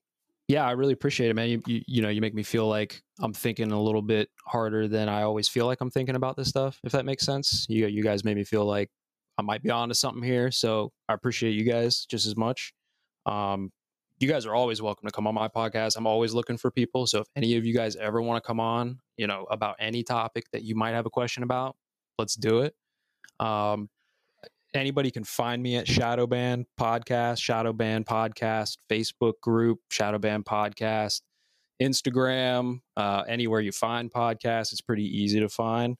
[0.47, 1.49] yeah, I really appreciate it, man.
[1.49, 4.87] You, you you know, you make me feel like I'm thinking a little bit harder
[4.87, 6.79] than I always feel like I'm thinking about this stuff.
[6.83, 8.89] If that makes sense, you you guys made me feel like
[9.37, 12.73] I might be onto something here, so I appreciate you guys just as much.
[13.25, 13.71] Um,
[14.19, 15.95] you guys are always welcome to come on my podcast.
[15.95, 17.07] I'm always looking for people.
[17.07, 20.03] So if any of you guys ever want to come on, you know, about any
[20.03, 21.77] topic that you might have a question about,
[22.17, 22.75] let's do it.
[23.39, 23.89] Um,
[24.73, 31.21] anybody can find me at Shadowban Podcast, Shadowban Podcast, Facebook group, Shadowban Podcast,
[31.81, 34.73] Instagram, uh, anywhere you find podcasts.
[34.73, 35.95] It's pretty easy to find.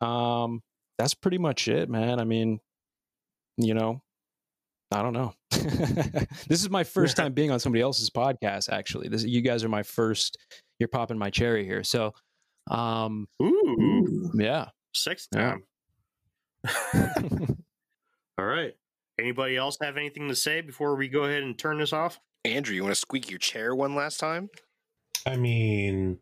[0.00, 0.60] Um,
[0.98, 2.18] that's pretty much it, man.
[2.18, 2.58] I mean,
[3.56, 4.02] you know,
[4.90, 5.34] I don't know.
[5.50, 8.70] this is my first time being on somebody else's podcast.
[8.70, 10.38] Actually, this you guys are my first.
[10.78, 11.84] You're popping my cherry here.
[11.84, 12.14] So,
[12.70, 14.30] um, Ooh, Ooh.
[14.34, 14.68] yeah.
[14.94, 15.56] sex Yeah.
[16.64, 17.56] time.
[18.38, 18.74] All right.
[19.20, 22.18] Anybody else have anything to say before we go ahead and turn this off?
[22.44, 24.48] Andrew, you want to squeak your chair one last time?
[25.26, 26.18] I mean,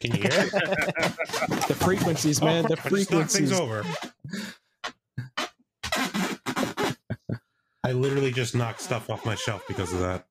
[0.00, 0.50] Can you hear it?
[1.68, 2.64] the frequencies, man.
[2.64, 3.52] The I just knocked things frequencies.
[3.52, 3.84] over.
[7.84, 10.24] I literally just knocked stuff off my shelf because of that.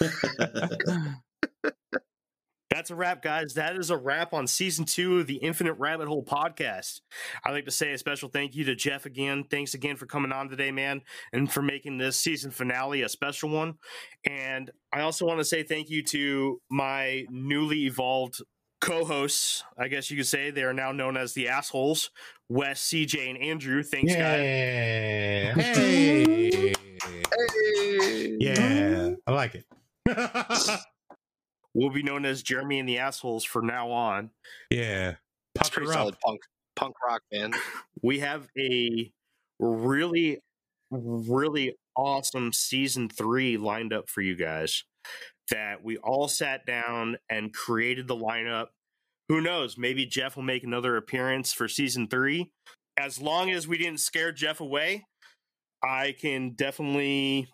[2.70, 3.54] That's a wrap, guys.
[3.54, 7.00] That is a wrap on season two of the Infinite Rabbit Hole podcast.
[7.44, 9.44] I'd like to say a special thank you to Jeff again.
[9.50, 13.50] Thanks again for coming on today, man, and for making this season finale a special
[13.50, 13.74] one.
[14.24, 18.42] And I also want to say thank you to my newly evolved
[18.80, 19.64] co hosts.
[19.78, 22.10] I guess you could say they are now known as the assholes
[22.48, 23.82] Wes, CJ, and Andrew.
[23.82, 24.40] Thanks, guys.
[24.40, 25.54] Yeah.
[25.54, 26.72] Hey.
[27.02, 28.36] Hey.
[28.40, 29.10] Yeah.
[29.26, 29.66] I like it.
[31.74, 34.30] We'll be known as Jeremy and the assholes from now on.
[34.70, 35.14] yeah.
[35.54, 36.40] It's Pucker pretty solid punk
[36.76, 37.56] punk rock band.
[38.02, 39.10] we have a
[39.58, 40.40] really
[40.90, 44.84] really awesome season three lined up for you guys
[45.50, 48.66] that we all sat down and created the lineup
[49.28, 52.50] who knows maybe jeff will make another appearance for season three
[52.98, 55.04] as long as we didn't scare jeff away
[55.84, 57.48] i can definitely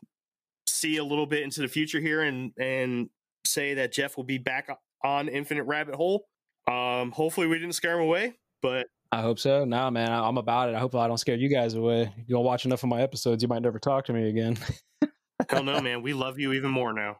[0.68, 3.08] see a little bit into the future here and and
[3.46, 4.68] say that jeff will be back
[5.04, 6.24] on infinite rabbit hole
[6.68, 9.64] um hopefully we didn't scare him away but I hope so.
[9.64, 10.74] Nah, man, I- I'm about it.
[10.74, 12.12] I hope I don't scare you guys away.
[12.26, 14.58] You don't watch enough of my episodes, you might never talk to me again.
[15.48, 16.02] Hell no, man.
[16.02, 17.18] We love you even more now.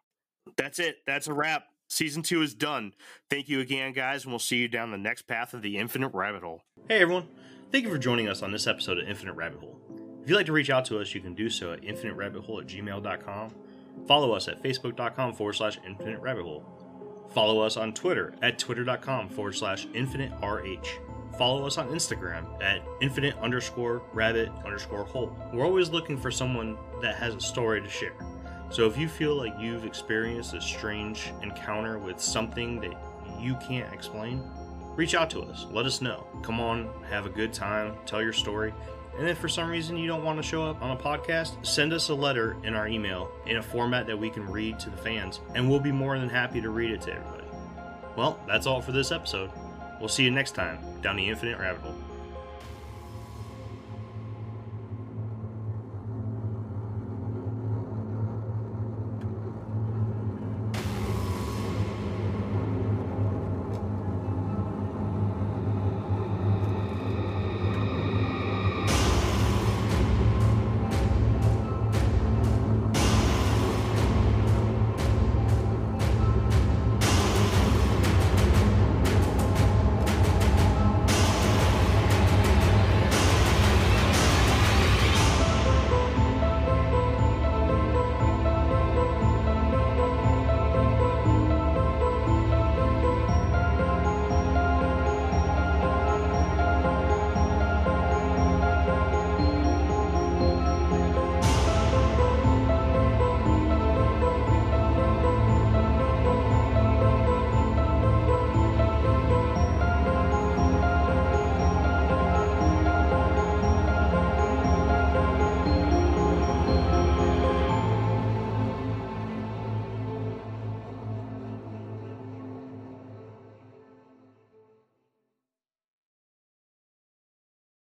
[0.56, 0.98] That's it.
[1.06, 1.64] That's a wrap.
[1.88, 2.92] Season two is done.
[3.30, 6.12] Thank you again, guys, and we'll see you down the next path of the Infinite
[6.14, 6.62] Rabbit Hole.
[6.88, 7.28] Hey, everyone.
[7.70, 9.78] Thank you for joining us on this episode of Infinite Rabbit Hole.
[10.22, 12.66] If you'd like to reach out to us, you can do so at infiniterabbithole at
[12.66, 13.54] gmail.com.
[14.06, 16.64] Follow us at facebook.com forward slash infinite rabbit hole.
[17.32, 20.86] Follow us on Twitter at twitter.com forward slash infinite RH.
[21.36, 25.36] Follow us on Instagram at infinite underscore rabbit underscore hole.
[25.52, 28.14] We're always looking for someone that has a story to share.
[28.70, 32.94] So if you feel like you've experienced a strange encounter with something that
[33.38, 34.42] you can't explain,
[34.96, 35.66] reach out to us.
[35.70, 36.26] Let us know.
[36.42, 38.72] Come on, have a good time, tell your story.
[39.18, 41.92] And if for some reason you don't want to show up on a podcast, send
[41.92, 44.96] us a letter in our email in a format that we can read to the
[44.96, 47.44] fans, and we'll be more than happy to read it to everybody.
[48.16, 49.50] Well, that's all for this episode.
[50.00, 52.03] We'll see you next time down the Infinite Rabbit Hole.